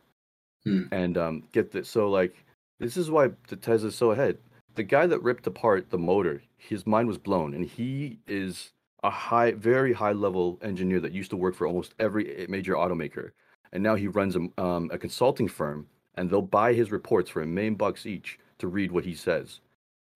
Hmm. 0.64 0.84
and 0.92 1.18
um, 1.18 1.42
get 1.50 1.72
this. 1.72 1.88
So 1.88 2.10
like, 2.10 2.36
this 2.78 2.96
is 2.96 3.10
why 3.10 3.30
the 3.48 3.56
Tesla's 3.56 3.96
so 3.96 4.12
ahead. 4.12 4.38
The 4.76 4.84
guy 4.84 5.08
that 5.08 5.20
ripped 5.22 5.48
apart 5.48 5.90
the 5.90 5.98
motor, 5.98 6.42
his 6.58 6.86
mind 6.86 7.08
was 7.08 7.18
blown, 7.18 7.54
and 7.54 7.64
he 7.64 8.20
is 8.28 8.70
a 9.02 9.10
high, 9.10 9.50
very 9.52 9.92
high 9.92 10.12
level 10.12 10.60
engineer 10.62 11.00
that 11.00 11.12
used 11.12 11.30
to 11.30 11.36
work 11.36 11.56
for 11.56 11.66
almost 11.66 11.94
every 11.98 12.46
major 12.48 12.74
automaker, 12.74 13.30
and 13.72 13.82
now 13.82 13.94
he 13.94 14.08
runs 14.08 14.36
a 14.36 14.62
um, 14.62 14.90
a 14.92 14.98
consulting 14.98 15.48
firm, 15.48 15.86
and 16.14 16.30
they'll 16.30 16.42
buy 16.42 16.72
his 16.72 16.90
reports 16.90 17.30
for 17.30 17.42
a 17.42 17.46
million 17.46 17.74
bucks 17.74 18.06
each 18.06 18.38
to 18.58 18.68
read 18.68 18.92
what 18.92 19.04
he 19.04 19.14
says. 19.14 19.60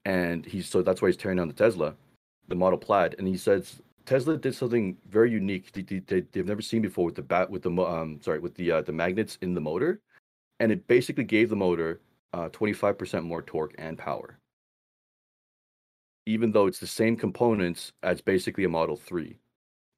And 0.05 0.47
he's 0.47 0.69
so 0.69 0.83
that's 0.83 1.03
why 1.03 1.09
he's 1.09 1.17
tearing 1.17 1.39
down 1.39 1.49
the 1.49 1.55
Tesla, 1.55 1.95
the 2.49 2.55
Model 2.55 2.79
Plaid, 2.79 3.17
and 3.19 3.29
he 3.29 3.37
says 3.37 3.81
Tesla 4.07 4.37
did 4.37 4.55
something 4.55 4.97
very 5.09 5.31
unique. 5.31 5.73
They, 5.73 5.83
they, 5.83 6.21
they've 6.33 6.47
never 6.47 6.63
seen 6.63 6.83
before 6.83 7.05
with 7.05 7.15
the 7.15 7.23
bat 7.23 7.51
with 7.51 7.63
the 7.63 7.71
um 7.71 8.21
sorry 8.23 8.39
with 8.39 8.55
the 8.55 8.73
uh, 8.73 8.83
the 8.83 8.93
magnets 8.93 9.39
in 9.43 9.55
the 9.55 9.61
motor, 9.61 10.01
and 10.59 10.73
it 10.73 10.87
basically 10.87 11.25
gave 11.25 11.51
the 11.51 11.57
motor 11.57 12.01
uh 12.33 12.49
25% 12.49 13.25
more 13.25 13.43
torque 13.43 13.75
and 13.79 13.99
power, 13.99 14.39
even 16.27 16.51
though 16.53 16.67
it's 16.67 16.81
the 16.81 16.87
same 16.87 17.17
components 17.17 17.93
as 18.03 18.21
basically 18.21 18.65
a 18.65 18.69
Model 18.69 18.97
Three. 18.97 19.39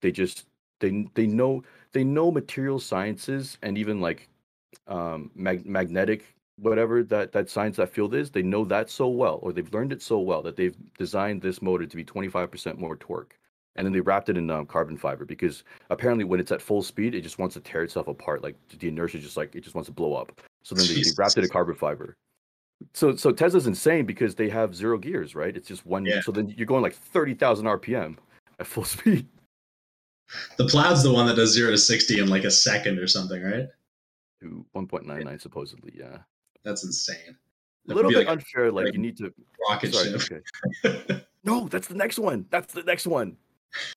They 0.00 0.10
just 0.10 0.46
they 0.83 1.07
they 1.14 1.27
know 1.27 1.62
they 1.92 2.05
know 2.05 2.31
material 2.31 2.79
sciences 2.79 3.57
and 3.62 3.79
even 3.79 4.01
like 4.01 4.29
um 4.88 5.31
mag- 5.35 5.64
magnetic 5.64 6.35
whatever 6.57 7.03
that 7.03 7.33
that 7.33 7.49
science 7.49 7.77
that 7.77 7.88
field 7.88 8.14
is 8.14 8.31
they 8.31 8.42
know 8.42 8.64
that 8.64 8.90
so 8.90 9.09
well 9.09 9.38
or 9.42 9.53
they've 9.53 9.73
learned 9.73 9.92
it 9.92 10.03
so 10.03 10.18
well 10.18 10.42
that 10.42 10.57
they've 10.57 10.77
designed 10.99 11.40
this 11.40 11.62
motor 11.62 11.87
to 11.87 11.97
be 11.97 12.05
25% 12.05 12.79
more 12.79 12.97
torque. 12.97 13.38
And 13.75 13.87
then 13.87 13.92
they 13.95 14.01
wrapped 14.01 14.29
it 14.29 14.37
in 14.37 14.51
um, 14.51 14.66
carbon 14.66 14.99
fiber 14.99 15.25
because 15.25 15.64
apparently 15.88 16.25
when 16.25 16.40
it's 16.40 16.53
at 16.53 16.61
full 16.61 16.83
speed 16.83 17.14
it 17.14 17.23
just 17.23 17.38
wants 17.38 17.55
to 17.55 17.61
tear 17.61 17.83
itself 17.83 18.07
apart 18.07 18.42
like 18.42 18.57
the 18.79 18.88
inertia 18.88 19.18
just 19.18 19.37
like 19.37 19.55
it 19.55 19.62
just 19.62 19.75
wants 19.75 19.87
to 19.87 19.92
blow 19.92 20.14
up. 20.14 20.40
So 20.62 20.75
then 20.75 20.87
they, 20.87 21.01
they 21.01 21.11
wrapped 21.16 21.38
it 21.38 21.45
in 21.45 21.51
carbon 21.51 21.75
fiber. 21.75 22.16
So 22.92 23.16
so 23.16 23.33
tesla's 23.33 23.66
insane 23.66 24.05
because 24.05 24.35
they 24.35 24.51
have 24.51 24.75
zero 24.75 24.99
gears 24.99 25.35
right? 25.35 25.57
It's 25.57 25.68
just 25.68 25.87
one 25.87 26.05
Yeah. 26.05 26.21
so 26.21 26.33
then 26.33 26.53
you're 26.57 26.66
going 26.66 26.83
like 26.83 26.95
30000 26.95 27.64
rpm 27.66 28.18
at 28.61 28.66
full 28.66 28.85
speed 28.97 29.27
The 30.56 30.66
Plaid's 30.66 31.02
the 31.02 31.12
one 31.12 31.26
that 31.26 31.36
does 31.36 31.52
zero 31.52 31.70
to 31.70 31.78
sixty 31.78 32.20
in 32.20 32.28
like 32.28 32.44
a 32.44 32.50
second 32.50 32.98
or 32.98 33.06
something, 33.06 33.42
right? 33.42 33.68
to 34.40 34.66
1.99 34.74 35.40
supposedly 35.40 35.92
yeah 35.96 36.18
That's 36.64 36.82
insane. 36.84 37.36
a 37.88 37.94
little 37.94 38.10
bit 38.10 38.18
like 38.18 38.28
unfair 38.28 38.72
like 38.72 38.86
like 38.86 38.94
you 38.94 38.98
need 38.98 39.16
to 39.18 39.32
rocket 39.68 39.94
Sorry, 39.94 40.18
ship. 40.18 40.44
okay. 40.84 41.22
No, 41.44 41.66
that's 41.68 41.88
the 41.88 41.94
next 41.94 42.18
one. 42.20 42.46
That's 42.50 42.72
the 42.72 42.84
next 42.84 43.06
one. 43.06 43.36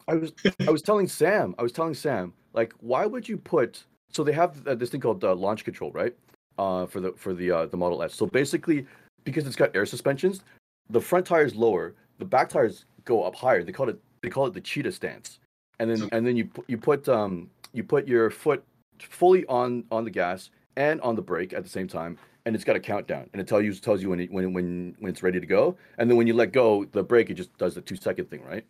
I 0.07 0.15
was 0.15 0.33
I 0.67 0.71
was 0.71 0.81
telling 0.81 1.07
Sam. 1.07 1.53
I 1.59 1.63
was 1.63 1.71
telling 1.71 1.93
Sam 1.93 2.33
like 2.53 2.73
why 2.79 3.05
would 3.05 3.27
you 3.27 3.37
put 3.37 3.83
so 4.11 4.23
they 4.23 4.31
have 4.33 4.65
uh, 4.67 4.75
this 4.75 4.89
thing 4.91 5.01
called 5.01 5.23
uh, 5.23 5.33
launch 5.35 5.63
control, 5.63 5.91
right? 5.91 6.15
Uh 6.57 6.85
for 6.85 7.01
the 7.01 7.11
for 7.13 7.33
the 7.33 7.51
uh, 7.51 7.65
the 7.65 7.77
Model 7.77 8.01
S. 8.03 8.13
So 8.15 8.25
basically 8.27 8.85
because 9.25 9.47
it's 9.47 9.55
got 9.55 9.75
air 9.75 9.85
suspensions, 9.85 10.43
the 10.89 11.01
front 11.01 11.25
tire 11.25 11.45
is 11.45 11.55
lower, 11.55 11.95
the 12.19 12.25
back 12.25 12.49
tires 12.49 12.85
go 13.03 13.23
up 13.23 13.35
higher. 13.35 13.63
They 13.63 13.71
call 13.71 13.89
it 13.89 13.99
they 14.21 14.29
call 14.29 14.45
it 14.47 14.53
the 14.53 14.61
cheetah 14.61 14.91
stance. 14.91 15.39
And 15.79 15.89
then 15.89 16.09
and 16.11 16.25
then 16.25 16.35
you 16.35 16.49
you 16.67 16.77
put 16.77 17.07
um 17.09 17.49
you 17.73 17.83
put 17.83 18.07
your 18.07 18.29
foot 18.29 18.63
fully 18.99 19.45
on 19.47 19.83
on 19.91 20.03
the 20.03 20.11
gas 20.11 20.49
and 20.77 21.01
on 21.01 21.15
the 21.15 21.21
brake 21.21 21.53
at 21.53 21.63
the 21.63 21.69
same 21.69 21.87
time, 21.87 22.17
and 22.45 22.55
it's 22.55 22.63
got 22.63 22.75
a 22.75 22.79
countdown, 22.79 23.29
and 23.33 23.41
it 23.41 23.47
tells 23.47 23.63
you 23.63 23.73
tells 23.73 24.01
you 24.01 24.09
when 24.09 24.19
it, 24.19 24.31
when 24.31 24.53
when 24.53 24.95
when 24.99 25.09
it's 25.09 25.23
ready 25.23 25.39
to 25.39 25.45
go, 25.45 25.77
and 25.97 26.09
then 26.09 26.17
when 26.17 26.27
you 26.27 26.33
let 26.33 26.51
go 26.51 26.85
the 26.85 27.03
brake, 27.03 27.29
it 27.29 27.35
just 27.35 27.55
does 27.57 27.75
the 27.75 27.81
two 27.81 27.95
second 27.95 28.29
thing, 28.29 28.43
right? 28.43 28.65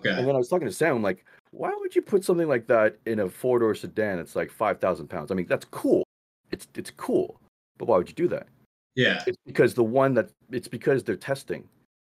Okay. 0.00 0.18
And 0.18 0.26
then 0.26 0.34
I 0.34 0.38
was 0.38 0.48
talking 0.48 0.66
to 0.66 0.72
Sam, 0.72 0.96
I'm 0.96 1.02
like, 1.02 1.24
why 1.50 1.72
would 1.78 1.94
you 1.94 2.02
put 2.02 2.24
something 2.24 2.48
like 2.48 2.66
that 2.66 2.98
in 3.06 3.20
a 3.20 3.28
four 3.28 3.58
door 3.60 3.74
sedan? 3.74 4.18
It's 4.18 4.36
like 4.36 4.50
five 4.50 4.80
thousand 4.80 5.08
pounds. 5.08 5.30
I 5.30 5.34
mean, 5.34 5.46
that's 5.46 5.64
cool. 5.66 6.04
It's 6.50 6.66
it's 6.74 6.90
cool, 6.90 7.40
but 7.78 7.88
why 7.88 7.96
would 7.96 8.08
you 8.08 8.14
do 8.14 8.28
that? 8.28 8.48
Yeah. 8.96 9.22
It's 9.26 9.38
because 9.46 9.74
the 9.74 9.84
one 9.84 10.14
that 10.14 10.30
it's 10.50 10.68
because 10.68 11.04
they're 11.04 11.16
testing. 11.16 11.68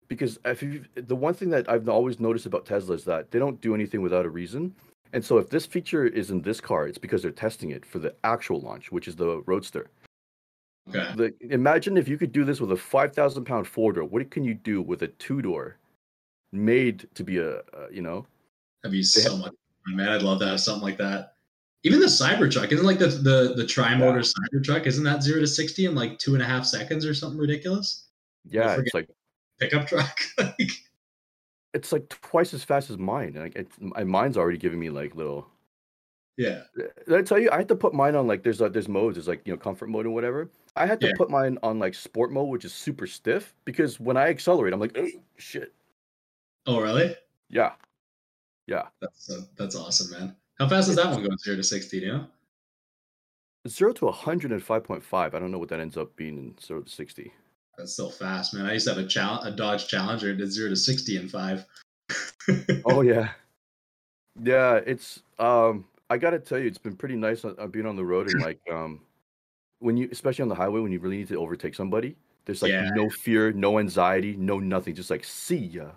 Because 0.08 0.40
if 0.46 0.64
you, 0.64 0.86
the 0.96 1.16
one 1.16 1.34
thing 1.34 1.50
that 1.50 1.70
I've 1.70 1.88
always 1.90 2.20
noticed 2.20 2.46
about 2.46 2.66
Tesla 2.66 2.96
is 2.96 3.04
that 3.06 3.32
they 3.32 3.40
don't 3.40 3.60
do 3.62 3.76
anything 3.76 4.02
without 4.02 4.26
a 4.26 4.30
reason. 4.30 4.74
And 5.14 5.24
so 5.24 5.38
if 5.38 5.50
this 5.50 5.66
feature 5.66 6.06
is 6.06 6.32
in 6.32 6.42
this 6.42 6.62
car, 6.62 6.88
it's 6.88 6.98
because 6.98 7.22
they're 7.22 7.32
testing 7.32 7.72
it 7.72 7.86
for 7.86 8.00
the 8.00 8.14
actual 8.24 8.62
launch, 8.62 8.92
which 8.92 9.08
is 9.08 9.16
the 9.16 9.42
Roadster. 9.46 9.90
Okay. 10.90 11.12
The, 11.16 11.34
imagine 11.54 11.98
if 11.98 12.08
you 12.08 12.18
could 12.18 12.32
do 12.32 12.46
this 12.46 12.62
with 12.62 12.72
a 12.72 12.78
5,000 12.78 13.44
pound 13.46 13.68
four 13.68 13.92
door. 13.94 14.06
What 14.06 14.30
can 14.32 14.44
you 14.46 14.54
do 14.54 14.82
with 14.82 15.02
a 15.02 15.08
two 15.08 15.42
door 15.42 15.78
made 16.54 17.08
to 17.16 17.24
be 17.24 17.40
a, 17.40 17.62
you 17.92 18.02
know? 18.02 18.26
That'd 18.84 18.94
be 18.94 19.04
so 19.04 19.32
have- 19.32 19.40
much. 19.40 19.54
fun, 19.86 19.96
Man, 19.98 20.10
I'd 20.10 20.22
love 20.22 20.40
to 20.40 20.48
have 20.48 20.62
something 20.62 20.84
like 20.84 20.98
that. 20.98 21.34
Even 21.84 22.00
the 22.00 22.06
Cybertruck 22.08 22.72
isn't 22.72 22.86
like 22.86 23.00
the 23.00 23.08
the 23.08 23.54
the 23.56 23.66
tri-motor 23.66 24.20
Cybertruck. 24.20 24.86
Isn't 24.88 25.04
that 25.06 25.24
zero 25.24 25.40
to 25.40 25.48
sixty 25.48 25.86
in 25.86 25.96
like 25.96 26.18
two 26.20 26.34
and 26.34 26.42
a 26.42 26.46
half 26.46 26.66
seconds 26.66 27.06
or 27.06 27.14
something 27.14 27.40
ridiculous? 27.40 28.08
Yeah, 28.50 28.78
it's 28.78 28.94
like 28.94 29.08
Pickup 29.60 29.88
truck. 29.88 30.20
like, 30.38 30.72
it's 31.74 31.92
like 31.92 32.10
twice 32.10 32.54
as 32.54 32.64
fast 32.64 32.90
as 32.90 32.98
mine. 32.98 33.34
Like 33.36 33.56
it's, 33.56 33.76
my 33.80 34.04
mine's 34.04 34.38
already 34.38 34.58
giving 34.58 34.80
me 34.80 34.90
like 34.90 35.16
little. 35.16 35.48
yeah. 36.38 36.62
Did 36.76 37.16
I 37.18 37.22
tell 37.22 37.40
you 37.40 37.50
I 37.52 37.58
had 37.58 37.68
to 37.70 37.76
put 37.76 37.94
mine 37.94 38.16
on 38.16 38.28
like 38.28 38.44
there's 38.44 38.62
uh, 38.62 38.70
there's 38.70 38.88
modes. 38.88 39.16
There's 39.16 39.28
like 39.28 39.42
you 39.46 39.54
know 39.54 39.58
comfort 39.58 39.90
mode 39.90 40.06
and 40.06 40.14
whatever. 40.16 40.50
I 40.76 40.86
had 40.86 41.02
to 41.02 41.08
Yeah. 41.08 41.14
put 41.18 41.30
mine 41.30 41.58
on 41.64 41.80
like 41.80 41.94
sport 41.96 42.32
mode, 42.32 42.50
which 42.50 42.66
is 42.66 42.74
super 42.74 43.08
stiff 43.08 43.54
because 43.66 44.00
when 44.00 44.16
I 44.18 44.28
accelerate, 44.30 44.74
I'm 44.74 44.80
like, 44.80 44.98
shit. 45.38 45.74
Oh 46.68 46.80
really? 46.82 47.16
Yeah, 47.50 47.74
yeah. 48.68 48.88
That's 49.02 49.30
uh, 49.30 49.42
that's 49.58 49.76
awesome, 49.76 50.12
man. 50.20 50.36
How 50.60 50.68
fast 50.68 50.88
does 50.88 50.98
that 50.98 51.10
one 51.12 51.24
go? 51.24 51.30
Zero 51.44 51.58
to 51.58 51.64
sixty? 51.64 52.00
Do 52.00 52.06
you 52.06 52.12
know? 52.14 52.28
Zero 53.68 53.92
to 53.94 54.06
105.5. 54.06 55.04
I 55.14 55.28
don't 55.40 55.52
know 55.52 55.58
what 55.58 55.68
that 55.70 55.80
ends 55.82 55.98
up 55.98 56.16
being 56.16 56.38
in 56.38 56.56
zero 56.64 56.82
to 56.82 56.90
60. 56.90 57.34
That's 57.78 57.94
still 57.94 58.10
fast, 58.10 58.54
man. 58.54 58.66
I 58.66 58.74
used 58.74 58.88
to 58.88 58.96
have 58.96 59.04
a 59.04 59.08
chal- 59.08 59.42
a 59.44 59.52
Dodge 59.52 59.88
Challenger. 59.88 60.32
It 60.32 60.38
did 60.38 60.52
zero 60.52 60.70
to 60.70 60.76
sixty 60.76 61.18
in 61.18 61.30
five. 61.30 61.66
Oh 62.86 63.02
yeah, 63.02 63.32
yeah. 64.42 64.76
It's 64.86 65.22
um. 65.40 65.86
I 66.10 66.18
gotta 66.18 66.40
tell 66.40 66.58
you, 66.58 66.68
it's 66.68 66.78
been 66.78 66.96
pretty 66.96 67.18
nice 67.18 67.44
on, 67.44 67.60
on 67.60 67.70
being 67.70 67.86
on 67.86 67.98
the 67.98 68.06
road 68.06 68.32
and 68.32 68.42
like 68.42 68.60
um, 68.72 69.02
when 69.80 69.98
you 69.98 70.08
especially 70.12 70.44
on 70.44 70.50
the 70.50 70.56
highway 70.56 70.80
when 70.80 70.92
you 70.94 71.00
really 71.00 71.18
need 71.18 71.28
to 71.28 71.36
overtake 71.36 71.76
somebody. 71.76 72.16
There's 72.46 72.62
like 72.62 72.72
Yeah. 72.72 72.90
no 72.96 73.10
fear, 73.10 73.52
no 73.52 73.78
anxiety, 73.78 74.38
no 74.38 74.58
nothing. 74.60 74.96
Just 74.96 75.10
like 75.10 75.26
see 75.26 75.58
ya. 75.58 75.90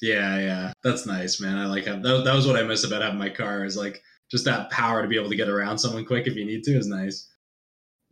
Yeah, 0.00 0.40
yeah, 0.40 0.72
that's 0.82 1.06
nice, 1.06 1.40
man. 1.40 1.56
I 1.58 1.66
like 1.66 1.84
that. 1.84 2.02
That 2.02 2.34
was 2.34 2.44
what 2.48 2.56
I 2.56 2.64
miss 2.64 2.82
about 2.82 3.02
having 3.02 3.20
my 3.20 3.28
car 3.28 3.64
is 3.64 3.76
like 3.76 4.02
just 4.32 4.44
that 4.46 4.68
power 4.70 5.00
to 5.00 5.06
be 5.06 5.16
able 5.16 5.30
to 5.30 5.36
get 5.36 5.48
around 5.48 5.78
someone 5.78 6.04
quick 6.04 6.26
if 6.26 6.34
you 6.34 6.44
need 6.44 6.64
to 6.64 6.72
is 6.72 6.88
nice. 6.88 7.28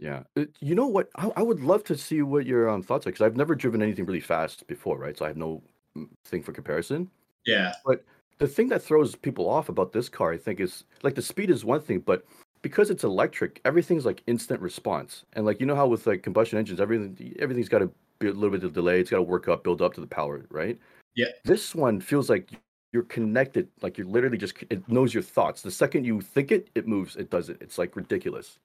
Yeah. 0.00 0.22
Uh, 0.36 0.46
You 0.60 0.74
know 0.74 0.86
what? 0.86 1.10
I, 1.16 1.30
I 1.36 1.42
would 1.42 1.60
love 1.60 1.84
to 1.84 1.96
see 1.96 2.22
what 2.22 2.46
your 2.46 2.68
um, 2.68 2.82
thoughts 2.82 3.06
are 3.06 3.10
because 3.10 3.24
I've 3.24 3.36
never 3.36 3.54
driven 3.54 3.82
anything 3.82 4.06
really 4.06 4.20
fast 4.20 4.66
before, 4.66 4.98
right? 4.98 5.16
So 5.16 5.24
I 5.26 5.28
have 5.28 5.36
no 5.36 5.62
mm, 5.96 6.08
thing 6.24 6.42
for 6.42 6.52
comparison. 6.52 7.10
Yeah, 7.46 7.74
But 7.84 8.04
The 8.38 8.48
thing 8.48 8.68
that 8.68 8.82
throws 8.82 9.14
people 9.16 9.48
off 9.48 9.68
about 9.68 9.92
this 9.92 10.08
car, 10.08 10.32
I 10.32 10.38
think, 10.38 10.60
is 10.60 10.84
like 11.02 11.14
the 11.14 11.22
speed 11.22 11.50
is 11.50 11.64
one 11.64 11.80
thing, 11.82 12.00
but 12.00 12.24
because 12.62 12.90
it's 12.90 13.04
electric, 13.04 13.60
everything's 13.64 14.06
like 14.06 14.22
instant 14.26 14.60
response. 14.62 15.24
And 15.34 15.44
like 15.46 15.60
you 15.60 15.66
know 15.66 15.76
how 15.76 15.86
with 15.86 16.06
like 16.06 16.22
combustion 16.22 16.58
engines, 16.58 16.80
everything 16.80 17.36
everything's 17.38 17.68
got 17.68 17.80
to 17.80 17.90
be 18.18 18.28
a 18.28 18.32
little 18.32 18.50
bit 18.50 18.64
of 18.64 18.72
delay. 18.74 19.00
It's 19.00 19.10
got 19.10 19.18
to 19.18 19.22
work 19.22 19.48
up, 19.48 19.64
build 19.64 19.82
up 19.82 19.94
to 19.94 20.00
the 20.00 20.06
power, 20.06 20.46
right? 20.50 20.78
Yeah. 21.14 21.28
This 21.44 21.74
one 21.74 22.00
feels 22.00 22.30
like 22.30 22.50
you're 22.92 23.04
connected, 23.04 23.68
like 23.82 23.98
you're 23.98 24.06
literally 24.06 24.38
just 24.38 24.54
it 24.70 24.88
knows 24.88 25.12
your 25.14 25.22
thoughts. 25.22 25.62
The 25.62 25.70
second 25.70 26.04
you 26.04 26.20
think 26.20 26.52
it, 26.52 26.70
it 26.74 26.86
moves, 26.88 27.16
it 27.16 27.30
does 27.30 27.48
it. 27.50 27.58
It's 27.60 27.78
like 27.78 27.96
ridiculous. 27.96 28.58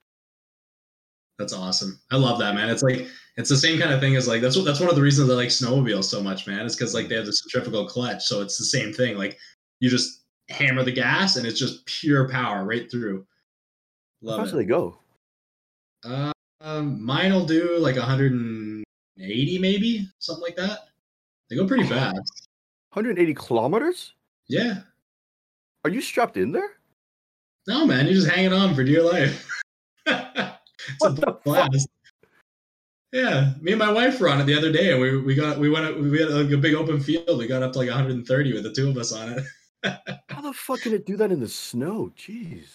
That's 1.38 1.54
awesome. 1.54 2.00
I 2.12 2.18
love 2.18 2.40
that, 2.40 2.56
man. 2.56 2.70
It's 2.70 2.84
like 2.84 3.08
it's 3.38 3.50
the 3.50 3.58
same 3.58 3.80
kind 3.80 3.94
of 3.94 4.00
thing 4.00 4.16
as 4.16 4.28
like 4.28 4.42
that's 4.42 4.56
what 4.56 4.66
that's 4.66 4.80
one 4.80 4.90
of 4.90 4.96
the 4.96 5.02
reasons 5.02 5.30
I 5.30 5.34
like 5.34 5.50
snowmobiles 5.50 6.06
so 6.06 6.22
much, 6.22 6.48
man. 6.48 6.66
It's 6.66 6.76
because 6.76 6.94
like 6.94 7.10
they 7.10 7.16
have 7.16 7.26
the 7.26 7.34
centrifugal 7.34 7.86
clutch, 7.88 8.24
so 8.24 8.42
it's 8.42 8.58
the 8.58 8.66
same 8.66 8.94
thing. 8.94 9.18
Like 9.18 9.38
you 9.80 9.90
just 9.90 10.24
hammer 10.50 10.84
the 10.84 10.92
gas 10.92 11.36
and 11.36 11.46
it's 11.46 11.60
just 11.60 11.86
pure 11.86 12.30
power 12.30 12.66
right 12.66 12.90
through. 12.90 13.26
Love 14.22 14.38
How 14.40 14.44
fast 14.44 14.54
do 14.54 14.58
they 14.58 14.66
go? 14.66 14.98
Uh, 16.04 16.32
um, 16.62 17.04
mine 17.04 17.34
will 17.34 17.46
do 17.46 17.78
like 17.80 17.96
180, 17.96 19.60
maybe 19.60 20.08
something 20.20 20.44
like 20.44 20.56
that. 20.56 20.80
They 21.50 21.56
go 21.56 21.68
pretty 21.68 21.86
fast. 21.86 22.48
180 22.94 23.34
kilometers? 23.34 24.14
Yeah. 24.48 24.80
Are 25.84 25.90
you 25.90 26.02
strapped 26.02 26.38
in 26.38 26.52
there? 26.52 26.72
No, 27.68 27.86
man, 27.86 28.06
you're 28.06 28.16
just 28.16 28.30
hanging 28.30 28.54
on 28.54 28.74
for 28.74 28.84
dear 28.84 29.04
life. 29.04 29.48
it's 30.90 30.96
What 31.00 31.12
a 31.12 31.16
the 31.16 31.38
blast. 31.44 31.90
Yeah, 33.12 33.54
me 33.62 33.72
and 33.72 33.80
my 33.80 33.92
wife 33.92 34.20
were 34.20 34.28
on 34.28 34.42
it 34.42 34.44
the 34.44 34.58
other 34.58 34.72
day, 34.72 34.92
and 34.92 35.00
we 35.00 35.18
we 35.18 35.36
got 35.36 35.58
we 35.58 35.70
went 35.70 36.00
we 36.00 36.20
had 36.20 36.30
like 36.32 36.52
a 36.52 36.58
big 36.58 36.74
open 36.74 37.00
field. 37.00 37.38
We 37.38 37.48
got 37.48 37.64
up 37.64 37.72
to 37.74 37.80
like 37.80 37.88
130 37.88 38.54
with 38.54 38.64
the 38.64 38.74
two 38.74 38.90
of 38.90 38.98
us 38.98 39.14
on 39.14 39.30
it. 39.30 39.44
How 40.30 40.42
the 40.42 40.52
fuck 40.54 40.82
can 40.82 40.94
it 40.94 41.06
do 41.06 41.16
that 41.18 41.32
in 41.32 41.40
the 41.40 41.48
snow? 41.48 42.12
Jeez. 42.18 42.68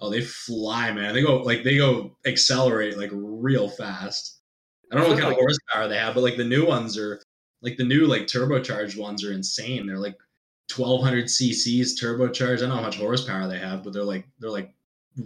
Oh, 0.00 0.10
they 0.10 0.20
fly, 0.20 0.92
man. 0.92 1.14
They 1.14 1.22
go 1.22 1.36
like 1.42 1.62
they 1.62 1.76
go 1.76 2.16
accelerate 2.26 2.98
like 2.98 3.10
real 3.12 3.68
fast. 3.68 4.38
I 4.90 4.96
don't 4.96 5.04
know 5.04 5.10
what 5.10 5.20
kind 5.20 5.32
of 5.32 5.38
horsepower 5.38 5.88
they 5.88 5.98
have, 5.98 6.14
but 6.14 6.22
like 6.22 6.36
the 6.36 6.44
new 6.44 6.66
ones 6.66 6.96
are 6.98 7.20
like 7.62 7.76
the 7.76 7.84
new 7.84 8.06
like 8.06 8.22
turbocharged 8.22 8.98
ones 8.98 9.24
are 9.24 9.32
insane. 9.32 9.86
They're 9.86 9.98
like 9.98 10.16
1200 10.74 11.26
cc's 11.26 12.00
turbocharged. 12.00 12.58
I 12.58 12.60
don't 12.60 12.68
know 12.70 12.76
how 12.76 12.82
much 12.82 12.98
horsepower 12.98 13.48
they 13.48 13.58
have, 13.58 13.84
but 13.84 13.92
they're 13.92 14.02
like 14.02 14.26
they're 14.38 14.50
like 14.50 14.72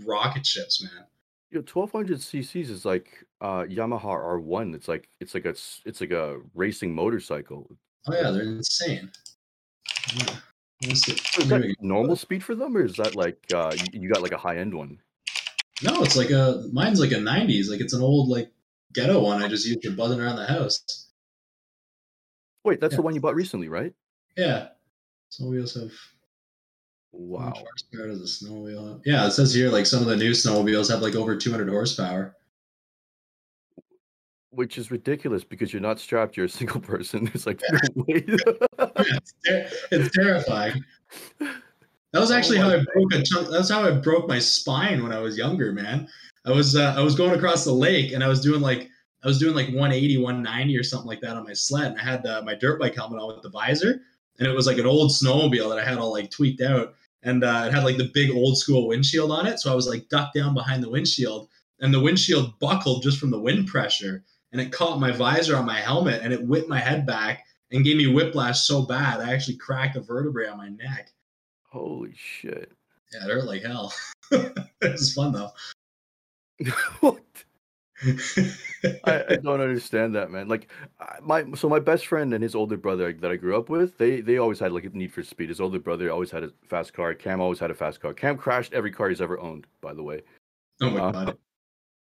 rocket 0.04 0.46
ships, 0.46 0.82
man. 0.82 1.04
You 1.52 1.58
know, 1.58 1.64
1200 1.70 2.18
cc's 2.18 2.70
is 2.70 2.86
like 2.86 3.26
uh 3.42 3.64
Yamaha 3.64 4.04
R1. 4.04 4.74
It's 4.74 4.88
like 4.88 5.10
it's 5.20 5.34
like 5.34 5.44
a 5.44 5.50
it's 5.84 6.00
like 6.00 6.10
a 6.10 6.40
racing 6.54 6.94
motorcycle. 6.94 7.76
Oh 8.08 8.14
yeah, 8.14 8.30
they're 8.30 8.42
insane. 8.42 9.10
Yeah. 10.14 10.36
Is 10.80 11.02
that 11.02 11.74
normal 11.82 12.16
speed 12.16 12.42
for 12.42 12.54
them, 12.54 12.74
or 12.74 12.82
is 12.82 12.96
that 12.96 13.14
like 13.16 13.38
uh 13.54 13.76
you, 13.92 14.08
got 14.08 14.22
like 14.22 14.32
a 14.32 14.38
high 14.38 14.56
end 14.56 14.72
one? 14.72 14.98
No, 15.82 16.02
it's 16.02 16.16
like 16.16 16.30
a 16.30 16.64
mine's 16.72 17.00
like 17.00 17.12
a 17.12 17.16
'90s. 17.16 17.68
Like 17.68 17.82
it's 17.82 17.92
an 17.92 18.00
old 18.00 18.30
like 18.30 18.50
ghetto 18.94 19.22
one. 19.22 19.42
I 19.42 19.48
just 19.48 19.66
used 19.66 19.84
for 19.84 19.94
buzzing 19.94 20.20
around 20.20 20.36
the 20.36 20.46
house. 20.46 21.08
Wait, 22.64 22.80
that's 22.80 22.92
Yeah. 22.92 22.96
the 22.96 23.02
one 23.02 23.14
you 23.14 23.20
bought 23.20 23.34
recently, 23.34 23.68
right? 23.68 23.92
Yeah. 24.38 24.68
Snowmobiles 25.30 25.78
have 25.78 25.92
how 25.92 26.21
Wow. 27.12 27.52
horsepower 27.54 28.08
does 28.08 28.20
a 28.20 28.44
snowmobile? 28.44 29.02
Yeah, 29.04 29.26
it 29.26 29.32
says 29.32 29.54
here 29.54 29.68
like 29.70 29.86
some 29.86 30.00
of 30.00 30.08
the 30.08 30.16
new 30.16 30.30
snowmobiles 30.30 30.90
have 30.90 31.02
like 31.02 31.14
over 31.14 31.36
200 31.36 31.68
horsepower. 31.68 32.36
Which 34.50 34.76
is 34.76 34.90
ridiculous 34.90 35.44
because 35.44 35.72
you're 35.72 35.82
not 35.82 35.98
strapped. 35.98 36.36
You're 36.36 36.46
a 36.46 36.48
single 36.48 36.80
person. 36.92 37.30
It's 37.34 37.46
like 37.46 37.60
no 37.70 37.78
way. 38.06 38.24
it's, 38.26 39.34
ter- 39.46 39.68
it's 39.90 40.16
terrifying. 40.16 40.82
That 41.38 42.20
was 42.20 42.30
Oh 42.30 42.34
actually 42.34 42.58
my 42.58 42.64
how 42.64 42.70
I 42.70 42.84
broke 42.94 43.14
a 43.14 43.22
chunk. 43.22 43.48
That's 43.50 43.70
how 43.70 43.84
I 43.84 43.92
broke 43.92 44.28
my 44.28 44.38
spine 44.38 45.02
when 45.02 45.12
I 45.12 45.18
was 45.18 45.38
younger, 45.38 45.72
man. 45.72 46.08
I 46.44 46.50
was 46.50 46.76
uh, 46.76 46.94
I 46.96 47.00
was 47.02 47.14
going 47.14 47.34
across 47.34 47.64
the 47.64 47.72
lake 47.72 48.12
and 48.12 48.22
I 48.22 48.28
was 48.28 48.40
doing 48.40 48.60
like 48.60 48.90
I 49.24 49.28
was 49.28 49.38
doing 49.38 49.54
like 49.54 49.68
180, 49.68 50.18
190 50.18 50.76
or 50.76 50.82
something 50.82 51.06
like 51.06 51.20
that 51.20 51.36
on 51.36 51.44
my 51.44 51.52
sled, 51.52 51.92
and 51.92 52.00
I 52.00 52.04
had 52.04 52.26
uh, 52.26 52.42
my 52.44 52.54
dirt 52.54 52.80
bike 52.80 52.94
helmet 52.96 53.20
on 53.20 53.28
with 53.28 53.42
the 53.42 53.50
visor, 53.50 54.02
and 54.38 54.48
it 54.48 54.54
was 54.54 54.66
like 54.66 54.78
an 54.78 54.86
old 54.86 55.10
snowmobile 55.12 55.68
that 55.70 55.78
I 55.78 55.84
had 55.88 55.98
all 55.98 56.12
like 56.12 56.30
tweaked 56.30 56.60
out, 56.60 56.94
and 57.22 57.44
uh, 57.44 57.64
it 57.66 57.74
had 57.74 57.84
like 57.84 57.96
the 57.96 58.10
big 58.12 58.30
old 58.30 58.58
school 58.58 58.88
windshield 58.88 59.30
on 59.30 59.46
it. 59.46 59.60
So 59.60 59.70
I 59.70 59.74
was 59.74 59.88
like 59.88 60.08
ducked 60.08 60.34
down 60.34 60.54
behind 60.54 60.82
the 60.82 60.90
windshield, 60.90 61.48
and 61.80 61.92
the 61.92 62.00
windshield 62.00 62.58
buckled 62.58 63.02
just 63.02 63.18
from 63.18 63.30
the 63.30 63.40
wind 63.40 63.68
pressure, 63.68 64.24
and 64.52 64.60
it 64.60 64.72
caught 64.72 65.00
my 65.00 65.12
visor 65.12 65.56
on 65.56 65.66
my 65.66 65.80
helmet, 65.80 66.22
and 66.22 66.32
it 66.32 66.46
whipped 66.46 66.68
my 66.68 66.78
head 66.78 67.06
back 67.06 67.44
and 67.70 67.84
gave 67.84 67.96
me 67.96 68.06
whiplash 68.06 68.60
so 68.60 68.82
bad 68.82 69.20
I 69.20 69.32
actually 69.32 69.56
cracked 69.56 69.96
a 69.96 70.00
vertebrae 70.00 70.48
on 70.48 70.58
my 70.58 70.68
neck. 70.68 71.10
Holy 71.70 72.14
shit. 72.14 72.70
Yeah, 73.12 73.24
it 73.24 73.30
hurt 73.30 73.46
like 73.46 73.62
hell. 73.62 73.92
it 74.30 74.56
was 74.80 75.14
fun 75.14 75.32
though. 75.32 75.50
what? 77.00 77.22
I, 79.04 79.24
I 79.28 79.36
don't 79.36 79.60
understand 79.60 80.14
that, 80.14 80.30
man. 80.30 80.48
Like 80.48 80.68
my 81.22 81.44
so 81.54 81.68
my 81.68 81.78
best 81.78 82.06
friend 82.06 82.34
and 82.34 82.42
his 82.42 82.54
older 82.54 82.76
brother 82.76 83.12
that 83.12 83.30
I 83.30 83.36
grew 83.36 83.56
up 83.56 83.68
with, 83.68 83.96
they 83.98 84.20
they 84.20 84.38
always 84.38 84.58
had 84.58 84.72
like 84.72 84.84
a 84.84 84.88
need 84.90 85.12
for 85.12 85.22
speed. 85.22 85.48
His 85.48 85.60
older 85.60 85.78
brother 85.78 86.10
always 86.10 86.30
had 86.30 86.44
a 86.44 86.50
fast 86.68 86.92
car. 86.92 87.14
Cam 87.14 87.40
always 87.40 87.58
had 87.58 87.70
a 87.70 87.74
fast 87.74 88.00
car. 88.00 88.12
Cam 88.14 88.36
crashed 88.36 88.72
every 88.72 88.90
car 88.90 89.08
he's 89.08 89.20
ever 89.20 89.38
owned, 89.40 89.66
by 89.80 89.92
the 89.94 90.02
way. 90.02 90.22
oh 90.80 90.90
my 90.90 91.00
Uh, 91.00 91.12
god. 91.12 91.38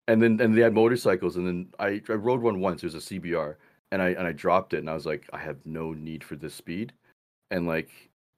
And 0.07 0.21
then 0.21 0.39
and 0.39 0.55
they 0.55 0.61
had 0.61 0.73
motorcycles, 0.73 1.35
and 1.35 1.47
then 1.47 1.67
I, 1.79 2.01
I 2.09 2.13
rode 2.13 2.41
one 2.41 2.59
once. 2.59 2.83
It 2.83 2.87
was 2.87 2.95
a 2.95 2.99
CBR, 2.99 3.55
and 3.91 4.01
I 4.01 4.09
and 4.09 4.27
I 4.27 4.33
dropped 4.33 4.73
it, 4.73 4.79
and 4.79 4.89
I 4.89 4.93
was 4.93 5.05
like, 5.05 5.27
I 5.33 5.39
have 5.39 5.57
no 5.65 5.93
need 5.93 6.23
for 6.23 6.35
this 6.35 6.53
speed, 6.53 6.93
and 7.49 7.65
like 7.65 7.89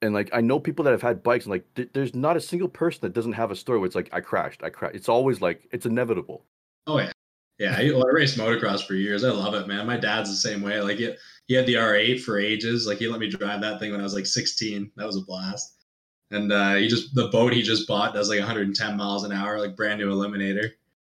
and 0.01 0.14
like 0.14 0.30
I 0.32 0.39
know 0.41 0.60
people 0.60 0.86
that 0.86 0.91
have 0.91 1.01
had 1.01 1.24
bikes, 1.24 1.45
and 1.45 1.51
like 1.51 1.66
th- 1.76 1.89
there's 1.93 2.16
not 2.16 2.38
a 2.38 2.41
single 2.41 2.70
person 2.70 3.01
that 3.01 3.14
doesn't 3.14 3.34
have 3.34 3.51
a 3.51 3.55
story 3.55 3.80
where 3.80 3.86
it's 3.88 3.95
like 3.95 4.10
I 4.14 4.22
crashed, 4.22 4.64
I 4.64 4.70
crashed. 4.70 4.95
It's 4.95 5.10
always 5.10 5.41
like 5.41 5.68
it's 5.72 5.86
inevitable. 5.86 6.45
Oh 6.86 6.99
yeah, 6.99 7.12
yeah. 7.60 7.76
I, 7.78 7.91
well, 7.91 8.08
I 8.08 8.12
raced 8.12 8.38
motocross 8.38 8.86
for 8.86 8.93
years. 8.93 9.24
I 9.24 9.32
love 9.32 9.53
it, 9.53 9.68
man. 9.68 9.88
My 9.88 9.97
dad's 9.97 10.30
the 10.30 10.36
same 10.36 10.62
way. 10.62 10.80
Like 10.82 10.97
he, 10.97 11.14
he 11.47 11.53
had 11.53 11.66
the 11.66 11.76
R8 11.76 12.22
for 12.22 12.39
ages. 12.39 12.86
Like 12.86 12.97
he 12.99 13.08
let 13.08 13.20
me 13.20 13.30
drive 13.30 13.62
that 13.62 13.80
thing 13.80 13.91
when 13.91 13.99
I 13.99 14.03
was 14.03 14.14
like 14.14 14.26
16. 14.26 14.91
That 14.95 15.05
was 15.05 15.18
a 15.18 15.22
blast. 15.22 15.76
And 16.32 16.51
uh, 16.51 16.76
he 16.76 16.88
just 16.88 17.16
the 17.16 17.30
boat 17.30 17.53
he 17.53 17.62
just 17.62 17.88
bought 17.88 18.14
does 18.14 18.30
like 18.30 18.39
110 18.39 18.97
miles 18.97 19.24
an 19.24 19.32
hour, 19.32 19.60
like 19.60 19.76
brand 19.76 19.99
new 19.99 20.10
Eliminator. 20.10 20.72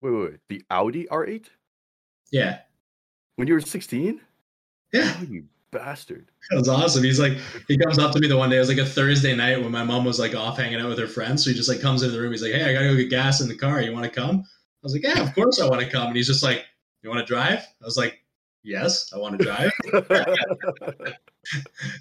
Wait, 0.02 0.12
wait, 0.12 0.32
wait. 0.32 0.40
The 0.50 0.64
Audi 0.70 1.06
R8? 1.06 1.46
Yeah. 2.32 2.60
When 3.38 3.48
you 3.48 3.54
were 3.54 3.62
16? 3.62 4.20
Yeah. 4.94 5.16
Oh, 5.18 5.24
you 5.24 5.46
bastard. 5.72 6.30
That 6.50 6.58
was 6.58 6.70
awesome. 6.70 7.04
He's 7.04 7.20
like, 7.20 7.38
he 7.68 7.78
comes 7.78 8.00
up 8.00 8.12
to 8.14 8.20
me 8.20 8.28
the 8.28 8.38
one 8.38 8.50
day. 8.50 8.58
It 8.58 8.60
was 8.60 8.70
like 8.70 8.78
a 8.78 8.86
Thursday 8.86 9.36
night 9.36 9.62
when 9.62 9.72
my 9.72 9.84
mom 9.84 10.06
was 10.06 10.20
like 10.20 10.36
off 10.36 10.58
hanging 10.58 10.80
out 10.80 10.90
with 10.90 11.00
her 11.00 11.08
friends. 11.08 11.44
So 11.44 11.50
he 11.50 11.56
just 11.56 11.70
like 11.70 11.82
comes 11.82 12.04
into 12.04 12.16
the 12.16 12.22
room. 12.22 12.32
He's 12.32 12.42
like, 12.42 12.54
Hey, 12.54 12.70
I 12.70 12.74
gotta 12.74 12.88
go 12.88 12.96
get 12.96 13.10
gas 13.10 13.42
in 13.42 13.48
the 13.48 13.56
car. 13.56 13.82
You 13.82 13.94
want 13.94 14.06
to 14.06 14.12
come? 14.12 14.44
I 14.84 14.84
was 14.84 14.94
like, 14.94 15.04
Yeah, 15.04 15.22
of 15.22 15.36
course 15.36 15.62
I 15.62 15.68
want 15.68 15.82
to 15.82 15.90
come. 15.90 16.08
And 16.08 16.16
he's 16.16 16.28
just 16.28 16.44
like, 16.44 16.66
You 17.02 17.10
want 17.10 17.20
to 17.20 17.26
drive? 17.26 17.60
I 17.60 17.86
was 17.86 17.98
like, 17.98 18.20
Yes, 18.64 19.12
I 19.14 19.18
want 19.18 19.40
to 19.40 19.46
drive. 19.46 19.72
it 19.94 21.16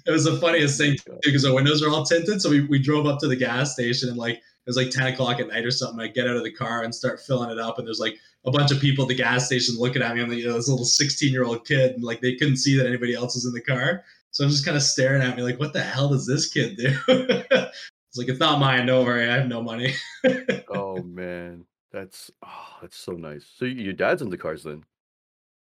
was 0.07 0.25
the 0.25 0.37
funniest 0.41 0.77
thing 0.77 0.97
because 1.23 1.43
the 1.43 1.53
windows 1.53 1.81
are 1.81 1.89
all 1.89 2.03
tinted. 2.03 2.41
So 2.41 2.49
we, 2.49 2.65
we 2.65 2.79
drove 2.79 3.05
up 3.05 3.19
to 3.19 3.27
the 3.27 3.35
gas 3.35 3.73
station 3.73 4.09
and 4.09 4.17
like 4.17 4.41
it 4.67 4.71
was 4.71 4.75
like 4.75 4.89
10 4.89 5.13
o'clock 5.13 5.39
at 5.39 5.47
night 5.47 5.63
or 5.63 5.71
something. 5.71 6.01
I 6.01 6.07
get 6.07 6.27
out 6.27 6.35
of 6.35 6.43
the 6.43 6.51
car 6.51 6.83
and 6.83 6.93
start 6.93 7.21
filling 7.21 7.49
it 7.49 7.57
up, 7.57 7.77
and 7.77 7.87
there's 7.87 8.01
like 8.01 8.17
a 8.45 8.51
bunch 8.51 8.69
of 8.69 8.81
people 8.81 9.05
at 9.05 9.07
the 9.07 9.15
gas 9.15 9.45
station 9.45 9.75
looking 9.77 10.01
at 10.01 10.13
me. 10.13 10.21
I'm 10.21 10.27
like, 10.27 10.39
you 10.39 10.47
know, 10.47 10.55
this 10.55 10.67
little 10.67 10.83
16 10.83 11.31
year 11.31 11.45
old 11.45 11.65
kid, 11.65 11.93
and 11.93 12.03
like 12.03 12.19
they 12.19 12.35
couldn't 12.35 12.57
see 12.57 12.77
that 12.77 12.85
anybody 12.85 13.13
else 13.13 13.35
was 13.35 13.45
in 13.45 13.53
the 13.53 13.61
car. 13.61 14.03
So 14.31 14.43
I'm 14.43 14.49
just 14.49 14.65
kind 14.65 14.75
of 14.75 14.83
staring 14.83 15.21
at 15.21 15.37
me 15.37 15.43
like, 15.43 15.57
what 15.57 15.71
the 15.71 15.81
hell 15.81 16.09
does 16.09 16.27
this 16.27 16.49
kid 16.49 16.75
do? 16.75 16.93
it's 17.07 18.17
like, 18.17 18.27
it's 18.27 18.41
not 18.41 18.59
mine. 18.59 18.85
Don't 18.85 19.05
worry. 19.05 19.29
I 19.29 19.35
have 19.35 19.47
no 19.47 19.61
money. 19.61 19.93
oh, 20.67 21.01
man. 21.01 21.63
That's 21.97 22.29
oh, 22.45 22.77
that's 22.79 22.95
so 22.95 23.13
nice. 23.13 23.43
So 23.57 23.65
your 23.65 23.93
dad's 23.93 24.21
in 24.21 24.29
the 24.29 24.37
cars 24.37 24.63
then? 24.63 24.83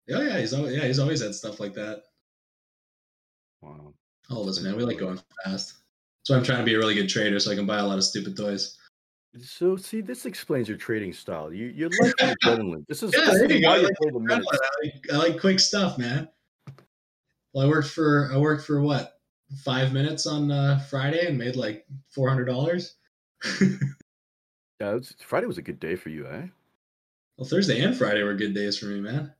Yeah, 0.06 0.22
yeah, 0.22 0.38
he's 0.38 0.52
always, 0.52 0.76
yeah, 0.76 0.84
he's 0.84 0.98
always 0.98 1.22
had 1.22 1.34
stuff 1.34 1.58
like 1.58 1.72
that. 1.74 2.02
Wow. 3.62 3.94
All 4.30 4.42
of 4.42 4.48
us, 4.48 4.60
man, 4.60 4.76
we 4.76 4.82
like 4.82 4.98
going 4.98 5.18
fast. 5.44 5.78
So 6.24 6.36
I'm 6.36 6.42
trying 6.44 6.58
to 6.58 6.64
be 6.64 6.74
a 6.74 6.78
really 6.78 6.94
good 6.94 7.08
trader, 7.08 7.38
so 7.40 7.50
I 7.50 7.54
can 7.54 7.64
buy 7.64 7.78
a 7.78 7.86
lot 7.86 7.96
of 7.96 8.04
stupid 8.04 8.36
toys. 8.36 8.76
So 9.40 9.76
see, 9.76 10.02
this 10.02 10.26
explains 10.26 10.68
your 10.68 10.76
trading 10.76 11.14
style. 11.14 11.50
You 11.50 11.68
you 11.68 11.88
like 11.88 12.14
adrenaline. 12.16 12.84
This 12.88 13.02
is, 13.02 13.14
Yeah, 13.14 13.20
this 13.20 13.38
there 13.38 13.44
is 13.46 13.52
you 13.52 13.62
go. 13.62 13.68
why 13.68 13.76
you 13.78 13.88
play 14.02 14.10
the 14.10 14.20
minutes. 14.20 14.48
I 14.52 14.84
like, 14.84 15.06
I 15.12 15.16
like 15.16 15.40
quick 15.40 15.60
stuff, 15.60 15.96
man. 15.96 16.28
Well, 17.54 17.64
I 17.64 17.68
worked 17.70 17.88
for 17.88 18.30
I 18.34 18.36
worked 18.36 18.66
for 18.66 18.82
what 18.82 19.14
five 19.64 19.94
minutes 19.94 20.26
on 20.26 20.50
uh, 20.50 20.78
Friday 20.90 21.26
and 21.26 21.38
made 21.38 21.56
like 21.56 21.86
four 22.10 22.28
hundred 22.28 22.44
dollars. 22.44 22.96
Yeah, 24.80 24.96
it's, 24.96 25.14
Friday 25.20 25.46
was 25.46 25.58
a 25.58 25.62
good 25.62 25.80
day 25.80 25.96
for 25.96 26.08
you, 26.08 26.26
eh? 26.26 26.46
well, 27.36 27.48
Thursday 27.48 27.80
and 27.80 27.96
Friday 27.96 28.22
were 28.22 28.34
good 28.34 28.54
days 28.54 28.78
for 28.78 28.86
me, 28.86 29.00
man. 29.00 29.32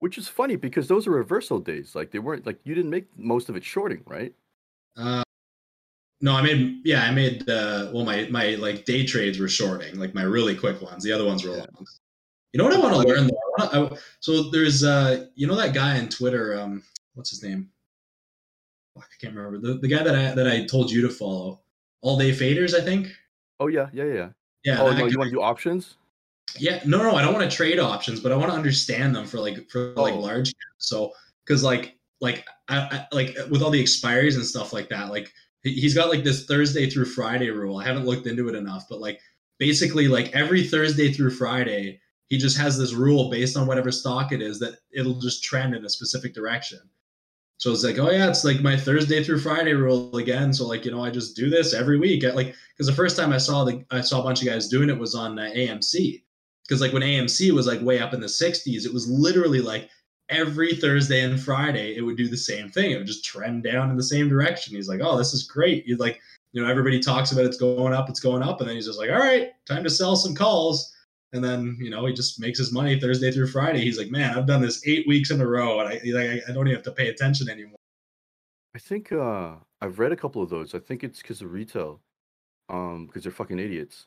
Which 0.00 0.16
is 0.16 0.28
funny 0.28 0.56
because 0.56 0.88
those 0.88 1.06
are 1.06 1.10
reversal 1.10 1.58
days. 1.58 1.94
Like 1.94 2.10
they 2.10 2.18
weren't 2.18 2.46
like 2.46 2.58
you 2.64 2.74
didn't 2.74 2.90
make 2.90 3.06
most 3.18 3.48
of 3.50 3.56
it 3.56 3.64
shorting, 3.64 4.02
right? 4.06 4.32
Uh, 4.96 5.22
no, 6.22 6.34
I 6.34 6.42
made 6.42 6.80
yeah, 6.84 7.02
I 7.04 7.10
made 7.10 7.48
uh, 7.48 7.90
well 7.92 8.04
my 8.04 8.26
my 8.30 8.54
like 8.54 8.86
day 8.86 9.04
trades 9.04 9.38
were 9.38 9.48
shorting, 9.48 9.98
like 9.98 10.14
my 10.14 10.22
really 10.22 10.54
quick 10.56 10.80
ones. 10.80 11.04
The 11.04 11.12
other 11.12 11.26
ones 11.26 11.44
were 11.44 11.50
Yeah. 11.50 11.66
long. 11.74 11.86
You 12.52 12.58
know 12.58 12.64
what 12.64 12.74
I 12.74 12.78
want 12.78 12.94
to 12.94 13.14
learn 13.14 13.26
though? 13.26 13.64
I 13.64 13.78
wanna, 13.78 13.94
I, 13.94 13.98
so 14.20 14.50
there's 14.50 14.82
uh, 14.84 15.26
you 15.34 15.46
know 15.46 15.54
that 15.56 15.74
guy 15.74 15.98
on 15.98 16.08
Twitter, 16.08 16.58
um, 16.58 16.82
what's 17.14 17.28
his 17.30 17.42
name? 17.42 17.68
Fuck, 18.94 19.04
I 19.04 19.16
can't 19.20 19.36
remember 19.36 19.58
the, 19.58 19.78
the 19.78 19.88
guy 19.88 20.02
that 20.02 20.14
I 20.14 20.34
that 20.34 20.46
I 20.48 20.64
told 20.64 20.90
you 20.90 21.02
to 21.02 21.10
follow. 21.10 21.60
All 22.02 22.18
day 22.18 22.30
faders, 22.30 22.74
I 22.74 22.80
think. 22.80 23.08
Oh 23.60 23.68
yeah, 23.68 23.88
yeah, 23.92 24.04
yeah. 24.04 24.28
Yeah. 24.64 24.82
oh 24.82 24.92
no, 24.92 25.06
you 25.06 25.18
want 25.18 25.28
to 25.30 25.36
do 25.36 25.40
options? 25.42 25.96
Yeah, 26.58 26.80
no, 26.84 26.98
no, 26.98 27.14
I 27.14 27.22
don't 27.22 27.32
want 27.32 27.48
to 27.48 27.56
trade 27.56 27.78
options, 27.78 28.18
but 28.20 28.32
I 28.32 28.36
want 28.36 28.50
to 28.50 28.56
understand 28.56 29.14
them 29.14 29.26
for 29.26 29.38
like 29.38 29.70
for 29.70 29.92
like 29.94 30.14
Oh. 30.14 30.18
large. 30.20 30.52
So 30.78 31.12
because 31.46 31.62
like 31.62 31.96
like 32.20 32.44
I, 32.68 32.78
I 33.10 33.14
like 33.14 33.36
with 33.50 33.62
all 33.62 33.70
the 33.70 33.82
expiries 33.82 34.34
and 34.34 34.44
stuff 34.44 34.72
like 34.72 34.88
that, 34.88 35.10
like 35.10 35.32
he's 35.62 35.94
got 35.94 36.08
like 36.08 36.24
this 36.24 36.46
Thursday 36.46 36.88
through 36.90 37.04
Friday 37.06 37.50
rule. 37.50 37.78
I 37.78 37.84
haven't 37.84 38.06
looked 38.06 38.26
into 38.26 38.48
it 38.48 38.54
enough, 38.54 38.86
but 38.88 39.00
like 39.00 39.20
basically 39.58 40.08
like 40.08 40.34
every 40.34 40.66
Thursday 40.66 41.12
through 41.12 41.30
Friday, 41.30 42.00
he 42.28 42.38
just 42.38 42.56
has 42.58 42.76
this 42.78 42.94
rule 42.94 43.30
based 43.30 43.56
on 43.56 43.66
whatever 43.66 43.92
stock 43.92 44.32
it 44.32 44.40
is 44.42 44.58
that 44.60 44.76
it'll 44.92 45.20
just 45.20 45.44
trend 45.44 45.74
in 45.74 45.84
a 45.84 45.88
specific 45.88 46.34
direction. 46.34 46.80
So 47.60 47.70
it's 47.70 47.84
like, 47.84 47.98
oh 47.98 48.10
yeah, 48.10 48.26
it's 48.26 48.42
like 48.42 48.62
my 48.62 48.74
Thursday 48.74 49.22
through 49.22 49.40
Friday 49.40 49.74
rule 49.74 50.16
again. 50.16 50.50
So 50.50 50.66
like, 50.66 50.86
you 50.86 50.90
know, 50.90 51.04
I 51.04 51.10
just 51.10 51.36
do 51.36 51.50
this 51.50 51.74
every 51.74 51.98
week. 51.98 52.24
I, 52.24 52.30
like, 52.30 52.54
because 52.72 52.86
the 52.86 52.94
first 52.94 53.18
time 53.18 53.34
I 53.34 53.38
saw 53.38 53.64
the 53.64 53.84
I 53.90 54.00
saw 54.00 54.20
a 54.20 54.24
bunch 54.24 54.40
of 54.40 54.48
guys 54.48 54.68
doing 54.68 54.88
it 54.88 54.98
was 54.98 55.14
on 55.14 55.38
uh, 55.38 55.42
AMC. 55.54 56.22
Because 56.66 56.80
like 56.80 56.94
when 56.94 57.02
AMC 57.02 57.50
was 57.50 57.66
like 57.66 57.82
way 57.82 58.00
up 58.00 58.14
in 58.14 58.20
the 58.20 58.26
60s, 58.26 58.86
it 58.86 58.94
was 58.94 59.10
literally 59.10 59.60
like 59.60 59.90
every 60.30 60.74
Thursday 60.74 61.20
and 61.20 61.38
Friday 61.38 61.96
it 61.96 62.00
would 62.00 62.16
do 62.16 62.28
the 62.28 62.36
same 62.36 62.70
thing. 62.70 62.92
It 62.92 62.96
would 62.96 63.06
just 63.06 63.26
trend 63.26 63.64
down 63.64 63.90
in 63.90 63.96
the 63.98 64.02
same 64.02 64.30
direction. 64.30 64.74
He's 64.74 64.88
like, 64.88 65.00
oh, 65.02 65.18
this 65.18 65.34
is 65.34 65.42
great. 65.42 65.84
He's 65.84 65.98
like, 65.98 66.18
you 66.52 66.62
know, 66.62 66.70
everybody 66.70 66.98
talks 66.98 67.30
about 67.30 67.44
it's 67.44 67.58
going 67.58 67.92
up, 67.92 68.08
it's 68.08 68.20
going 68.20 68.42
up, 68.42 68.60
and 68.60 68.68
then 68.70 68.76
he's 68.76 68.86
just 68.86 68.98
like, 68.98 69.10
all 69.10 69.18
right, 69.18 69.50
time 69.66 69.84
to 69.84 69.90
sell 69.90 70.16
some 70.16 70.34
calls. 70.34 70.94
And 71.32 71.42
then 71.44 71.76
you 71.80 71.90
know 71.90 72.06
he 72.06 72.12
just 72.12 72.40
makes 72.40 72.58
his 72.58 72.72
money 72.72 72.98
Thursday 72.98 73.30
through 73.30 73.48
Friday. 73.48 73.80
He's 73.80 73.98
like, 73.98 74.10
man, 74.10 74.36
I've 74.36 74.46
done 74.46 74.60
this 74.60 74.86
eight 74.86 75.06
weeks 75.06 75.30
in 75.30 75.40
a 75.40 75.46
row, 75.46 75.80
and 75.80 75.88
I 75.88 76.00
like, 76.12 76.42
I, 76.48 76.52
don't 76.52 76.66
even 76.66 76.74
have 76.74 76.84
to 76.84 76.92
pay 76.92 77.08
attention 77.08 77.48
anymore. 77.48 77.76
I 78.74 78.78
think 78.78 79.12
uh 79.12 79.54
I've 79.80 79.98
read 79.98 80.12
a 80.12 80.16
couple 80.16 80.42
of 80.42 80.50
those. 80.50 80.74
I 80.74 80.78
think 80.78 81.04
it's 81.04 81.22
because 81.22 81.40
of 81.40 81.52
retail, 81.52 82.00
um, 82.68 83.06
because 83.06 83.22
they're 83.22 83.32
fucking 83.32 83.58
idiots. 83.58 84.06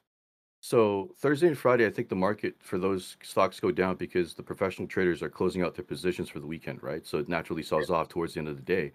So 0.61 1.13
Thursday 1.17 1.47
and 1.47 1.57
Friday, 1.57 1.85
I 1.85 1.89
think 1.89 2.07
the 2.07 2.15
market 2.15 2.55
for 2.59 2.77
those 2.77 3.17
stocks 3.21 3.59
go 3.59 3.69
down 3.71 3.95
because 3.95 4.33
the 4.33 4.43
professional 4.43 4.87
traders 4.87 5.21
are 5.21 5.29
closing 5.29 5.61
out 5.61 5.75
their 5.75 5.83
positions 5.83 6.29
for 6.29 6.39
the 6.39 6.47
weekend, 6.47 6.81
right? 6.81 7.05
So 7.05 7.17
it 7.17 7.27
naturally 7.27 7.63
sells 7.63 7.89
off 7.89 8.07
towards 8.07 8.33
the 8.33 8.39
end 8.39 8.47
of 8.47 8.55
the 8.55 8.61
day, 8.61 8.93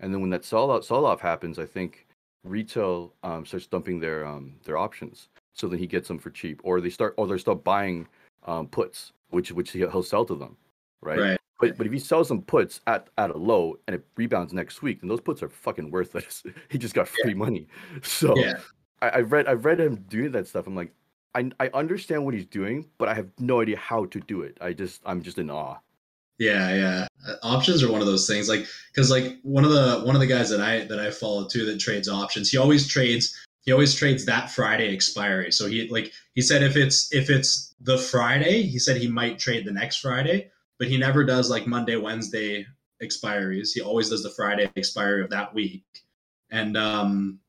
and 0.00 0.12
then 0.12 0.20
when 0.20 0.30
that 0.30 0.44
sell 0.44 0.70
out 0.70 0.84
sell 0.84 1.06
off 1.06 1.20
happens, 1.20 1.58
I 1.58 1.66
think 1.66 2.06
retail 2.44 3.14
um, 3.22 3.46
starts 3.46 3.66
dumping 3.66 4.00
their 4.00 4.26
um, 4.26 4.56
their 4.64 4.76
options. 4.76 5.28
So 5.56 5.68
then 5.68 5.78
he 5.78 5.86
gets 5.86 6.06
them 6.06 6.18
for 6.18 6.30
cheap, 6.30 6.60
or 6.64 6.80
they 6.80 6.90
start 6.90 7.14
or 7.16 7.26
they 7.26 7.38
start 7.38 7.64
buying 7.64 8.06
um, 8.46 8.68
puts, 8.68 9.12
which 9.30 9.50
which 9.52 9.70
he- 9.72 9.80
he'll 9.80 10.02
sell 10.02 10.24
to 10.26 10.34
them, 10.34 10.56
right? 11.02 11.18
Right. 11.18 11.40
But 11.58 11.78
but 11.78 11.86
if 11.86 11.92
he 11.92 11.98
sells 11.98 12.28
them 12.28 12.42
puts 12.42 12.82
at, 12.86 13.08
at 13.16 13.30
a 13.30 13.38
low 13.38 13.78
and 13.86 13.96
it 13.96 14.04
rebounds 14.16 14.52
next 14.52 14.82
week, 14.82 15.00
then 15.00 15.08
those 15.08 15.22
puts 15.22 15.42
are 15.42 15.48
fucking 15.48 15.90
worthless. 15.90 16.42
he 16.68 16.76
just 16.76 16.94
got 16.94 17.08
free 17.08 17.34
money. 17.34 17.66
So 18.02 18.36
Yeah. 18.38 18.58
I, 19.00 19.10
I've 19.18 19.32
read 19.32 19.46
I've 19.46 19.64
read 19.64 19.80
him 19.80 19.96
doing 20.08 20.32
that 20.32 20.46
stuff. 20.46 20.66
I'm 20.66 20.76
like, 20.76 20.92
I 21.34 21.50
I 21.58 21.70
understand 21.72 22.24
what 22.26 22.34
he's 22.34 22.46
doing, 22.46 22.86
but 22.98 23.08
I 23.08 23.14
have 23.14 23.28
no 23.38 23.62
idea 23.62 23.78
how 23.78 24.04
to 24.04 24.20
do 24.20 24.42
it. 24.42 24.58
I 24.60 24.74
just 24.74 25.00
I'm 25.06 25.22
just 25.22 25.38
in 25.38 25.48
awe. 25.50 25.78
Yeah, 26.38 26.74
yeah. 26.74 27.06
Uh, 27.26 27.36
Options 27.42 27.82
are 27.82 27.90
one 27.90 28.02
of 28.02 28.06
those 28.06 28.26
things, 28.26 28.46
like 28.50 28.66
because 28.92 29.10
like 29.10 29.38
one 29.42 29.64
of 29.64 29.70
the 29.70 30.02
one 30.04 30.14
of 30.14 30.20
the 30.20 30.26
guys 30.26 30.50
that 30.50 30.60
I 30.60 30.84
that 30.84 31.00
I 31.00 31.10
follow 31.10 31.48
too 31.48 31.64
that 31.64 31.80
trades 31.80 32.08
options. 32.10 32.50
He 32.50 32.58
always 32.58 32.86
trades. 32.86 33.45
He 33.66 33.72
always 33.72 33.94
trades 33.94 34.24
that 34.24 34.50
Friday 34.50 34.94
expiry. 34.94 35.52
So 35.52 35.66
he 35.66 35.88
like 35.88 36.12
he 36.34 36.40
said 36.40 36.62
if 36.62 36.76
it's 36.76 37.12
if 37.12 37.28
it's 37.28 37.74
the 37.80 37.98
Friday, 37.98 38.62
he 38.62 38.78
said 38.78 38.96
he 38.96 39.08
might 39.08 39.38
trade 39.38 39.66
the 39.66 39.72
next 39.72 39.96
Friday, 39.98 40.50
but 40.78 40.88
he 40.88 40.96
never 40.96 41.24
does 41.24 41.50
like 41.50 41.66
Monday, 41.66 41.96
Wednesday 41.96 42.64
expiries. 43.02 43.72
He 43.74 43.80
always 43.80 44.08
does 44.08 44.22
the 44.22 44.30
Friday 44.30 44.70
expiry 44.76 45.22
of 45.22 45.30
that 45.30 45.52
week, 45.52 45.84
and 46.50 46.76
um, 46.76 47.40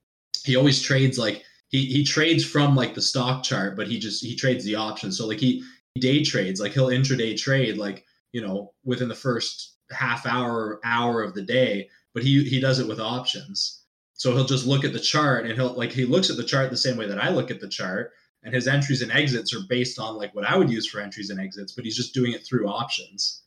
he 0.43 0.55
always 0.55 0.81
trades 0.81 1.19
like 1.19 1.43
he 1.69 1.85
he 1.85 2.03
trades 2.03 2.43
from 2.43 2.75
like 2.75 2.95
the 2.95 3.01
stock 3.01 3.43
chart, 3.43 3.77
but 3.77 3.87
he 3.87 3.99
just 3.99 4.25
he 4.25 4.35
trades 4.35 4.65
the 4.65 4.75
options. 4.75 5.19
So 5.19 5.27
like 5.27 5.39
he, 5.39 5.63
he 5.93 6.01
day 6.01 6.23
trades, 6.23 6.59
like 6.59 6.73
he'll 6.73 6.87
intraday 6.87 7.37
trade 7.37 7.77
like 7.77 8.05
you 8.31 8.41
know 8.41 8.73
within 8.83 9.07
the 9.07 9.15
first 9.15 9.75
half 9.91 10.25
hour 10.25 10.79
hour 10.83 11.21
of 11.21 11.33
the 11.33 11.41
day 11.41 11.89
but 12.13 12.23
he 12.23 12.43
he 12.43 12.59
does 12.59 12.79
it 12.79 12.87
with 12.87 12.99
options 12.99 13.83
so 14.17 14.33
he'll 14.33 14.45
just 14.45 14.67
look 14.67 14.83
at 14.83 14.93
the 14.93 14.99
chart 14.99 15.45
and 15.45 15.55
he'll 15.55 15.73
like 15.73 15.91
he 15.91 16.05
looks 16.05 16.29
at 16.29 16.37
the 16.37 16.43
chart 16.43 16.69
the 16.69 16.77
same 16.77 16.97
way 16.97 17.07
that 17.07 17.23
i 17.23 17.29
look 17.29 17.49
at 17.49 17.61
the 17.61 17.69
chart 17.69 18.11
and 18.43 18.53
his 18.53 18.67
entries 18.67 19.01
and 19.01 19.11
exits 19.11 19.53
are 19.53 19.65
based 19.69 19.99
on 19.99 20.15
like 20.15 20.33
what 20.35 20.45
i 20.45 20.55
would 20.55 20.69
use 20.69 20.87
for 20.87 20.99
entries 20.99 21.29
and 21.29 21.39
exits 21.39 21.71
but 21.71 21.85
he's 21.85 21.95
just 21.95 22.13
doing 22.13 22.33
it 22.33 22.45
through 22.45 22.67
options. 22.67 23.43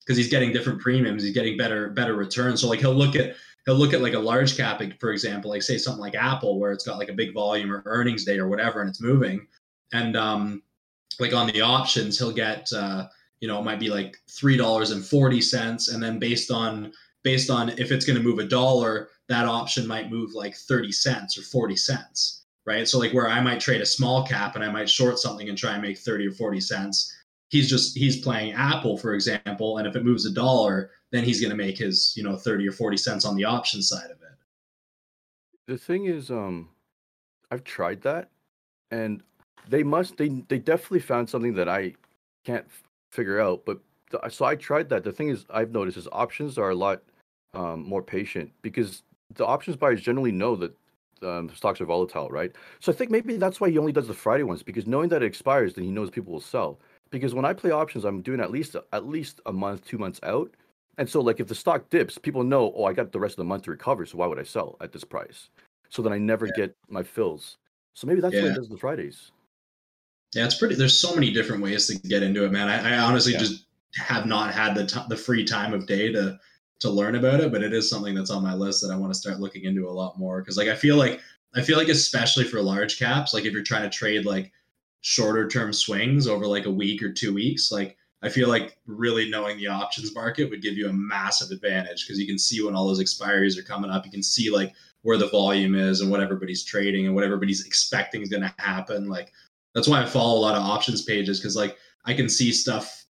Because 0.00 0.18
he's 0.18 0.28
getting 0.28 0.52
different 0.52 0.80
premiums 0.80 1.24
he's 1.24 1.34
getting 1.34 1.56
better 1.56 1.90
better 1.90 2.14
returns. 2.14 2.60
So 2.60 2.68
like 2.68 2.78
he'll 2.78 2.94
look 2.94 3.16
at 3.16 3.34
he'll 3.64 3.74
look 3.74 3.92
at 3.92 4.02
like 4.02 4.14
a 4.14 4.18
large 4.18 4.56
cap 4.56 4.80
for 5.00 5.10
example 5.10 5.50
like 5.50 5.62
say 5.62 5.78
something 5.78 6.00
like 6.00 6.14
apple 6.14 6.60
where 6.60 6.70
it's 6.70 6.84
got 6.84 6.98
like 6.98 7.08
a 7.08 7.12
big 7.12 7.34
volume 7.34 7.72
or 7.72 7.82
earnings 7.86 8.24
day 8.24 8.38
or 8.38 8.48
whatever 8.48 8.80
and 8.80 8.88
it's 8.88 9.02
moving. 9.02 9.46
And 9.92 10.16
um 10.16 10.62
like 11.18 11.34
on 11.34 11.48
the 11.48 11.60
options 11.60 12.18
he'll 12.18 12.30
get 12.30 12.72
uh 12.72 13.08
you 13.40 13.48
know 13.48 13.58
it 13.58 13.64
might 13.64 13.80
be 13.80 13.88
like 13.88 14.16
three 14.30 14.56
dollars 14.56 14.92
and 14.92 15.04
forty 15.04 15.40
cents 15.40 15.88
and 15.88 16.00
then 16.00 16.20
based 16.20 16.52
on 16.52 16.92
based 17.24 17.50
on 17.50 17.70
if 17.70 17.90
it's 17.90 18.04
going 18.04 18.16
to 18.16 18.22
move 18.22 18.38
a 18.38 18.44
dollar 18.44 19.08
that 19.28 19.46
option 19.46 19.86
might 19.86 20.10
move 20.10 20.34
like 20.34 20.56
30 20.56 20.92
cents 20.92 21.38
or 21.38 21.42
40 21.42 21.76
cents 21.76 22.44
right 22.66 22.88
so 22.88 22.98
like 22.98 23.12
where 23.12 23.28
i 23.28 23.40
might 23.40 23.60
trade 23.60 23.80
a 23.80 23.86
small 23.86 24.26
cap 24.26 24.54
and 24.54 24.64
i 24.64 24.70
might 24.70 24.88
short 24.90 25.18
something 25.18 25.48
and 25.48 25.58
try 25.58 25.72
and 25.72 25.82
make 25.82 25.98
30 25.98 26.28
or 26.28 26.32
40 26.32 26.60
cents 26.60 27.16
he's 27.48 27.68
just 27.68 27.96
he's 27.96 28.20
playing 28.20 28.52
apple 28.52 28.96
for 28.96 29.14
example 29.14 29.78
and 29.78 29.86
if 29.86 29.96
it 29.96 30.04
moves 30.04 30.26
a 30.26 30.32
dollar 30.32 30.90
then 31.12 31.24
he's 31.24 31.40
going 31.40 31.50
to 31.50 31.56
make 31.56 31.78
his 31.78 32.12
you 32.16 32.22
know 32.22 32.36
30 32.36 32.68
or 32.68 32.72
40 32.72 32.96
cents 32.96 33.24
on 33.24 33.36
the 33.36 33.44
option 33.44 33.82
side 33.82 34.10
of 34.10 34.18
it 34.22 34.26
The 35.66 35.78
thing 35.78 36.06
is, 36.06 36.30
um, 36.30 36.68
I've 37.50 37.64
tried 37.64 38.02
that, 38.02 38.30
and 38.90 39.22
they 39.68 39.82
must 39.82 40.16
they 40.16 40.28
they 40.48 40.58
definitely 40.58 41.00
found 41.00 41.28
something 41.28 41.54
that 41.54 41.68
I 41.68 41.94
can't 42.44 42.66
figure 43.10 43.40
out. 43.40 43.64
But 43.64 43.80
so 44.30 44.44
I 44.44 44.54
tried 44.54 44.88
that. 44.90 45.02
The 45.04 45.12
thing 45.12 45.28
is, 45.28 45.44
I've 45.50 45.72
noticed 45.72 45.96
is 45.96 46.08
options 46.12 46.58
are 46.58 46.70
a 46.70 46.74
lot 46.74 47.02
um, 47.54 47.82
more 47.82 48.02
patient 48.02 48.52
because 48.62 49.02
the 49.34 49.46
options 49.46 49.76
buyers 49.76 50.00
generally 50.00 50.32
know 50.32 50.56
that 50.56 50.76
um, 51.22 51.50
stocks 51.54 51.80
are 51.80 51.86
volatile, 51.86 52.28
right? 52.28 52.52
So 52.80 52.92
I 52.92 52.94
think 52.94 53.10
maybe 53.10 53.36
that's 53.36 53.60
why 53.60 53.70
he 53.70 53.78
only 53.78 53.92
does 53.92 54.08
the 54.08 54.14
Friday 54.14 54.42
ones 54.42 54.62
because 54.62 54.86
knowing 54.86 55.08
that 55.10 55.22
it 55.22 55.26
expires, 55.26 55.74
then 55.74 55.84
he 55.84 55.90
knows 55.90 56.10
people 56.10 56.32
will 56.32 56.40
sell. 56.40 56.78
Because 57.10 57.34
when 57.34 57.44
I 57.44 57.52
play 57.52 57.70
options, 57.70 58.04
I'm 58.04 58.20
doing 58.20 58.40
at 58.40 58.50
least 58.50 58.76
at 58.92 59.06
least 59.06 59.40
a 59.46 59.52
month, 59.52 59.84
two 59.84 59.98
months 59.98 60.20
out, 60.22 60.52
and 60.98 61.08
so 61.08 61.20
like 61.20 61.40
if 61.40 61.46
the 61.46 61.54
stock 61.54 61.88
dips, 61.90 62.18
people 62.18 62.42
know, 62.42 62.72
oh, 62.76 62.84
I 62.84 62.92
got 62.92 63.12
the 63.12 63.20
rest 63.20 63.34
of 63.34 63.38
the 63.38 63.44
month 63.44 63.64
to 63.64 63.70
recover, 63.70 64.04
so 64.06 64.18
why 64.18 64.26
would 64.26 64.38
I 64.38 64.44
sell 64.44 64.76
at 64.80 64.92
this 64.92 65.04
price? 65.04 65.50
So 65.88 66.02
then 66.02 66.12
I 66.12 66.18
never 66.18 66.46
yeah. 66.46 66.52
get 66.56 66.76
my 66.88 67.02
fills. 67.02 67.58
So 67.94 68.06
maybe 68.06 68.20
that's 68.20 68.34
yeah. 68.34 68.42
why 68.42 68.48
he 68.48 68.54
does 68.54 68.68
the 68.68 68.76
Fridays. 68.76 69.30
Yeah, 70.34 70.44
it's 70.44 70.58
pretty. 70.58 70.74
There's 70.74 70.98
so 70.98 71.14
many 71.14 71.32
different 71.32 71.62
ways 71.62 71.86
to 71.86 71.98
get 72.08 72.22
into 72.22 72.44
it, 72.44 72.52
man. 72.52 72.68
I, 72.68 72.94
I 72.94 72.98
honestly 72.98 73.32
yeah. 73.32 73.38
just 73.38 73.66
have 73.94 74.26
not 74.26 74.52
had 74.52 74.74
the 74.74 74.86
t- 74.86 75.00
the 75.08 75.16
free 75.16 75.44
time 75.44 75.72
of 75.72 75.86
day 75.86 76.12
to 76.12 76.38
to 76.80 76.90
learn 76.90 77.14
about 77.14 77.40
it, 77.40 77.50
but 77.50 77.62
it 77.62 77.72
is 77.72 77.88
something 77.88 78.14
that's 78.14 78.30
on 78.30 78.42
my 78.42 78.54
list 78.54 78.82
that 78.82 78.92
I 78.92 78.96
want 78.96 79.12
to 79.12 79.18
start 79.18 79.40
looking 79.40 79.64
into 79.64 79.88
a 79.88 79.90
lot 79.90 80.18
more 80.18 80.40
because 80.40 80.56
like 80.56 80.68
I 80.68 80.74
feel 80.74 80.96
like 80.96 81.20
I 81.54 81.62
feel 81.62 81.78
like 81.78 81.88
especially 81.88 82.44
for 82.44 82.60
large 82.60 82.98
caps, 82.98 83.32
like 83.32 83.44
if 83.44 83.52
you're 83.52 83.62
trying 83.62 83.88
to 83.88 83.96
trade 83.96 84.26
like 84.26 84.52
shorter 85.00 85.48
term 85.48 85.72
swings 85.72 86.26
over 86.26 86.46
like 86.46 86.66
a 86.66 86.70
week 86.70 87.02
or 87.02 87.12
two 87.12 87.32
weeks, 87.32 87.72
like 87.72 87.96
I 88.22 88.28
feel 88.28 88.48
like 88.48 88.76
really 88.86 89.30
knowing 89.30 89.56
the 89.56 89.68
options 89.68 90.14
market 90.14 90.50
would 90.50 90.62
give 90.62 90.76
you 90.76 90.88
a 90.88 90.92
massive 90.92 91.50
advantage 91.50 92.04
because 92.04 92.18
you 92.18 92.26
can 92.26 92.38
see 92.38 92.62
when 92.62 92.74
all 92.74 92.86
those 92.86 93.02
expiries 93.02 93.58
are 93.58 93.62
coming 93.62 93.90
up. 93.90 94.04
You 94.04 94.10
can 94.10 94.22
see 94.22 94.50
like 94.50 94.74
where 95.02 95.16
the 95.16 95.28
volume 95.28 95.74
is 95.74 96.00
and 96.00 96.10
what 96.10 96.20
everybody's 96.20 96.64
trading 96.64 97.06
and 97.06 97.14
what 97.14 97.24
everybody's 97.24 97.64
expecting 97.64 98.22
is 98.22 98.28
going 98.28 98.42
to 98.42 98.54
happen. 98.58 99.08
Like 99.08 99.32
that's 99.74 99.88
why 99.88 100.02
I 100.02 100.06
follow 100.06 100.38
a 100.38 100.40
lot 100.40 100.56
of 100.56 100.62
options 100.62 101.02
pages 101.02 101.38
because 101.38 101.56
like 101.56 101.76
I 102.04 102.12
can 102.12 102.28
see 102.28 102.52
stuff, 102.52 103.06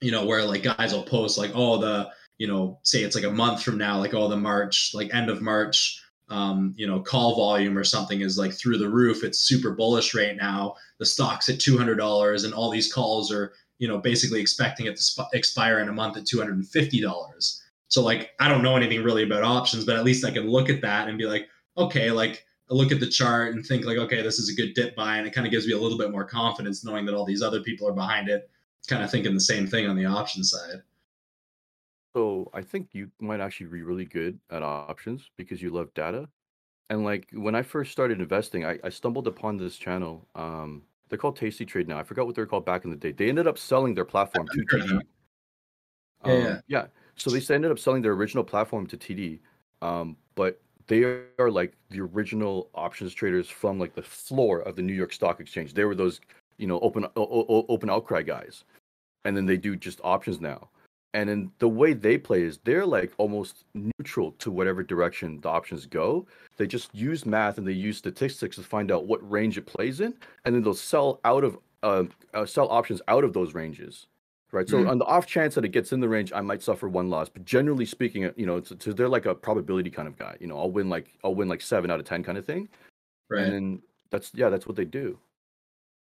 you 0.00 0.10
know, 0.10 0.24
where 0.24 0.44
like 0.44 0.64
guys 0.64 0.92
will 0.92 1.02
post 1.02 1.38
like, 1.38 1.52
oh, 1.54 1.78
the 1.78 2.10
you 2.40 2.46
know, 2.46 2.78
say 2.84 3.02
it's 3.02 3.14
like 3.14 3.24
a 3.24 3.30
month 3.30 3.62
from 3.62 3.76
now, 3.76 3.98
like 3.98 4.14
oh, 4.14 4.26
the 4.26 4.36
March, 4.36 4.92
like 4.94 5.12
end 5.12 5.28
of 5.28 5.42
March, 5.42 6.02
um, 6.30 6.72
you 6.74 6.86
know, 6.86 6.98
call 6.98 7.36
volume 7.36 7.76
or 7.76 7.84
something 7.84 8.22
is 8.22 8.38
like 8.38 8.54
through 8.54 8.78
the 8.78 8.88
roof. 8.88 9.22
It's 9.22 9.40
super 9.40 9.72
bullish 9.72 10.14
right 10.14 10.34
now. 10.34 10.74
The 10.98 11.04
stock's 11.04 11.50
at 11.50 11.60
two 11.60 11.76
hundred 11.76 11.96
dollars, 11.96 12.44
and 12.44 12.54
all 12.54 12.70
these 12.70 12.90
calls 12.90 13.30
are, 13.30 13.52
you 13.78 13.88
know, 13.88 13.98
basically 13.98 14.40
expecting 14.40 14.86
it 14.86 14.96
to 14.96 15.02
sp- 15.04 15.28
expire 15.34 15.80
in 15.80 15.90
a 15.90 15.92
month 15.92 16.16
at 16.16 16.24
two 16.24 16.38
hundred 16.38 16.56
and 16.56 16.66
fifty 16.66 16.98
dollars. 16.98 17.62
So 17.88 18.02
like, 18.02 18.30
I 18.40 18.48
don't 18.48 18.62
know 18.62 18.74
anything 18.74 19.02
really 19.02 19.24
about 19.24 19.42
options, 19.42 19.84
but 19.84 19.96
at 19.96 20.04
least 20.04 20.24
I 20.24 20.30
can 20.30 20.48
look 20.48 20.70
at 20.70 20.80
that 20.80 21.08
and 21.08 21.18
be 21.18 21.26
like, 21.26 21.46
okay, 21.76 22.10
like 22.10 22.46
I 22.70 22.74
look 22.74 22.90
at 22.90 23.00
the 23.00 23.06
chart 23.06 23.52
and 23.52 23.66
think 23.66 23.84
like, 23.84 23.98
okay, 23.98 24.22
this 24.22 24.38
is 24.38 24.48
a 24.48 24.54
good 24.54 24.72
dip 24.72 24.96
buy, 24.96 25.18
and 25.18 25.26
it 25.26 25.34
kind 25.34 25.46
of 25.46 25.50
gives 25.50 25.66
me 25.66 25.74
a 25.74 25.78
little 25.78 25.98
bit 25.98 26.10
more 26.10 26.24
confidence 26.24 26.86
knowing 26.86 27.04
that 27.04 27.14
all 27.14 27.26
these 27.26 27.42
other 27.42 27.60
people 27.60 27.86
are 27.86 27.92
behind 27.92 28.30
it, 28.30 28.48
kind 28.88 29.04
of 29.04 29.10
thinking 29.10 29.34
the 29.34 29.40
same 29.40 29.66
thing 29.66 29.86
on 29.86 29.96
the 29.96 30.06
option 30.06 30.42
side. 30.42 30.80
So 32.14 32.50
I 32.52 32.62
think 32.62 32.88
you 32.92 33.10
might 33.20 33.40
actually 33.40 33.66
be 33.66 33.82
really 33.82 34.04
good 34.04 34.38
at 34.50 34.62
options 34.62 35.30
because 35.36 35.62
you 35.62 35.70
love 35.70 35.92
data. 35.94 36.28
And 36.88 37.04
like 37.04 37.28
when 37.32 37.54
I 37.54 37.62
first 37.62 37.92
started 37.92 38.20
investing, 38.20 38.64
I, 38.64 38.78
I 38.82 38.88
stumbled 38.88 39.28
upon 39.28 39.56
this 39.56 39.76
channel. 39.76 40.26
Um, 40.34 40.82
they're 41.08 41.18
called 41.18 41.36
Tasty 41.36 41.64
Trade 41.64 41.86
now. 41.86 41.98
I 41.98 42.02
forgot 42.02 42.26
what 42.26 42.34
they're 42.34 42.46
called 42.46 42.66
back 42.66 42.84
in 42.84 42.90
the 42.90 42.96
day. 42.96 43.12
They 43.12 43.28
ended 43.28 43.46
up 43.46 43.58
selling 43.58 43.94
their 43.94 44.04
platform 44.04 44.48
to 44.48 44.76
TD. 44.76 45.00
Yeah, 46.24 46.32
um, 46.32 46.42
yeah. 46.42 46.60
yeah. 46.66 46.86
So 47.14 47.30
they 47.30 47.54
ended 47.54 47.70
up 47.70 47.78
selling 47.78 48.02
their 48.02 48.12
original 48.12 48.44
platform 48.44 48.86
to 48.88 48.96
TD. 48.96 49.38
Um, 49.82 50.16
but 50.34 50.60
they 50.86 51.04
are 51.38 51.50
like 51.50 51.74
the 51.90 52.00
original 52.00 52.70
options 52.74 53.14
traders 53.14 53.48
from 53.48 53.78
like 53.78 53.94
the 53.94 54.02
floor 54.02 54.60
of 54.60 54.74
the 54.74 54.82
New 54.82 54.92
York 54.92 55.12
Stock 55.12 55.40
Exchange. 55.40 55.74
They 55.74 55.84
were 55.84 55.94
those, 55.94 56.20
you 56.58 56.66
know, 56.66 56.80
open 56.80 57.06
o- 57.16 57.66
open 57.68 57.88
outcry 57.88 58.22
guys, 58.22 58.64
and 59.24 59.36
then 59.36 59.46
they 59.46 59.56
do 59.56 59.76
just 59.76 60.00
options 60.02 60.40
now. 60.40 60.68
And 61.12 61.28
then 61.28 61.50
the 61.58 61.68
way 61.68 61.92
they 61.92 62.16
play 62.16 62.42
is 62.42 62.58
they're 62.64 62.86
like 62.86 63.12
almost 63.18 63.64
neutral 63.74 64.32
to 64.32 64.50
whatever 64.50 64.82
direction 64.82 65.40
the 65.40 65.48
options 65.48 65.86
go. 65.86 66.26
They 66.56 66.66
just 66.66 66.94
use 66.94 67.26
math 67.26 67.58
and 67.58 67.66
they 67.66 67.72
use 67.72 67.98
statistics 67.98 68.56
to 68.56 68.62
find 68.62 68.92
out 68.92 69.06
what 69.06 69.28
range 69.28 69.58
it 69.58 69.66
plays 69.66 70.00
in, 70.00 70.14
and 70.44 70.54
then 70.54 70.62
they'll 70.62 70.74
sell 70.74 71.20
out 71.24 71.42
of 71.42 71.58
uh, 71.82 72.04
uh, 72.34 72.46
sell 72.46 72.68
options 72.68 73.02
out 73.08 73.24
of 73.24 73.32
those 73.32 73.54
ranges 73.54 74.06
right? 74.52 74.68
So 74.68 74.78
mm-hmm. 74.78 74.90
on 74.90 74.98
the 74.98 75.04
off 75.04 75.26
chance 75.26 75.54
that 75.54 75.64
it 75.64 75.70
gets 75.70 75.92
in 75.92 76.00
the 76.00 76.08
range, 76.08 76.32
I 76.32 76.40
might 76.40 76.62
suffer 76.62 76.88
one 76.88 77.10
loss. 77.10 77.28
But 77.28 77.44
generally 77.44 77.86
speaking, 77.86 78.30
you 78.36 78.46
know, 78.46 78.56
it's, 78.56 78.70
it's, 78.70 78.86
they're 78.86 79.08
like 79.08 79.26
a 79.26 79.34
probability 79.34 79.90
kind 79.90 80.08
of 80.08 80.18
guy. 80.18 80.36
You 80.40 80.46
know, 80.46 80.58
I'll 80.58 80.70
win 80.70 80.88
like 80.88 81.12
I'll 81.24 81.34
win 81.34 81.48
like 81.48 81.60
seven 81.60 81.90
out 81.90 82.00
of 82.00 82.06
ten 82.06 82.22
kind 82.22 82.38
of 82.38 82.44
thing. 82.44 82.68
Right. 83.28 83.46
And 83.46 83.80
that's 84.10 84.32
yeah, 84.34 84.48
that's 84.48 84.66
what 84.66 84.76
they 84.76 84.84
do. 84.84 85.18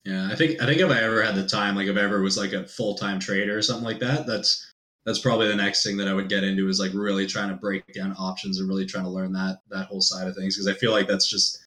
Yeah, 0.05 0.29
I 0.31 0.35
think 0.35 0.61
I 0.61 0.65
think 0.65 0.79
if 0.79 0.89
I 0.89 1.01
ever 1.01 1.21
had 1.21 1.35
the 1.35 1.47
time, 1.47 1.75
like 1.75 1.87
if 1.87 1.97
I 1.97 2.01
ever 2.01 2.21
was 2.21 2.37
like 2.37 2.53
a 2.53 2.65
full 2.67 2.95
time 2.95 3.19
trader 3.19 3.57
or 3.57 3.61
something 3.61 3.85
like 3.85 3.99
that, 3.99 4.25
that's 4.25 4.68
that's 5.05 5.19
probably 5.19 5.47
the 5.47 5.55
next 5.55 5.83
thing 5.83 5.97
that 5.97 6.07
I 6.07 6.13
would 6.13 6.29
get 6.29 6.43
into 6.43 6.67
is 6.67 6.79
like 6.79 6.91
really 6.93 7.25
trying 7.25 7.49
to 7.49 7.55
break 7.55 7.83
down 7.93 8.15
options 8.19 8.59
and 8.59 8.67
really 8.69 8.85
trying 8.85 9.05
to 9.05 9.09
learn 9.09 9.31
that 9.33 9.59
that 9.69 9.87
whole 9.87 10.01
side 10.01 10.27
of 10.27 10.35
things. 10.35 10.55
Because 10.55 10.67
I 10.67 10.77
feel 10.77 10.91
like 10.91 11.07
that's 11.07 11.29
just 11.29 11.65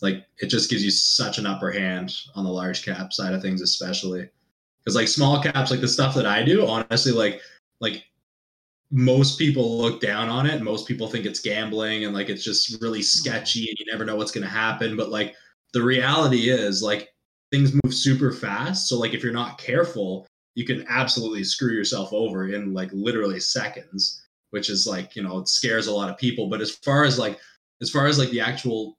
like 0.00 0.26
it 0.38 0.46
just 0.46 0.68
gives 0.68 0.84
you 0.84 0.90
such 0.90 1.38
an 1.38 1.46
upper 1.46 1.70
hand 1.70 2.14
on 2.34 2.44
the 2.44 2.50
large 2.50 2.84
cap 2.84 3.12
side 3.12 3.34
of 3.34 3.42
things, 3.42 3.62
especially. 3.62 4.28
Because 4.80 4.96
like 4.96 5.08
small 5.08 5.40
caps 5.42 5.70
like 5.70 5.80
the 5.80 5.86
stuff 5.86 6.12
that 6.16 6.26
i 6.26 6.42
do 6.42 6.66
honestly 6.66 7.12
like 7.12 7.40
like 7.80 8.04
most 8.92 9.38
people 9.38 9.78
look 9.78 10.00
down 10.00 10.28
on 10.28 10.46
it. 10.46 10.60
Most 10.60 10.86
people 10.86 11.08
think 11.08 11.24
it's 11.24 11.40
gambling 11.40 12.04
and 12.04 12.14
like 12.14 12.28
it's 12.28 12.44
just 12.44 12.80
really 12.82 13.00
mm-hmm. 13.00 13.30
sketchy 13.30 13.70
and 13.70 13.78
you 13.78 13.86
never 13.90 14.04
know 14.04 14.16
what's 14.16 14.30
going 14.30 14.44
to 14.44 14.50
happen. 14.50 14.96
But 14.96 15.08
like 15.08 15.34
the 15.72 15.82
reality 15.82 16.50
is 16.50 16.82
like 16.82 17.08
things 17.50 17.72
move 17.72 17.94
super 17.94 18.30
fast. 18.30 18.88
So 18.88 18.98
like 18.98 19.14
if 19.14 19.22
you're 19.22 19.32
not 19.32 19.58
careful 19.58 20.26
you 20.54 20.64
can 20.66 20.84
absolutely 20.88 21.44
screw 21.44 21.72
yourself 21.72 22.12
over 22.12 22.48
in 22.48 22.74
like 22.74 22.90
literally 22.92 23.40
seconds 23.40 24.22
which 24.52 24.68
is 24.70 24.86
like 24.86 25.16
you 25.16 25.22
know 25.22 25.38
it 25.38 25.48
scares 25.48 25.88
a 25.88 25.92
lot 25.92 26.08
of 26.08 26.16
people. 26.16 26.48
But 26.48 26.60
as 26.60 26.70
far 26.70 27.04
as 27.04 27.18
like 27.18 27.40
as 27.80 27.90
far 27.90 28.06
as 28.06 28.18
like 28.18 28.30
the 28.30 28.40
actual 28.40 28.96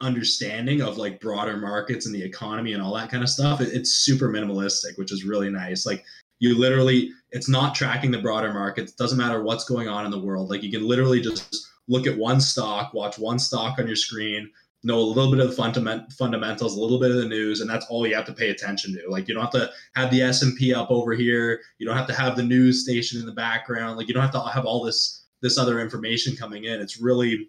understanding 0.00 0.80
of 0.80 0.98
like 0.98 1.20
broader 1.20 1.56
markets 1.56 2.06
and 2.06 2.14
the 2.14 2.22
economy 2.22 2.72
and 2.72 2.82
all 2.82 2.94
that 2.94 3.08
kind 3.08 3.22
of 3.22 3.28
stuff 3.28 3.60
it, 3.60 3.68
it's 3.72 3.90
super 3.90 4.28
minimalistic 4.28 4.96
which 4.96 5.12
is 5.12 5.24
really 5.24 5.50
nice. 5.50 5.84
Like 5.84 6.04
you 6.38 6.56
literally 6.56 7.10
it's 7.30 7.48
not 7.48 7.74
tracking 7.74 8.10
the 8.10 8.22
broader 8.22 8.52
markets. 8.52 8.92
Doesn't 8.92 9.18
matter 9.18 9.42
what's 9.42 9.64
going 9.64 9.88
on 9.88 10.04
in 10.04 10.10
the 10.10 10.20
world. 10.20 10.50
Like 10.50 10.62
you 10.62 10.70
can 10.70 10.86
literally 10.86 11.20
just 11.20 11.68
look 11.88 12.06
at 12.06 12.16
one 12.16 12.40
stock 12.40 12.94
watch 12.94 13.18
one 13.18 13.38
stock 13.38 13.78
on 13.78 13.86
your 13.86 13.96
screen 13.96 14.50
know 14.84 14.98
a 14.98 15.00
little 15.00 15.30
bit 15.30 15.40
of 15.40 15.48
the 15.48 15.56
fundament, 15.56 16.12
fundamentals 16.12 16.76
a 16.76 16.80
little 16.80 16.98
bit 16.98 17.10
of 17.10 17.18
the 17.18 17.28
news 17.28 17.60
and 17.60 17.70
that's 17.70 17.86
all 17.86 18.06
you 18.06 18.14
have 18.14 18.24
to 18.26 18.32
pay 18.32 18.50
attention 18.50 18.92
to 18.92 19.00
like 19.08 19.28
you 19.28 19.34
don't 19.34 19.44
have 19.44 19.52
to 19.52 19.70
have 19.94 20.10
the 20.10 20.20
s&p 20.20 20.74
up 20.74 20.90
over 20.90 21.12
here 21.12 21.60
you 21.78 21.86
don't 21.86 21.96
have 21.96 22.06
to 22.06 22.14
have 22.14 22.36
the 22.36 22.42
news 22.42 22.82
station 22.82 23.20
in 23.20 23.26
the 23.26 23.32
background 23.32 23.96
like 23.96 24.08
you 24.08 24.14
don't 24.14 24.22
have 24.22 24.32
to 24.32 24.40
have 24.40 24.64
all 24.64 24.84
this 24.84 25.26
this 25.40 25.58
other 25.58 25.80
information 25.80 26.36
coming 26.36 26.64
in 26.64 26.80
it's 26.80 27.00
really 27.00 27.48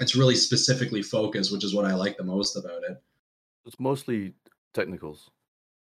it's 0.00 0.16
really 0.16 0.34
specifically 0.34 1.02
focused, 1.02 1.52
which 1.52 1.64
is 1.64 1.74
what 1.74 1.84
I 1.84 1.94
like 1.94 2.16
the 2.16 2.24
most 2.24 2.56
about 2.56 2.82
it. 2.88 3.02
It's 3.64 3.80
mostly 3.80 4.34
technicals. 4.74 5.30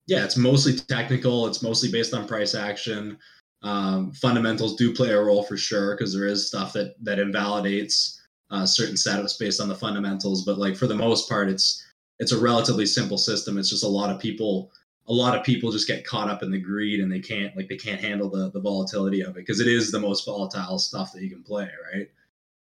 Yeah, 0.07 0.25
it's 0.25 0.37
mostly 0.37 0.75
technical. 0.75 1.47
It's 1.47 1.63
mostly 1.63 1.91
based 1.91 2.15
on 2.15 2.27
price 2.27 2.55
action. 2.55 3.19
Um, 3.63 4.13
fundamentals 4.13 4.77
do 4.77 4.95
play 4.95 5.11
a 5.11 5.21
role 5.21 5.43
for 5.43 5.57
sure 5.57 5.97
because 5.97 6.15
there 6.15 6.27
is 6.27 6.47
stuff 6.47 6.73
that 6.75 6.95
that 7.03 7.19
invalidates 7.19 8.18
uh, 8.51 8.67
certain 8.67 8.95
setups 8.95 9.39
based 9.39 9.61
on 9.61 9.69
the 9.69 9.75
fundamentals. 9.75 10.45
But 10.45 10.59
like 10.59 10.77
for 10.77 10.87
the 10.87 10.95
most 10.95 11.29
part, 11.29 11.49
it's 11.49 11.85
it's 12.19 12.33
a 12.33 12.41
relatively 12.41 12.87
simple 12.87 13.19
system. 13.19 13.59
It's 13.59 13.71
just 13.71 13.85
a 13.85 13.89
lot 13.89 14.11
of 14.11 14.21
people 14.21 14.71
a 15.09 15.13
lot 15.13 15.37
of 15.37 15.43
people 15.43 15.73
just 15.73 15.89
get 15.89 16.05
caught 16.05 16.29
up 16.29 16.43
in 16.43 16.51
the 16.51 16.61
greed 16.61 17.01
and 17.01 17.11
they 17.11 17.21
can't 17.21 17.57
like 17.57 17.69
they 17.69 17.77
can't 17.77 18.01
handle 18.01 18.29
the 18.29 18.51
the 18.51 18.61
volatility 18.61 19.23
of 19.23 19.31
it 19.31 19.47
because 19.47 19.61
it 19.61 19.67
is 19.67 19.91
the 19.91 20.01
most 20.01 20.25
volatile 20.25 20.79
stuff 20.79 21.13
that 21.13 21.23
you 21.23 21.31
can 21.31 21.43
play, 21.43 21.69
right? 21.93 22.09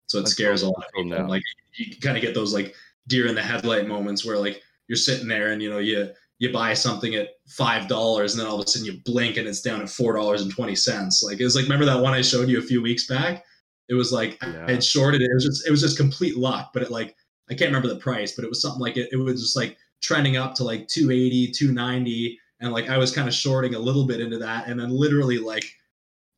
So 0.06 0.18
it 0.18 0.22
That's 0.22 0.32
scares 0.32 0.62
a 0.62 0.68
lot 0.68 0.84
of 0.84 0.92
people. 0.94 1.28
Like 1.28 1.42
you 1.74 1.96
kind 2.00 2.16
of 2.16 2.22
get 2.22 2.34
those 2.34 2.52
like 2.52 2.74
deer 3.08 3.26
in 3.26 3.34
the 3.34 3.42
headlight 3.42 3.86
moments 3.86 4.24
where 4.24 4.38
like 4.38 4.62
you're 4.88 4.96
sitting 4.96 5.28
there 5.28 5.48
and 5.48 5.62
you 5.62 5.70
know 5.70 5.78
you 5.78 6.10
you 6.38 6.52
buy 6.52 6.74
something 6.74 7.14
at 7.14 7.30
five 7.48 7.88
dollars 7.88 8.34
and 8.34 8.40
then 8.40 8.46
all 8.46 8.60
of 8.60 8.66
a 8.66 8.68
sudden 8.68 8.86
you 8.86 9.00
blink 9.04 9.38
and 9.38 9.48
it's 9.48 9.62
down 9.62 9.80
at 9.80 9.88
four 9.88 10.14
dollars 10.14 10.42
and 10.42 10.52
twenty 10.52 10.76
cents. 10.76 11.22
Like 11.22 11.40
it 11.40 11.44
was 11.44 11.56
like 11.56 11.64
remember 11.64 11.86
that 11.86 12.00
one 12.00 12.12
I 12.12 12.20
showed 12.20 12.48
you 12.48 12.58
a 12.58 12.62
few 12.62 12.82
weeks 12.82 13.06
back? 13.06 13.44
It 13.88 13.94
was 13.94 14.12
like 14.12 14.38
yeah. 14.42 14.64
I 14.66 14.72
had 14.72 14.84
shorted 14.84 15.22
it. 15.22 15.30
It 15.30 15.34
was 15.34 15.44
just 15.44 15.66
it 15.66 15.70
was 15.70 15.80
just 15.80 15.96
complete 15.96 16.36
luck, 16.36 16.70
but 16.72 16.82
it 16.82 16.90
like 16.90 17.16
I 17.50 17.54
can't 17.54 17.68
remember 17.68 17.88
the 17.88 18.00
price, 18.00 18.32
but 18.32 18.44
it 18.44 18.48
was 18.48 18.60
something 18.60 18.80
like 18.80 18.96
it, 18.96 19.08
it 19.12 19.16
was 19.16 19.40
just 19.40 19.56
like 19.56 19.76
trending 20.00 20.36
up 20.36 20.54
to 20.56 20.64
like 20.64 20.88
280, 20.88 21.52
290 21.52 22.38
and 22.60 22.72
like 22.72 22.88
I 22.88 22.98
was 22.98 23.12
kind 23.12 23.28
of 23.28 23.34
shorting 23.34 23.74
a 23.74 23.78
little 23.78 24.06
bit 24.06 24.20
into 24.20 24.38
that 24.38 24.68
and 24.68 24.78
then 24.80 24.90
literally 24.90 25.38
like 25.38 25.64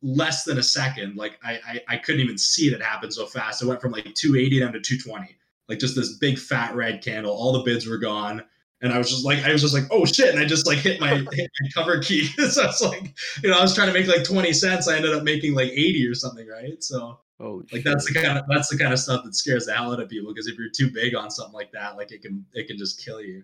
less 0.01 0.43
than 0.43 0.57
a 0.57 0.63
second. 0.63 1.15
Like 1.15 1.37
I, 1.43 1.59
I, 1.67 1.81
I 1.89 1.97
couldn't 1.97 2.21
even 2.21 2.37
see 2.37 2.67
it 2.67 2.81
happen 2.81 3.11
so 3.11 3.25
fast. 3.25 3.61
It 3.61 3.67
went 3.67 3.81
from 3.81 3.91
like 3.91 4.13
280 4.13 4.59
down 4.59 4.73
to 4.73 4.79
220. 4.79 5.35
Like 5.67 5.79
just 5.79 5.95
this 5.95 6.17
big 6.17 6.39
fat 6.39 6.75
red 6.75 7.03
candle. 7.03 7.31
All 7.31 7.53
the 7.53 7.63
bids 7.63 7.87
were 7.87 7.97
gone. 7.97 8.43
And 8.81 8.93
I 8.93 8.97
was 8.97 9.09
just 9.09 9.25
like, 9.25 9.43
I 9.43 9.51
was 9.51 9.61
just 9.61 9.73
like, 9.73 9.83
oh 9.91 10.05
shit. 10.05 10.33
And 10.33 10.39
I 10.39 10.45
just 10.45 10.65
like 10.65 10.77
hit 10.77 11.01
my, 11.01 11.15
hit 11.15 11.51
my 11.61 11.69
cover 11.73 11.99
key. 11.99 12.25
so 12.49 12.63
I 12.63 12.67
was 12.67 12.81
like, 12.81 13.13
you 13.43 13.49
know, 13.49 13.57
I 13.57 13.61
was 13.61 13.75
trying 13.75 13.87
to 13.87 13.93
make 13.93 14.07
like 14.07 14.23
20 14.23 14.53
cents. 14.53 14.87
I 14.87 14.95
ended 14.95 15.13
up 15.13 15.23
making 15.23 15.53
like 15.53 15.69
80 15.69 16.07
or 16.07 16.15
something. 16.15 16.47
Right. 16.47 16.81
So 16.83 17.19
oh, 17.39 17.57
like 17.57 17.69
shit. 17.69 17.83
that's 17.85 18.05
the 18.11 18.13
kind 18.13 18.37
of, 18.37 18.45
that's 18.47 18.69
the 18.69 18.77
kind 18.77 18.93
of 18.93 18.99
stuff 18.99 19.23
that 19.23 19.35
scares 19.35 19.65
the 19.65 19.73
hell 19.73 19.91
out 19.93 19.99
of 19.99 20.09
people. 20.09 20.33
Because 20.33 20.47
if 20.47 20.57
you're 20.57 20.69
too 20.69 20.91
big 20.91 21.15
on 21.15 21.29
something 21.29 21.53
like 21.53 21.71
that, 21.71 21.97
like 21.97 22.11
it 22.11 22.21
can, 22.21 22.45
it 22.53 22.67
can 22.67 22.77
just 22.77 23.03
kill 23.03 23.21
you. 23.21 23.43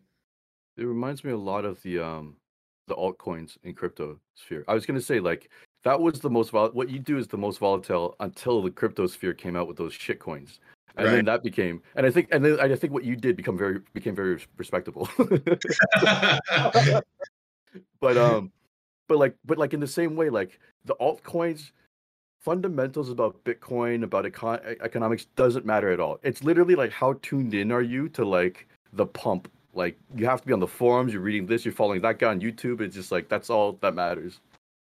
It 0.78 0.84
reminds 0.84 1.24
me 1.24 1.32
a 1.32 1.38
lot 1.38 1.66
of 1.66 1.82
the, 1.84 2.00
um, 2.00 2.36
the 2.88 2.96
altcoins 2.96 3.58
in 3.64 3.74
crypto 3.74 4.20
sphere. 4.36 4.64
I 4.68 4.74
was 4.74 4.86
gonna 4.86 5.02
say 5.02 5.20
like 5.20 5.50
that 5.84 6.00
was 6.00 6.20
the 6.20 6.30
most 6.30 6.52
vol- 6.52 6.70
what 6.70 6.89
you 6.89 7.00
do 7.00 7.18
is 7.18 7.28
the 7.28 7.38
most 7.38 7.60
volatile 7.60 8.16
until 8.20 8.62
the 8.62 8.72
crypto 8.72 9.08
sphere 9.08 9.34
came 9.34 9.56
out 9.56 9.68
with 9.68 9.78
those 9.78 9.93
shit 9.93 10.20
coins. 10.20 10.60
And 10.98 11.08
Right. 11.08 11.16
then 11.16 11.26
that 11.26 11.43
became 11.43 11.82
and 11.96 12.06
I 12.06 12.12
think 12.12 12.30
and 12.32 12.43
then 12.43 12.60
I 12.60 12.74
think 12.76 12.93
what 12.93 13.04
you 13.04 13.16
did 13.16 13.36
become 13.36 13.58
very 13.58 13.80
became 13.93 14.16
very 14.16 14.39
respectable. 14.58 15.10
but 18.00 18.18
um 18.18 18.52
but 19.08 19.18
like 19.18 19.36
but 19.46 19.58
like 19.58 19.74
in 19.74 19.80
the 19.80 19.88
same 19.88 20.16
way 20.16 20.30
like 20.30 20.60
the 20.86 20.96
altcoins 20.96 21.72
fundamentals 22.46 23.10
about 23.10 23.43
bitcoin 23.43 24.04
about 24.04 24.24
econ- 24.26 24.62
economics 24.82 25.26
doesn't 25.36 25.66
matter 25.66 25.89
at 25.91 26.00
all 26.00 26.20
it's 26.22 26.43
literally 26.43 26.76
like 26.76 26.91
how 26.91 27.14
tuned 27.24 27.56
in 27.56 27.72
are 27.72 27.82
you 27.82 28.08
to 28.08 28.24
like 28.24 28.68
the 28.93 29.06
pump 29.06 29.50
like 29.74 29.98
you 30.16 30.28
have 30.28 30.41
to 30.41 30.48
be 30.48 30.54
on 30.54 30.60
the 30.60 30.68
forums 30.68 31.12
you're 31.12 31.24
reading 31.24 31.48
this 31.48 31.66
you're 31.66 31.74
following 31.74 32.00
that 32.02 32.20
guy 32.20 32.30
on 32.30 32.39
youtube 32.39 32.82
it's 32.82 32.93
just 32.93 33.12
like 33.12 33.28
that's 33.30 33.50
all 33.50 33.74
that 33.82 33.96
matters 33.96 34.39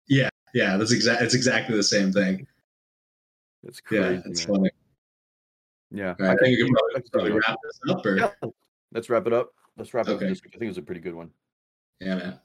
yeah, 0.09 0.29
yeah, 0.55 0.77
that's 0.77 0.93
exact. 0.93 1.21
It's 1.21 1.35
exactly 1.35 1.75
the 1.77 1.83
same 1.83 2.13
thing. 2.13 2.47
it's 3.65 3.81
Yeah, 3.91 4.01
crazy 4.03 4.23
it's 4.27 4.47
man. 4.47 4.57
funny. 4.57 4.71
yeah 5.91 6.15
right, 6.19 6.21
I 6.21 6.27
can- 6.37 6.39
think 6.45 6.59
we 6.59 6.65
can 6.65 6.75
probably, 6.75 7.03
probably 7.11 7.33
wrap 7.33 7.57
this 7.65 7.81
up, 7.91 8.07
or 8.07 8.17
yeah 8.19 8.31
let's 8.93 9.09
wrap 9.11 9.27
it 9.27 9.33
up 9.33 9.53
let's 9.79 9.93
wrap 9.95 10.07
it 10.07 10.11
up 10.13 10.17
Okay. 10.23 10.27
i 10.31 10.35
think 10.35 10.63
it 10.63 10.67
was 10.69 10.79
a 10.79 10.83
pretty 10.83 11.01
good 11.01 11.15
one 11.15 11.31
yeah, 12.01 12.15
man. 12.17 12.39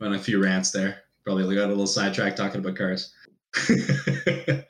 Went 0.00 0.14
a 0.16 0.18
few 0.18 0.42
rants 0.42 0.72
there. 0.72 1.02
Probably 1.24 1.54
got 1.54 1.66
a 1.66 1.68
little 1.68 1.86
sidetracked 1.86 2.36
talking 2.36 2.58
about 2.60 2.74
cars. 2.76 3.14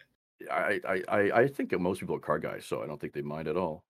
I, 0.51 0.81
I 0.87 1.31
i 1.43 1.49
think 1.49 1.73
most 1.81 2.01
people 2.01 2.17
are 2.17 2.21
car 2.21 2.39
guys 2.39 2.65
so 2.65 2.83
i 2.83 2.87
don't 2.87 3.01
think 3.01 3.13
they 3.13 3.23
mind 3.23 3.49
at 3.49 3.57
all 3.57 3.83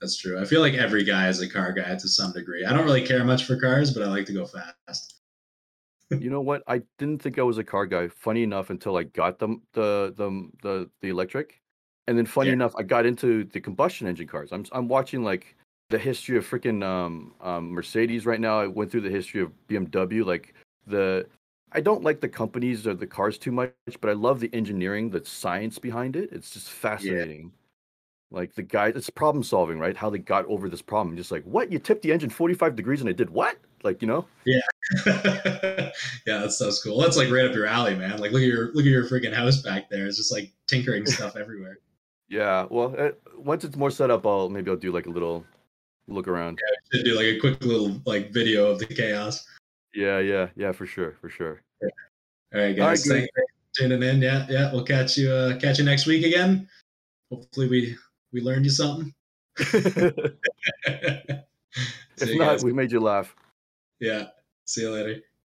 That's 0.00 0.16
true. 0.16 0.38
I 0.40 0.44
feel 0.44 0.60
like 0.60 0.74
every 0.74 1.02
guy 1.02 1.28
is 1.28 1.40
a 1.40 1.48
car 1.48 1.72
guy 1.72 1.96
to 1.96 2.08
some 2.08 2.32
degree. 2.32 2.64
I 2.64 2.72
don't 2.72 2.84
really 2.84 3.04
care 3.04 3.24
much 3.24 3.44
for 3.46 3.56
cars, 3.58 3.92
but 3.92 4.02
I 4.04 4.06
like 4.06 4.26
to 4.26 4.32
go 4.32 4.46
fast. 4.46 5.14
you 6.10 6.30
know 6.30 6.40
what? 6.40 6.62
I 6.68 6.82
didn't 6.98 7.20
think 7.20 7.38
I 7.38 7.42
was 7.42 7.58
a 7.58 7.64
car 7.64 7.84
guy. 7.86 8.06
Funny 8.08 8.42
enough, 8.44 8.70
until 8.70 8.96
I 8.96 9.02
got 9.04 9.38
them 9.38 9.62
the 9.72 10.14
the 10.16 10.28
the 10.62 10.90
the 11.02 11.08
electric, 11.08 11.60
and 12.06 12.16
then 12.16 12.26
funny 12.26 12.50
Yeah. 12.50 12.54
enough, 12.54 12.74
I 12.76 12.82
got 12.84 13.06
into 13.06 13.44
the 13.44 13.60
combustion 13.60 14.06
engine 14.06 14.28
cars. 14.28 14.52
I'm 14.52 14.64
I'm 14.72 14.86
watching 14.88 15.24
like 15.24 15.56
the 15.90 15.98
history 15.98 16.36
of 16.38 16.46
freaking 16.48 16.84
um, 16.84 17.34
um 17.40 17.70
Mercedes 17.70 18.24
right 18.24 18.40
now. 18.40 18.60
I 18.60 18.68
went 18.68 18.90
through 18.92 19.02
the 19.02 19.10
history 19.10 19.42
of 19.42 19.50
BMW. 19.68 20.24
Like 20.24 20.54
the 20.86 21.26
I 21.72 21.80
don't 21.80 22.02
like 22.02 22.20
the 22.20 22.28
companies 22.28 22.86
or 22.86 22.94
the 22.94 23.06
cars 23.06 23.38
too 23.38 23.52
much, 23.52 23.72
but 24.00 24.08
I 24.08 24.14
love 24.14 24.40
the 24.40 24.50
engineering, 24.54 25.10
the 25.10 25.24
science 25.24 25.78
behind 25.78 26.16
it. 26.16 26.30
It's 26.32 26.50
just 26.50 26.70
fascinating. 26.70 27.52
Like 28.30 28.54
the 28.54 28.62
guy, 28.62 28.88
it's 28.88 29.10
problem 29.10 29.42
solving, 29.42 29.78
right? 29.78 29.96
How 29.96 30.10
they 30.10 30.18
got 30.18 30.44
over 30.46 30.68
this 30.68 30.82
problem. 30.82 31.16
Just 31.16 31.30
like, 31.30 31.44
what? 31.44 31.72
You 31.72 31.78
tipped 31.78 32.02
the 32.02 32.12
engine 32.12 32.30
45 32.30 32.76
degrees 32.76 33.00
and 33.00 33.08
it 33.08 33.16
did 33.16 33.30
what? 33.30 33.56
Like, 33.82 34.02
you 34.02 34.08
know? 34.08 34.26
yeah, 34.44 34.60
yeah, 35.06 35.90
that 36.26 36.52
sounds 36.52 36.82
cool. 36.82 37.00
That's 37.00 37.16
like 37.16 37.30
right 37.30 37.46
up 37.46 37.54
your 37.54 37.66
alley, 37.66 37.94
man. 37.94 38.18
Like 38.18 38.32
look 38.32 38.42
at 38.42 38.48
your 38.48 38.72
look 38.72 38.84
at 38.84 38.90
your 38.90 39.04
freaking 39.04 39.32
house 39.32 39.62
back 39.62 39.88
there. 39.88 40.06
It's 40.06 40.16
just 40.16 40.32
like 40.32 40.50
tinkering 40.66 41.06
stuff 41.06 41.36
everywhere. 41.36 41.78
Yeah, 42.28 42.66
well, 42.68 42.94
uh, 42.98 43.10
once 43.36 43.64
it's 43.64 43.76
more 43.76 43.90
set 43.90 44.10
up, 44.10 44.26
I'll 44.26 44.48
maybe 44.48 44.70
I'll 44.70 44.76
do 44.76 44.92
like 44.92 45.06
a 45.06 45.10
little 45.10 45.44
look 46.08 46.28
around. 46.28 46.58
Should 46.92 47.04
do 47.04 47.14
like 47.14 47.26
a 47.26 47.38
quick 47.38 47.64
little 47.64 48.00
like 48.04 48.32
video 48.32 48.70
of 48.70 48.78
the 48.78 48.86
chaos. 48.86 49.46
Yeah, 49.94 50.18
yeah, 50.18 50.48
yeah, 50.56 50.72
for 50.72 50.86
sure, 50.86 51.16
for 51.20 51.28
sure. 51.28 51.62
All 51.82 51.88
right, 51.88 51.92
All 52.54 52.60
right, 52.60 52.76
guys. 52.76 53.06
Thanks 53.06 53.28
for 53.34 53.44
tuning 53.76 54.02
in. 54.02 54.22
Yeah, 54.22 54.46
yeah. 54.48 54.72
We'll 54.72 54.84
catch 54.84 55.16
you 55.16 55.30
uh 55.30 55.58
catch 55.58 55.78
you 55.78 55.84
next 55.84 56.06
week 56.06 56.24
again. 56.24 56.68
Hopefully 57.30 57.68
we 57.68 57.96
we 58.32 58.40
learned 58.40 58.64
you 58.64 58.70
something. 58.70 59.14
if 59.58 61.44
you 62.20 62.38
not, 62.38 62.46
guys. 62.46 62.64
we 62.64 62.72
made 62.72 62.92
you 62.92 63.00
laugh. 63.00 63.34
Yeah. 64.00 64.26
See 64.64 64.82
you 64.82 64.90
later. 64.90 65.22